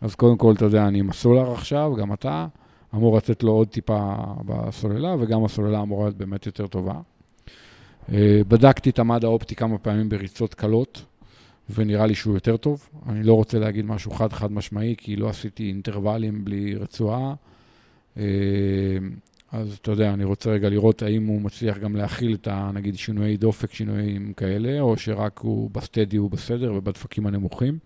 אז 0.00 0.14
קודם 0.14 0.36
כל, 0.36 0.52
אתה 0.52 0.64
יודע, 0.64 0.88
אני 0.88 0.98
עם 0.98 1.10
הסולר 1.10 1.52
עכשיו, 1.52 1.94
גם 1.98 2.12
אתה, 2.12 2.46
אמור 2.94 3.16
לתת 3.16 3.42
לו 3.42 3.52
עוד 3.52 3.68
טיפה 3.68 4.14
בסוללה, 4.46 5.14
וגם 5.20 5.44
הסוללה 5.44 5.82
אמורה 5.82 6.04
להיות 6.04 6.16
באמת 6.16 6.46
יותר 6.46 6.66
טובה. 6.66 6.94
אה, 8.12 8.40
בדקתי 8.48 8.90
את 8.90 8.98
המד 8.98 9.24
האופטי 9.24 9.54
כמה 9.54 9.78
פעמים 9.78 10.08
בריצות 10.08 10.54
קלות, 10.54 11.04
ונראה 11.70 12.06
לי 12.06 12.14
שהוא 12.14 12.34
יותר 12.34 12.56
טוב. 12.56 12.88
אני 13.08 13.22
לא 13.22 13.34
רוצה 13.34 13.58
להגיד 13.58 13.84
משהו 13.84 14.10
חד-חד 14.10 14.52
משמעי, 14.52 14.94
כי 14.98 15.16
לא 15.16 15.28
עשיתי 15.28 15.68
אינטרוולים 15.68 16.44
בלי 16.44 16.74
רצועה. 16.74 17.34
אה, 19.54 19.58
אז 19.58 19.78
אתה 19.82 19.90
יודע, 19.90 20.14
אני 20.14 20.24
רוצה 20.24 20.50
רגע 20.50 20.68
לראות 20.68 21.02
האם 21.02 21.26
הוא 21.26 21.40
מצליח 21.40 21.78
גם 21.78 21.96
להכיל 21.96 22.34
את 22.34 22.48
ה... 22.48 22.70
נגיד 22.74 22.98
שינויי 22.98 23.36
דופק, 23.36 23.74
שינויים 23.74 24.32
כאלה, 24.32 24.80
או 24.80 24.96
שרק 24.96 25.38
הוא 25.38 25.70
בסטדי 25.70 26.16
הוא 26.16 26.30
בסדר 26.30 26.72
ובדפקים 26.74 27.26
הנמוכים. 27.26 27.78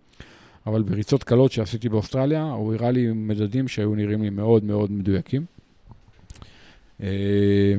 אבל 0.66 0.82
בריצות 0.82 1.24
קלות 1.24 1.52
שעשיתי 1.52 1.88
באוסטרליה, 1.88 2.42
הוא 2.42 2.74
הראה 2.74 2.90
לי 2.90 3.12
מדדים 3.12 3.68
שהיו 3.68 3.94
נראים 3.94 4.22
לי 4.22 4.30
מאוד 4.30 4.64
מאוד 4.64 4.92
מדויקים. 4.92 5.44
אה, 7.02 7.74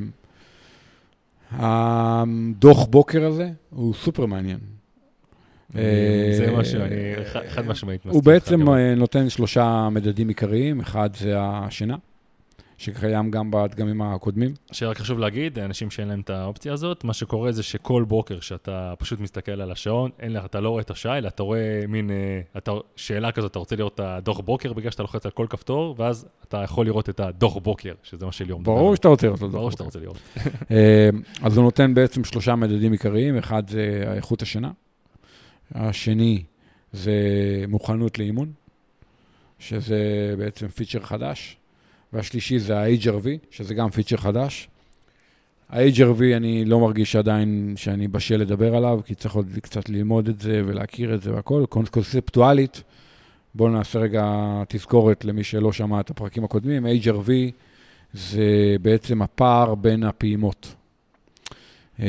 הדוח 1.52 2.86
בוקר 2.86 3.26
הזה 3.26 3.50
הוא 3.70 3.94
סופר 3.94 4.26
מעניין. 4.26 4.60
זה 5.74 6.46
אה, 6.48 6.60
משהו, 6.60 6.82
אני 6.82 7.26
חד 7.50 7.66
משמעית 7.68 8.00
מסכים. 8.00 8.12
הוא 8.12 8.24
בעצם 8.24 8.70
אה, 8.70 8.96
נותן 8.96 9.30
שלושה 9.30 9.90
מדדים 9.92 10.28
עיקריים, 10.28 10.80
אחד 10.80 11.16
זה 11.16 11.34
השינה, 11.38 11.96
שקיים 12.78 13.32
גם 13.32 13.52
בדגמים 13.52 14.02
הקודמים. 14.02 14.54
שרק 14.72 14.98
חשוב 14.98 15.20
להגיד, 15.20 15.60
אנשים 15.60 15.92
שאין 15.92 16.08
להם 16.08 16.20
את 16.20 16.30
האופציה 16.30 16.74
הזאת, 16.74 17.04
מה 17.04 17.14
שקורה 17.14 17.52
זה 17.52 17.64
שכל 17.64 18.06
בוקר 18.08 18.40
שאתה 18.40 18.94
פשוט 19.00 19.20
מסתכל 19.20 19.62
על 19.62 19.72
השעון, 19.72 20.12
אין 20.20 20.34
לך, 20.34 20.46
אתה 20.46 20.60
לא 20.60 20.70
רואה 20.70 20.82
את 20.82 20.90
השעה, 20.90 21.18
אלא 21.18 21.28
אתה 21.28 21.44
רואה 21.44 21.84
מין, 21.88 22.12
אה, 22.12 22.42
אתה, 22.58 22.72
שאלה 22.96 23.32
כזאת, 23.32 23.52
אתה 23.52 23.60
רוצה 23.60 23.76
לראות 23.76 23.94
את 23.94 24.00
הדוח 24.00 24.40
בוקר 24.40 24.74
בגלל 24.74 24.92
שאתה 24.92 25.04
לוחץ 25.04 25.26
על 25.26 25.32
כל 25.32 25.46
כפתור, 25.50 25.96
ואז 25.98 26.28
אתה 26.48 26.58
יכול 26.64 26.86
לראות 26.86 27.10
את 27.10 27.20
הדוח 27.20 27.58
בוקר, 27.58 27.94
שזה 28.04 28.26
מה 28.26 28.32
שליאור 28.32 28.60
מדבר. 28.60 28.74
ברור 28.74 28.96
שאתה 28.96 29.08
רוצה 29.08 29.28
לראות 29.28 29.40
את 29.40 29.44
הדוח 29.44 29.54
ברור 29.54 29.70
בוקר. 29.70 29.76
שאתה 29.76 29.84
רוצה 29.84 30.00
לראות. 30.00 30.18
אה, 30.72 31.10
אז 31.44 31.58
הוא 31.58 31.64
נותן 31.64 31.94
בעצם 31.94 32.24
שלושה 32.24 32.56
מדדים 32.56 32.92
עיקריים, 32.92 33.38
אחד 33.38 33.70
זה 33.70 34.14
איכות 34.16 34.42
השינה, 34.42 34.72
השני 35.72 36.44
זה 36.94 37.14
מוכנות 37.68 38.20
לאימון, 38.20 38.52
שזה 39.60 39.98
בעצם 40.38 40.68
פיצ'ר 40.68 41.00
חדש, 41.00 41.58
והשלישי 42.14 42.60
זה 42.60 42.80
ה-HRV, 42.80 43.28
שזה 43.52 43.74
גם 43.74 43.90
פיצ'ר 43.90 44.18
חדש. 44.18 44.70
ה-HRV 45.70 46.22
אני 46.36 46.66
לא 46.66 46.80
מרגיש 46.80 47.16
עדיין 47.16 47.74
שאני 47.78 48.08
בשל 48.08 48.38
לדבר 48.38 48.76
עליו, 48.76 49.00
כי 49.06 49.16
צריך 49.16 49.36
עוד 49.36 49.48
קצת 49.62 49.90
ללמוד 49.90 50.28
את 50.28 50.40
זה 50.40 50.62
ולהכיר 50.66 51.16
את 51.16 51.22
זה 51.22 51.34
והכל. 51.34 51.66
קונ- 51.70 51.90
קונספטואלית, 51.90 52.84
בואו 53.56 53.70
נעשה 53.70 54.00
רגע 54.00 54.26
תזכורת 54.68 55.26
למי 55.26 55.44
שלא 55.44 55.72
שמע 55.72 56.00
את 56.00 56.10
הפרקים 56.10 56.44
הקודמים. 56.44 56.86
HRV 56.86 57.30
זה 58.14 58.76
בעצם 58.82 59.22
הפער 59.22 59.76
בין 59.76 60.04
הפעימות. 60.04 60.76
אה, 62.00 62.06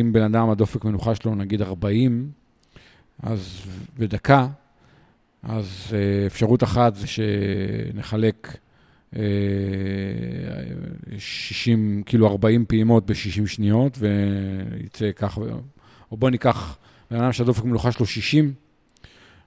אם 0.00 0.12
בן 0.12 0.22
אדם, 0.22 0.50
הדופק 0.50 0.84
מנוחה 0.84 1.14
שלו 1.14 1.34
נגיד 1.34 1.62
40, 1.62 2.30
אז 3.22 3.60
בדקה, 3.98 4.48
אז 5.42 5.86
אה, 5.92 6.26
אפשרות 6.26 6.62
אחת 6.62 6.94
זה 6.94 7.06
שנחלק 7.06 8.56
60, 11.18 12.02
כאילו 12.06 12.26
40 12.26 12.64
פעימות 12.64 13.06
ב-60 13.06 13.46
שניות, 13.46 13.98
ויצא 13.98 15.10
כך, 15.16 15.38
או 16.10 16.16
בוא 16.16 16.30
ניקח 16.30 16.78
בן 17.10 17.16
אדם 17.16 17.32
שהדופק 17.32 17.64
מנוחה 17.64 17.92
שלו 17.92 18.06
60, 18.06 18.52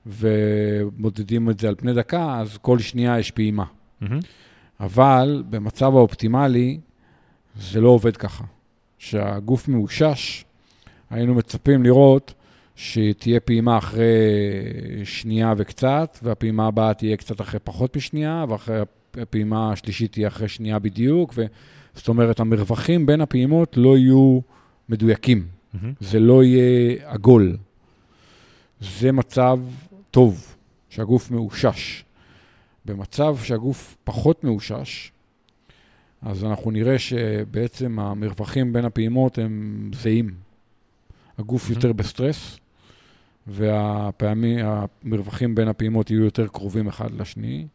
ומודדים 0.05 1.49
את 1.49 1.60
זה 1.60 1.68
על 1.68 1.76
פני 1.76 1.93
דקה, 1.93 2.39
אז 2.39 2.57
כל 2.57 2.80
שנייה 2.80 3.20
יש 3.20 3.32
פעימה. 3.32 3.66
מהמם. 4.01 4.20
אבל 4.80 5.43
במצב 5.49 5.95
האופטימלי 5.95 6.80
זה 7.60 7.82
לא 7.82 7.89
עובד 7.89 8.18
ככה. 8.18 8.43
כשהגוף 8.99 9.68
מאושש, 9.68 10.45
היינו 11.10 11.36
מצפים 11.36 11.84
לראות 11.84 12.34
שתהיה 12.76 13.39
פעימה 13.39 13.78
אחרי 13.78 14.05
שנייה 15.03 15.53
וקצת, 15.57 16.18
והפעימה 16.24 16.68
הבאה 16.68 16.93
תהיה 16.93 17.18
קצת 17.18 17.41
אחרי 17.41 17.60
פחות 17.64 17.97
משנייה, 17.97 18.45
ואחרי 18.49 18.82
הפעימה 19.22 19.72
השלישית 19.72 20.12
תהיה 20.12 20.28
אחרי 20.28 20.47
שנייה 20.47 20.80
בדיוק, 20.80 21.34
ו... 21.36 21.45
זאת 21.95 22.07
אומרת, 22.07 22.39
המרווחים 22.39 23.05
בין 23.05 23.22
הפעימות 23.22 23.78
לא 23.78 23.97
יהיו 23.97 24.39
מדויקים. 24.89 25.47
מהמם. 25.74 25.93
זה 25.99 26.20
לא 26.20 26.43
יהיה 26.43 26.95
עגול. 27.05 27.57
זה 28.82 29.12
מצב 29.12 29.60
טוב, 30.12 30.55
שהגוף 30.89 31.32
מאושש. 31.32 32.03
במצב 32.86 33.38
שהגוף 33.43 33.97
פחות 34.03 34.43
מאושש, 34.43 35.12
אז 36.22 36.43
אנחנו 36.43 36.72
נראה 36.72 36.99
שבעצם 36.99 37.99
המרווחים 37.99 38.74
בין 38.74 38.86
הפעימות 38.86 39.38
הם 39.38 39.91
זהים. 39.95 40.34
הגוף 41.38 41.70
Mhm. 41.70 41.74
יותר 41.74 41.93
בסטרס, 41.93 42.60
והמרווחים 43.47 45.55
בין 45.55 45.68
הפעימות 45.68 46.12
יהיו 46.12 46.24
יותר 46.24 46.47
קרובים 46.47 46.88
אחד 46.88 47.22
לשני, 47.22 47.68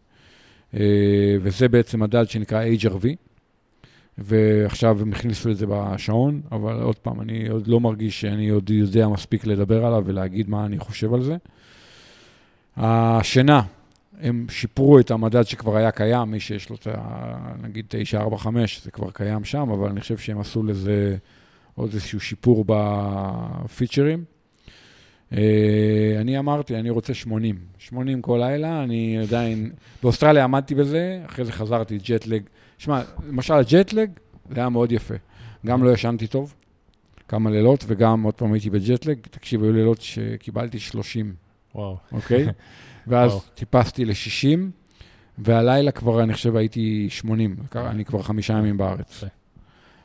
וזה 1.40 1.68
בעצם 1.68 2.00
מדד 2.00 2.28
שנקרא 2.28 2.64
HRV, 2.80 3.06
ועכשיו 4.18 5.00
הם 5.00 5.12
הכניסו 5.12 5.50
את 5.50 5.56
זה 5.56 5.66
בשעון, 5.68 6.40
אבל 6.52 6.82
עוד 6.82 6.96
פעם, 6.96 7.20
אני 7.20 7.48
עוד 7.48 7.66
לא 7.66 7.80
מרגיש 7.80 8.20
שאני 8.20 8.48
עוד 8.48 8.70
יודע 8.70 9.08
מספיק 9.08 9.46
לדבר 9.46 9.86
עליו 9.86 10.02
ולהגיד 10.06 10.50
מה 10.50 10.66
אני 10.66 10.78
חושב 10.78 11.14
על 11.14 11.22
זה. 11.22 11.36
השינה, 12.76 13.62
הם 14.20 14.46
שיפרו 14.48 14.98
את 14.98 15.10
המדד 15.10 15.42
שכבר 15.42 15.76
היה 15.76 15.90
קיים, 15.90 16.30
מי 16.30 16.40
שיש 16.40 16.70
לו 16.70 16.76
את 16.76 16.86
ה... 16.86 17.54
נגיד 17.62 17.84
945, 17.88 18.82
זה 18.84 18.90
כבר 18.90 19.10
קיים 19.10 19.44
שם, 19.44 19.70
אבל 19.70 19.88
אני 19.88 20.00
חושב 20.00 20.18
שהם 20.18 20.40
עשו 20.40 20.62
לזה 20.62 21.16
עוד 21.74 21.90
איזשהו 21.92 22.20
שיפור 22.20 22.64
בפיצ'רים. 22.68 24.24
אה, 25.36 26.20
אני 26.20 26.38
אמרתי, 26.38 26.76
אני 26.76 26.90
רוצה 26.90 27.14
80. 27.14 27.56
80 27.78 28.22
כל 28.22 28.40
לילה, 28.42 28.82
אני 28.82 29.18
עדיין... 29.18 29.70
באוסטרליה 30.02 30.44
עמדתי 30.44 30.74
בזה, 30.74 31.20
אחרי 31.26 31.44
זה 31.44 31.52
חזרתי 31.52 31.98
ג'ט 31.98 32.20
לג. 32.20 32.42
שמע, 32.78 33.02
למשל 33.28 33.54
הג'ט 33.54 33.86
לג, 33.86 34.10
זה 34.50 34.60
היה 34.60 34.68
מאוד 34.68 34.92
יפה. 34.92 35.14
גם 35.66 35.84
לא 35.84 35.90
ישנתי 35.90 36.26
טוב, 36.26 36.54
כמה 37.28 37.50
לילות, 37.50 37.84
וגם 37.86 38.22
עוד 38.22 38.34
פעם 38.34 38.52
הייתי 38.52 38.70
בג'ט 38.70 38.98
לג. 38.98 39.18
תקשיב, 39.30 39.62
היו 39.62 39.72
לילות 39.72 40.00
שקיבלתי 40.00 40.78
30. 40.78 41.34
וואו. 41.74 41.96
אוקיי? 42.12 42.46
ואז 43.06 43.30
וואו. 43.30 43.42
טיפסתי 43.54 44.04
ל-60, 44.04 44.58
והלילה 45.38 45.90
כבר, 45.90 46.22
אני 46.22 46.34
חושב, 46.34 46.56
הייתי 46.56 47.06
80. 47.10 47.56
אני 47.76 48.04
כבר 48.04 48.22
חמישה 48.22 48.52
ימים 48.52 48.76
בארץ. 48.76 49.24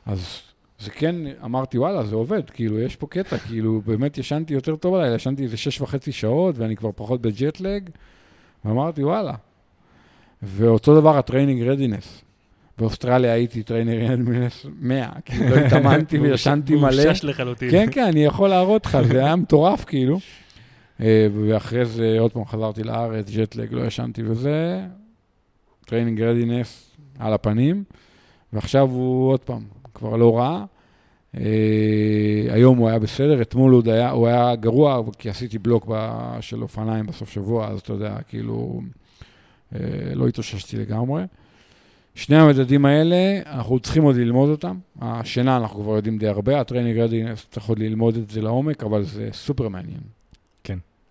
אז 0.06 0.40
זה 0.80 0.90
כן, 0.90 1.16
אמרתי, 1.44 1.78
וואלה, 1.78 2.04
זה 2.04 2.14
עובד, 2.14 2.50
כאילו, 2.50 2.80
יש 2.80 2.96
פה 2.96 3.06
קטע, 3.06 3.38
כאילו, 3.38 3.82
באמת 3.86 4.18
ישנתי 4.18 4.54
יותר 4.54 4.76
טוב 4.76 4.94
הלילה, 4.94 5.14
ישנתי 5.14 5.42
איזה 5.42 5.56
שש 5.56 5.80
וחצי 5.80 6.12
שעות, 6.12 6.58
ואני 6.58 6.76
כבר 6.76 6.90
פחות 6.94 7.20
בג'ט 7.20 7.60
לג, 7.60 7.90
ואמרתי, 8.64 9.04
וואלה. 9.04 9.34
ואותו 10.42 11.00
דבר 11.00 11.18
ה 11.18 11.23
training 11.23 11.62
readiness. 11.62 12.22
באוסטרליה 12.78 13.32
הייתי 13.32 13.62
training 13.62 14.10
readiness 14.10 14.66
100, 14.80 15.08
כאילו, 15.24 15.48
לא 15.48 15.54
התאמנתי 15.54 16.18
וישנתי 16.20 16.74
מלא. 16.74 17.04
מאושש 17.04 17.24
לחלוטין. 17.24 17.70
כן, 17.70 17.86
כן, 17.90 18.04
אני 18.04 18.24
יכול 18.24 18.48
להראות 18.48 18.86
לך, 18.86 18.98
זה 19.02 19.18
היה 19.18 19.36
מטורף, 19.36 19.84
כאילו. 19.84 20.18
אה, 21.00 21.26
ואחרי 21.32 21.84
זה 21.84 22.16
עוד 22.18 22.32
פעם 22.32 22.44
חזרתי 22.44 22.82
לארץ, 22.82 23.30
ג'ט 23.30 23.51
לג, 23.51 23.72
לא 23.72 23.86
ישנתי 23.86 24.22
וזה, 24.24 24.80
training 25.86 26.22
readiness 26.22 26.90
על 27.18 27.32
הפנים, 27.32 27.84
ועכשיו 28.52 28.90
הוא 28.90 29.30
עוד 29.30 29.40
פעם, 29.40 29.62
כבר 29.94 30.16
לא 30.16 30.38
רע. 30.38 30.64
אה, 31.36 31.42
היום 32.50 32.78
הוא 32.78 32.88
היה 32.88 32.98
בסדר, 32.98 33.42
אתמול 33.42 33.72
עוד 33.72 33.88
היה, 33.88 34.10
הוא 34.10 34.26
היה 34.26 34.56
גרוע, 34.56 35.02
כי 35.18 35.30
עשיתי 35.30 35.58
בלוק 35.58 35.90
של 36.40 36.62
אופניים 36.62 37.06
בסוף 37.06 37.30
שבוע, 37.30 37.68
אז 37.68 37.80
אתה 37.80 37.92
יודע, 37.92 38.16
כאילו, 38.28 38.80
אה, 39.74 39.80
לא 40.14 40.28
התאוששתי 40.28 40.76
לגמרי. 40.76 41.22
שני 42.14 42.36
המדדים 42.36 42.84
האלה, 42.84 43.40
אנחנו 43.46 43.80
צריכים 43.80 44.02
עוד 44.02 44.16
ללמוד 44.16 44.50
אותם. 44.50 44.76
השינה, 45.00 45.56
אנחנו 45.56 45.82
כבר 45.82 45.96
יודעים 45.96 46.18
די 46.18 46.28
הרבה, 46.28 46.60
ה 46.60 46.64
training 46.64 46.98
readiness, 46.98 47.46
צריך 47.50 47.66
עוד 47.66 47.78
ללמוד 47.78 48.16
את 48.16 48.30
זה 48.30 48.42
לעומק, 48.42 48.84
אבל 48.84 49.02
זה 49.02 49.28
סופר 49.32 49.68
מעניין. 49.68 50.00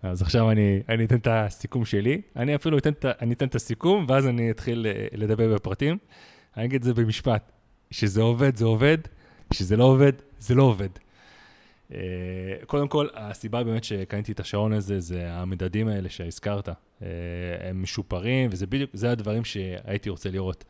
אז 0.02 0.22
עכשיו 0.22 0.50
אני, 0.50 0.82
אני 0.88 1.04
אתן 1.04 1.16
את 1.16 1.26
הסיכום 1.30 1.84
שלי. 1.84 2.20
אני 2.36 2.54
אפילו 2.54 2.78
אתן, 2.78 2.90
אני 3.20 3.34
אתן 3.34 3.46
את 3.46 3.54
הסיכום, 3.54 4.06
ואז 4.08 4.26
אני 4.26 4.50
אתחיל 4.50 4.86
אה, 4.86 5.06
לדבר 5.12 5.54
בפרטים. 5.54 5.98
אני 6.56 6.64
אגיד 6.64 6.80
את 6.80 6.82
זה 6.82 6.94
במשפט. 6.94 7.52
שזה 7.90 8.22
עובד, 8.22 8.56
זה 8.56 8.64
עובד, 8.64 8.98
שזה 9.52 9.76
לא 9.76 9.84
עובד, 9.84 10.12
זה 10.38 10.54
לא 10.54 10.62
עובד. 10.62 10.88
אה, 11.94 11.98
קודם 12.66 12.88
כל, 12.88 13.06
הסיבה 13.14 13.64
באמת 13.64 13.84
שקניתי 13.84 14.32
את 14.32 14.40
השעון 14.40 14.72
הזה, 14.72 15.00
זה 15.00 15.32
המדדים 15.32 15.88
האלה 15.88 16.08
שהזכרת. 16.08 16.68
אה, 16.68 17.06
הם 17.60 17.82
משופרים, 17.82 18.50
וזה 18.52 18.66
בדיוק, 18.66 18.90
זה 18.94 19.10
הדברים 19.10 19.44
שהייתי 19.44 20.10
רוצה 20.10 20.30
לראות. 20.30 20.64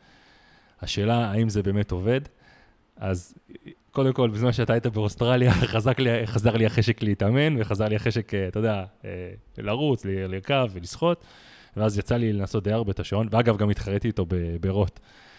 השאלה, 0.81 1.31
האם 1.31 1.49
זה 1.49 1.63
באמת 1.63 1.91
עובד? 1.91 2.21
אז 2.97 3.33
קודם 3.91 4.13
כל, 4.13 4.29
בזמן 4.29 4.51
שאתה 4.51 4.73
היית 4.73 4.87
באוסטרליה, 4.87 5.53
חזק 5.73 5.99
לי, 5.99 6.27
חזר 6.27 6.57
לי 6.57 6.65
החשק 6.65 7.03
להתאמן, 7.03 7.61
וחזר 7.61 7.85
לי 7.85 7.95
החשק, 7.95 8.33
אה, 8.33 8.47
אתה 8.47 8.59
יודע, 8.59 8.85
לרוץ, 9.57 10.05
לרכב 10.05 10.67
ולשחות, 10.73 11.23
ואז 11.77 11.97
יצא 11.97 12.15
לי 12.15 12.33
לנסות 12.33 12.63
די 12.63 12.71
הרבה 12.71 12.91
את 12.91 12.99
השעון, 12.99 13.27
ואגב, 13.31 13.57
גם 13.57 13.69
התחרתי 13.69 14.07
איתו 14.07 14.25
ב- 14.25 14.55
ברוט. 14.61 14.99
אה, 14.99 15.30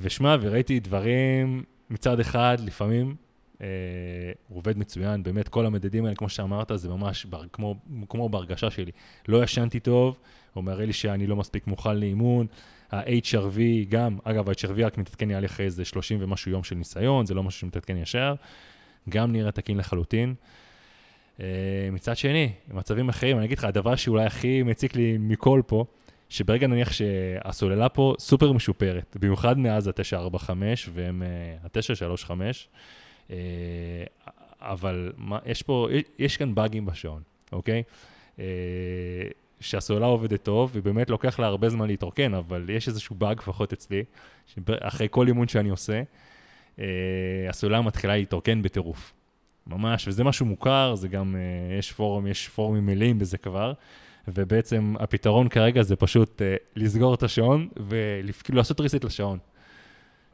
ושמע, 0.00 0.36
וראיתי 0.40 0.80
דברים, 0.80 1.62
מצד 1.90 2.20
אחד, 2.20 2.56
לפעמים, 2.60 3.14
אה, 3.60 3.66
הוא 4.48 4.58
עובד 4.58 4.78
מצוין, 4.78 5.22
באמת, 5.22 5.48
כל 5.48 5.66
המדדים 5.66 6.04
האלה, 6.04 6.16
כמו 6.16 6.28
שאמרת, 6.28 6.70
זה 6.74 6.88
ממש 6.88 7.24
בר, 7.24 7.42
כמו, 7.52 7.74
כמו 8.08 8.28
בהרגשה 8.28 8.70
שלי. 8.70 8.92
לא 9.28 9.44
ישנתי 9.44 9.80
טוב, 9.80 10.18
הוא 10.52 10.64
מראה 10.64 10.86
לי 10.86 10.92
שאני 10.92 11.26
לא 11.26 11.36
מספיק 11.36 11.66
מוכן 11.66 11.96
לאימון, 11.96 12.46
ה-HRV 12.90 13.58
גם, 13.88 14.18
אגב, 14.24 14.48
ה-HRV 14.48 14.84
רק 14.84 14.98
מתעדכן 14.98 15.28
לי 15.28 15.46
אחרי 15.46 15.66
איזה 15.66 15.84
30 15.84 16.18
ומשהו 16.20 16.50
יום 16.50 16.64
של 16.64 16.74
ניסיון, 16.74 17.26
זה 17.26 17.34
לא 17.34 17.42
משהו 17.42 17.60
שמתעדכן 17.60 17.96
ישר, 17.96 18.34
גם 19.08 19.32
נראה 19.32 19.52
תקין 19.52 19.78
לחלוטין. 19.78 20.34
Uh, 21.36 21.40
מצד 21.92 22.16
שני, 22.16 22.52
במצבים 22.68 23.08
אחרים, 23.08 23.38
אני 23.38 23.46
אגיד 23.46 23.58
לך, 23.58 23.64
הדבר 23.64 23.96
שאולי 23.96 24.24
הכי 24.24 24.62
מציק 24.62 24.96
לי 24.96 25.16
מכל 25.18 25.62
פה, 25.66 25.84
שברגע 26.28 26.66
נניח 26.66 26.92
שהסוללה 26.92 27.88
פה 27.88 28.14
סופר 28.18 28.52
משופרת, 28.52 29.16
במיוחד 29.20 29.58
מאז 29.58 29.88
ה-945 29.88 30.50
והם 30.92 31.22
ה-935, 31.62 32.30
uh, 33.28 33.32
אבל 34.60 35.12
מה, 35.16 35.38
יש 35.46 35.62
פה, 35.62 35.88
יש 36.18 36.36
כאן 36.36 36.54
באגים 36.54 36.86
בשעון, 36.86 37.22
אוקיי? 37.52 37.82
שהסוללה 39.60 40.06
עובדת 40.06 40.42
טוב, 40.42 40.70
ובאמת 40.74 41.10
לוקח 41.10 41.38
לה 41.38 41.46
הרבה 41.46 41.68
זמן 41.68 41.86
להתרוקן, 41.86 42.34
אבל 42.34 42.70
יש 42.70 42.88
איזשהו 42.88 43.16
באג, 43.16 43.38
לפחות 43.38 43.72
אצלי, 43.72 44.04
אחרי 44.80 45.06
כל 45.10 45.26
אימון 45.26 45.48
שאני 45.48 45.68
עושה, 45.68 46.02
הסוללה 47.48 47.80
מתחילה 47.80 48.16
להתרוקן 48.16 48.62
בטירוף. 48.62 49.12
ממש, 49.66 50.08
וזה 50.08 50.24
משהו 50.24 50.46
מוכר, 50.46 50.94
זה 50.94 51.08
גם, 51.08 51.36
יש 51.78 51.92
פורום, 51.92 52.26
יש 52.26 52.48
פורומים 52.48 52.86
מלאים 52.86 53.18
בזה 53.18 53.38
כבר, 53.38 53.72
ובעצם 54.28 54.94
הפתרון 54.98 55.48
כרגע 55.48 55.82
זה 55.82 55.96
פשוט 55.96 56.42
uh, 56.42 56.44
לסגור 56.76 57.14
את 57.14 57.22
השעון 57.22 57.68
וכאילו 57.76 58.58
לעשות 58.58 58.80
ריסט 58.80 59.04
לשעון. 59.04 59.38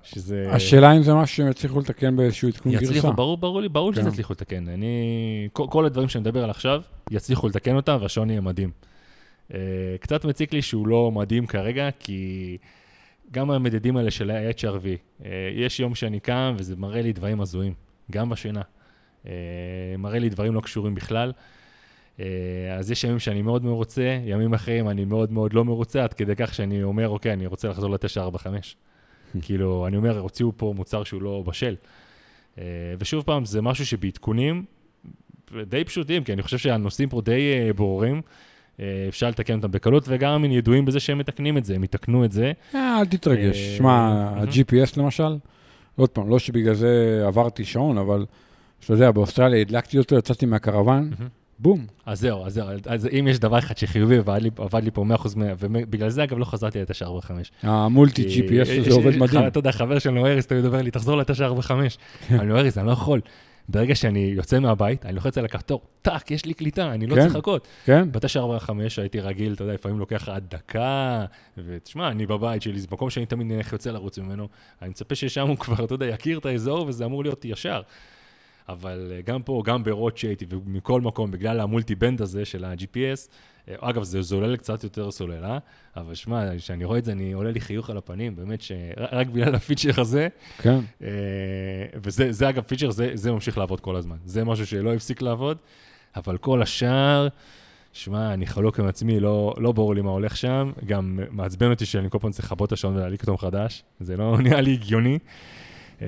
שזה... 0.05 0.47
השאלה 0.51 0.93
אם 0.97 1.03
זה 1.03 1.15
משהו 1.15 1.37
שהם 1.37 1.51
יצליחו 1.51 1.81
לתקן 1.81 2.17
באיזשהו 2.17 2.49
עדכון 2.49 2.73
גרסה. 2.73 2.85
יצליחו, 2.85 3.13
ברור, 3.13 3.37
ברור 3.37 3.61
לי, 3.61 3.69
ברור 3.69 3.93
כן. 3.93 4.01
שזה 4.01 4.09
יצליחו 4.09 4.33
לתקן. 4.33 4.69
אני, 4.69 5.49
כל, 5.53 5.67
כל 5.71 5.85
הדברים 5.87 6.09
שאני 6.09 6.23
מדבר 6.23 6.45
על 6.45 6.51
עכשיו, 6.51 6.83
יצליחו 7.11 7.49
לתקן 7.49 7.77
אותם 7.77 7.99
והשעון 8.01 8.31
יהיה 8.31 8.41
מדהים. 8.41 8.71
Uh, 9.51 9.55
קצת 10.01 10.25
מציק 10.25 10.53
לי 10.53 10.63
שהוא 10.63 10.89
לא 10.89 11.11
מדהים 11.11 11.47
כרגע, 11.47 11.89
כי 11.99 12.59
גם 13.31 13.51
המדדים 13.51 13.97
האלה 13.97 14.11
של 14.11 14.31
ה-HRV, 14.31 14.85
uh, 15.21 15.25
יש 15.55 15.81
יום 15.81 15.95
שאני 15.95 16.21
קם 16.21 16.55
וזה 16.59 16.77
מראה 16.77 17.03
לי 17.03 17.13
דברים 17.13 17.41
הזויים, 17.41 17.75
גם 18.13 18.31
בשינה. 18.31 18.63
Uh, 19.25 19.29
מראה 19.99 20.19
לי 20.19 20.29
דברים 20.29 20.55
לא 20.55 20.61
קשורים 20.61 20.95
בכלל. 20.95 21.33
Uh, 22.17 22.23
אז 22.79 22.91
יש 22.91 23.05
ימים 23.05 23.19
שאני 23.19 23.43
מאוד 23.43 23.65
מרוצה, 23.65 24.19
ימים 24.25 24.55
אחרים 24.55 24.89
אני 24.89 25.05
מאוד 25.05 25.33
מאוד 25.33 25.53
לא 25.53 25.65
מרוצה, 25.65 26.05
עד 26.05 26.15
כדי 26.15 26.37
כך 26.37 26.55
שאני 26.55 26.83
אומר, 26.83 27.09
אוקיי, 27.09 27.33
אני 27.33 27.47
רוצה 27.47 27.69
לחזור 27.69 27.91
ל-945. 27.91 28.47
כאילו, 29.43 29.87
אני 29.87 29.97
אומר, 29.97 30.19
הוציאו 30.19 30.53
פה 30.57 30.73
מוצר 30.77 31.05
שהוא 31.05 31.23
לא 31.23 31.43
בשל. 31.47 31.77
Uh, 32.57 32.59
ושוב 32.99 33.25
פעם, 33.25 33.45
זה 33.45 33.63
משהו 33.63 33.87
שבעדכונים 33.87 34.65
די 35.67 35.85
פשוטים, 35.85 36.25
כי 36.25 36.33
אני 36.33 36.43
חושב 36.43 36.59
שהנושאים 36.59 37.09
פה 37.09 37.21
די 37.21 37.71
uh, 37.71 37.73
ברורים. 37.73 38.23
אה, 38.81 39.07
אפשר 39.09 39.29
לתקן 39.29 39.57
אותם 39.57 39.71
בקלות, 39.71 40.05
וגם 40.09 40.45
הם 40.45 40.53
ידועים 40.53 40.85
בזה 40.85 41.01
שהם 41.01 41.19
מתקנים 41.19 41.59
את 41.59 41.65
זה, 41.65 41.75
הם 41.75 41.85
יתקנו 41.85 42.25
את 42.25 42.33
זה. 42.33 42.53
אה, 42.75 43.01
אל 43.01 43.05
תתרגש. 43.05 43.57
אה, 43.57 43.77
שמע, 43.77 43.93
ה-GPS 43.93 45.01
למשל, 45.01 45.37
עוד 45.97 46.09
פעם, 46.09 46.29
לא 46.29 46.39
שבגלל 46.39 46.75
זה 46.75 47.23
עברתי 47.27 47.65
שעון, 47.65 47.99
אבל 47.99 48.27
אתה 48.85 48.93
יודע, 48.93 49.11
באוסטרליה 49.11 49.61
הדלקתי 49.61 49.99
אותו, 49.99 50.17
יצאתי 50.17 50.47
מהקרוון, 50.47 51.11
בום. 51.59 51.87
אז 52.07 52.21
זהו, 52.21 52.47
אז 52.47 52.55
זהו, 52.55 52.69
אז 52.87 53.09
אם 53.19 53.29
יש 53.31 53.39
דבר 53.39 53.59
אחד 53.59 53.77
שחיובי 53.77 54.19
ועבד 54.19 54.83
לי 54.85 54.91
פה 54.91 55.05
100% 55.15 55.29
ובגלל 55.37 56.09
זה 56.09 56.25
אגב 56.25 56.39
לא 56.39 56.45
חזרתי 56.45 56.79
ל-945. 56.81 57.31
המולטי 57.63 58.23
GPS 58.23 58.81
הזה 58.81 58.95
עובד 58.95 59.17
מדהים. 59.17 59.47
אתה 59.47 59.59
יודע, 59.59 59.73
חבר 59.73 59.99
שלנו 59.99 60.27
אריס 60.27 60.47
תמיד 60.47 60.65
אומר 60.65 60.83
לי, 60.83 60.91
תחזור 60.91 61.17
ל-945. 61.17 61.71
אני 62.31 62.51
אומר, 62.51 62.59
אריס, 62.61 62.79
אני 62.79 62.87
לא 62.87 62.93
יכול. 62.93 63.21
ברגע 63.69 63.95
שאני 63.95 64.33
יוצא 64.37 64.59
מהבית, 64.59 65.07
אני 65.07 65.15
לוחץ 65.15 65.39
על 65.39 65.45
הכפתור, 65.45 65.81
טאק, 66.03 66.31
יש 66.31 66.47
לי 66.47 66.55
קליטה, 66.55 66.93
אני 66.93 67.07
לא 67.07 67.15
כן, 67.15 67.21
צריך 67.21 67.35
לחכות. 67.35 67.69
כן. 67.85 68.13
ב-945 68.13 68.71
הייתי 68.97 69.21
רגיל, 69.21 69.53
אתה 69.53 69.63
יודע, 69.63 69.75
לפעמים 69.75 69.99
לוקח 69.99 70.29
עד 70.29 70.45
דקה, 70.51 71.25
ותשמע, 71.59 72.09
אני 72.09 72.27
בבית 72.27 72.63
שלי, 72.63 72.81
זה 72.81 72.87
מקום 72.93 73.11
שאני 73.11 73.27
תמיד 73.27 73.53
יוצא 73.73 73.91
לרוץ 73.91 74.19
ממנו, 74.19 74.49
אני 74.83 74.91
מצפה 74.91 75.15
ששם 75.15 75.49
הוא 75.49 75.57
כבר, 75.57 75.85
אתה 75.85 75.95
יודע, 75.95 76.07
יכיר 76.07 76.39
את 76.39 76.47
האזור, 76.47 76.87
וזה 76.87 77.05
אמור 77.05 77.23
להיות 77.23 77.45
ישר. 77.45 77.83
אבל 78.69 79.13
אה, 79.15 79.21
גם 79.23 79.43
פה, 79.43 79.63
גם 79.65 79.85
ברוט 79.85 80.17
שהייתי, 80.17 80.47
ומכל 80.51 81.01
מקום, 81.01 81.31
בגלל 81.31 81.61
המולטי-בנד 81.61 82.23
הזה 82.23 82.45
של 82.45 82.65
ה-GPS, 82.65 83.29
אה, 83.69 83.75
אגב, 83.81 84.03
זה 84.03 84.23
זולל 84.23 84.57
קצת 84.57 84.85
יותר 84.85 85.11
סוללה, 85.11 85.59
אבל 85.97 86.15
שמע, 86.15 86.59
כשאני 86.59 86.85
רואה 86.85 86.99
את 86.99 87.05
זה, 87.05 87.13
אני 87.13 87.33
עולה 87.33 87.51
לי 87.51 87.61
חיוך 87.61 87.91
על 87.91 87.97
הפנים, 87.97 88.37
באמת 88.37 88.61
שרק 88.61 89.27
בגלל 89.27 89.55
הפיצ'ר 89.55 90.01
הזה. 90.01 90.29
כן. 90.59 90.79
אה, 91.03 91.09
וזה, 92.03 92.33
זה, 92.33 92.49
אגב, 92.49 92.63
פיצ'ר, 92.63 92.91
זה, 92.91 93.11
זה 93.15 93.33
ממשיך 93.33 93.59
לעבוד 93.59 93.81
כל 93.81 93.97
הזמן. 93.97 94.17
זה 94.25 94.45
משהו 94.45 94.67
שלא 94.67 94.95
הפסיק 94.95 95.23
לעבוד, 95.23 95.59
אבל 96.17 96.37
כל 96.37 96.63
השאר, 96.63 97.29
שמע, 97.93 98.35
אני 98.35 98.47
חלוק 98.47 98.81
עם 98.81 98.87
עצמי, 98.87 99.21
לא, 99.21 99.55
לא 99.59 99.73
ברור 99.73 99.95
לי 99.95 100.01
מה 100.01 100.11
הולך 100.11 100.37
שם. 100.37 100.73
גם 100.87 101.21
מעצבן 101.31 101.71
אותי 101.71 101.87
שאני 101.87 102.11
כל 102.11 102.19
פעם 102.19 102.31
צריך 102.31 102.53
לכבות 102.53 102.69
את 102.69 102.73
השעון 102.73 102.97
ולהעליק 102.97 103.21
אותו 103.21 103.35
מחדש, 103.35 103.83
זה 104.01 104.17
לא 104.17 104.39
נראה 104.45 104.61
לי 104.61 104.73
הגיוני. 104.73 105.19
אה, 106.03 106.07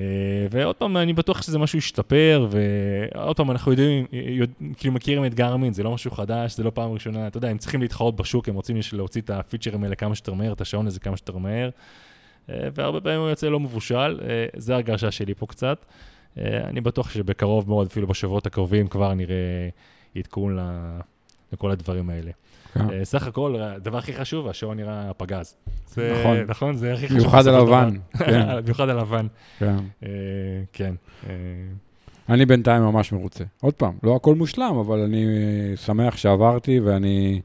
ועוד 0.51 0.75
פעם, 0.75 0.97
אני 0.97 1.13
בטוח 1.13 1.41
שזה 1.41 1.59
משהו 1.59 1.77
ישתפר, 1.77 2.47
ועוד 2.49 3.37
פעם, 3.37 3.51
אנחנו 3.51 3.71
יודעים, 3.71 4.05
יודע, 4.11 4.47
כאילו 4.77 4.93
מכירים 4.93 5.25
את 5.25 5.33
גרמין, 5.33 5.73
זה 5.73 5.83
לא 5.83 5.91
משהו 5.91 6.11
חדש, 6.11 6.57
זה 6.57 6.63
לא 6.63 6.69
פעם 6.69 6.91
ראשונה, 6.91 7.27
אתה 7.27 7.37
יודע, 7.37 7.49
הם 7.49 7.57
צריכים 7.57 7.81
להתחרות 7.81 8.15
בשוק, 8.15 8.49
הם 8.49 8.55
רוצים 8.55 8.77
להוציא 8.93 9.21
את 9.21 9.29
הפיצ'רים 9.29 9.83
האלה 9.83 9.95
כמה 9.95 10.15
שיותר 10.15 10.33
מהר, 10.33 10.53
את 10.53 10.61
השעון 10.61 10.87
הזה 10.87 10.99
כמה 10.99 11.17
שיותר 11.17 11.37
מהר, 11.37 11.69
אה, 12.49 12.67
והרבה 12.75 13.01
פעמים 13.01 13.19
הוא 13.19 13.29
יוצא 13.29 13.49
לא 13.49 13.59
מבושל, 13.59 14.19
אה, 14.21 14.45
זה 14.55 14.75
הרגשה 14.75 15.11
שלי 15.11 15.33
פה 15.33 15.45
קצת. 15.45 15.85
אני 16.37 16.81
בטוח 16.81 17.09
שבקרוב 17.09 17.69
מאוד, 17.69 17.87
אפילו 17.87 18.07
בשבועות 18.07 18.45
הקרובים, 18.45 18.87
כבר 18.87 19.13
נראה 19.13 19.69
עדכון 20.15 20.57
לכל 21.53 21.71
הדברים 21.71 22.09
האלה. 22.09 22.31
כן. 22.73 22.89
אה, 22.89 23.05
סך 23.05 23.27
הכל, 23.27 23.55
הדבר 23.59 23.97
הכי 23.97 24.13
חשוב, 24.13 24.47
השעון 24.47 24.77
נראה 24.77 25.13
פגז. 25.17 25.55
נכון. 25.91 26.37
נכון, 26.47 26.75
זה 26.75 26.93
הכי 26.93 27.05
חשוב. 27.07 27.19
במיוחד 27.19 27.47
הלבן. 27.47 27.97
במיוחד 28.63 28.89
הלבן. 28.89 29.27
כן. 29.59 29.75
אה, 30.03 30.09
כן. 30.73 30.95
אה. 31.29 31.33
אני 32.29 32.45
בינתיים 32.45 32.83
ממש 32.83 33.11
מרוצה. 33.11 33.43
עוד 33.61 33.73
פעם, 33.73 33.97
לא 34.03 34.15
הכל 34.15 34.35
מושלם, 34.35 34.77
אבל 34.79 34.99
אני 34.99 35.25
שמח 35.75 36.17
שעברתי, 36.17 36.79
ואני... 36.79 37.41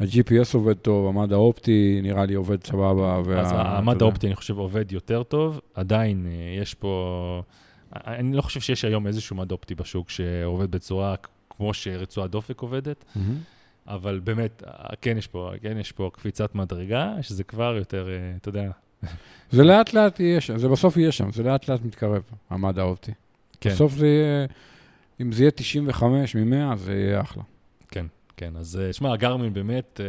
ה-GPS 0.00 0.54
עובד 0.54 0.76
טוב, 0.76 1.06
המד 1.06 1.32
האופטי 1.32 2.00
נראה 2.02 2.24
לי 2.24 2.34
עובד 2.34 2.64
סבבה. 2.64 3.16
אז 3.40 3.52
המד 3.54 4.02
האופטי, 4.02 4.26
אני 4.26 4.34
חושב, 4.34 4.58
עובד 4.58 4.92
יותר 4.92 5.22
טוב. 5.22 5.60
עדיין 5.74 6.26
יש 6.62 6.74
פה... 6.74 7.42
אני 7.92 8.36
לא 8.36 8.42
חושב 8.42 8.60
שיש 8.60 8.84
היום 8.84 9.06
איזשהו 9.06 9.36
מד 9.36 9.52
אופטי 9.52 9.74
בשוק 9.74 10.10
שעובד 10.10 10.70
בצורה 10.70 11.14
כמו 11.56 11.74
שרצועת 11.74 12.30
דופק 12.30 12.60
עובדת. 12.60 13.04
Mm-hmm. 13.04 13.20
אבל 13.88 14.20
באמת, 14.24 14.62
כן 15.00 15.18
יש 15.18 15.26
פה, 15.26 15.52
כן 15.62 15.78
יש 15.78 15.92
פה 15.92 16.10
קפיצת 16.12 16.54
מדרגה, 16.54 17.14
שזה 17.22 17.44
כבר 17.44 17.74
יותר, 17.78 18.08
אה, 18.08 18.36
אתה 18.36 18.48
יודע. 18.48 18.70
זה 19.50 19.64
לאט 19.64 19.92
לאט 19.92 20.20
יהיה 20.20 20.40
שם, 20.40 20.58
זה 20.58 20.68
בסוף 20.68 20.96
יהיה 20.96 21.12
שם, 21.12 21.32
זה 21.32 21.42
לאט 21.42 21.68
לאט 21.68 21.80
מתקרב, 21.84 22.22
המד 22.50 22.78
האופטי. 22.78 23.12
כן. 23.60 23.70
בסוף 23.70 23.92
זה 23.92 24.06
יהיה, 24.06 24.46
אם 25.20 25.32
זה 25.32 25.42
יהיה 25.42 25.50
95 25.50 26.36
מ-100, 26.36 26.76
זה 26.76 26.92
יהיה 26.92 27.20
אחלה. 27.20 27.42
כן, 27.88 28.06
כן. 28.36 28.56
אז 28.56 28.80
אה, 28.82 28.92
שמע, 28.92 29.12
הגרמין 29.12 29.52
באמת, 29.52 30.00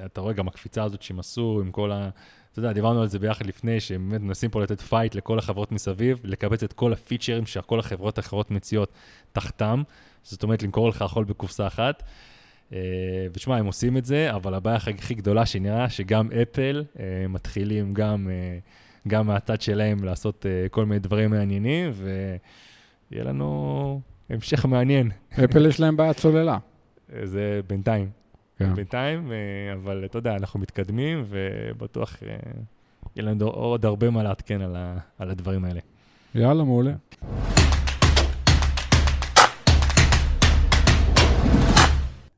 אה, 0.00 0.04
אתה 0.06 0.20
רואה 0.20 0.32
גם 0.32 0.48
הקפיצה 0.48 0.84
הזאת 0.84 1.02
שהם 1.02 1.18
עשו 1.18 1.60
עם 1.64 1.70
כל 1.70 1.92
ה... 1.92 2.08
אתה 2.52 2.58
יודע, 2.58 2.72
דיברנו 2.72 3.02
על 3.02 3.08
זה 3.08 3.18
ביחד 3.18 3.46
לפני, 3.46 3.80
שהם 3.80 4.10
באמת 4.10 4.20
מנסים 4.20 4.50
פה 4.50 4.62
לתת 4.62 4.80
פייט 4.80 5.14
לכל 5.14 5.38
החברות 5.38 5.72
מסביב, 5.72 6.20
לקבץ 6.24 6.62
את 6.62 6.72
כל 6.72 6.92
הפיצ'רים 6.92 7.46
שכל 7.46 7.78
החברות 7.78 8.18
האחרות 8.18 8.50
מציעות 8.50 8.92
תחתם, 9.32 9.82
זאת 10.22 10.42
אומרת, 10.42 10.62
למכור 10.62 10.88
לך 10.88 11.02
הכול 11.02 11.24
בקופסה 11.24 11.66
אחת. 11.66 12.02
אה, 12.72 12.78
ותשמע, 13.32 13.56
הם 13.56 13.66
עושים 13.66 13.96
את 13.96 14.04
זה, 14.04 14.34
אבל 14.34 14.54
הבעיה 14.54 14.76
הכי 14.76 15.14
גדולה 15.14 15.46
שנראה 15.46 15.90
שגם 15.90 16.28
אפל 16.42 16.84
uh, 16.94 16.98
מתחילים 17.28 17.92
גם, 17.92 18.28
uh, 18.28 19.08
גם 19.08 19.26
מהצד 19.26 19.60
שלהם 19.60 20.04
לעשות 20.04 20.46
כל 20.70 20.86
מיני 20.86 20.98
דברים 20.98 21.30
מעניינים, 21.30 21.92
ויהיה 23.10 23.24
לנו 23.24 24.00
המשך 24.30 24.64
מעניין. 24.64 25.10
אפל 25.44 25.66
יש 25.66 25.80
להם 25.80 25.96
בעיית 25.96 26.18
סוללה. 26.18 26.58
זה 27.24 27.60
בינתיים. 27.66 28.10
כן. 28.58 28.74
בינתיים, 28.74 29.32
אבל 29.72 30.04
אתה 30.04 30.18
יודע, 30.18 30.36
אנחנו 30.36 30.60
מתקדמים, 30.60 31.24
ובטוח 31.28 32.16
יהיה 33.16 33.28
לנו 33.28 33.46
עוד 33.46 33.86
הרבה 33.86 34.10
מה 34.10 34.22
לעדכן 34.22 34.60
על, 34.60 34.76
על 35.18 35.30
הדברים 35.30 35.64
האלה. 35.64 35.80
יאללה, 36.34 36.64
מעולה. 36.64 36.92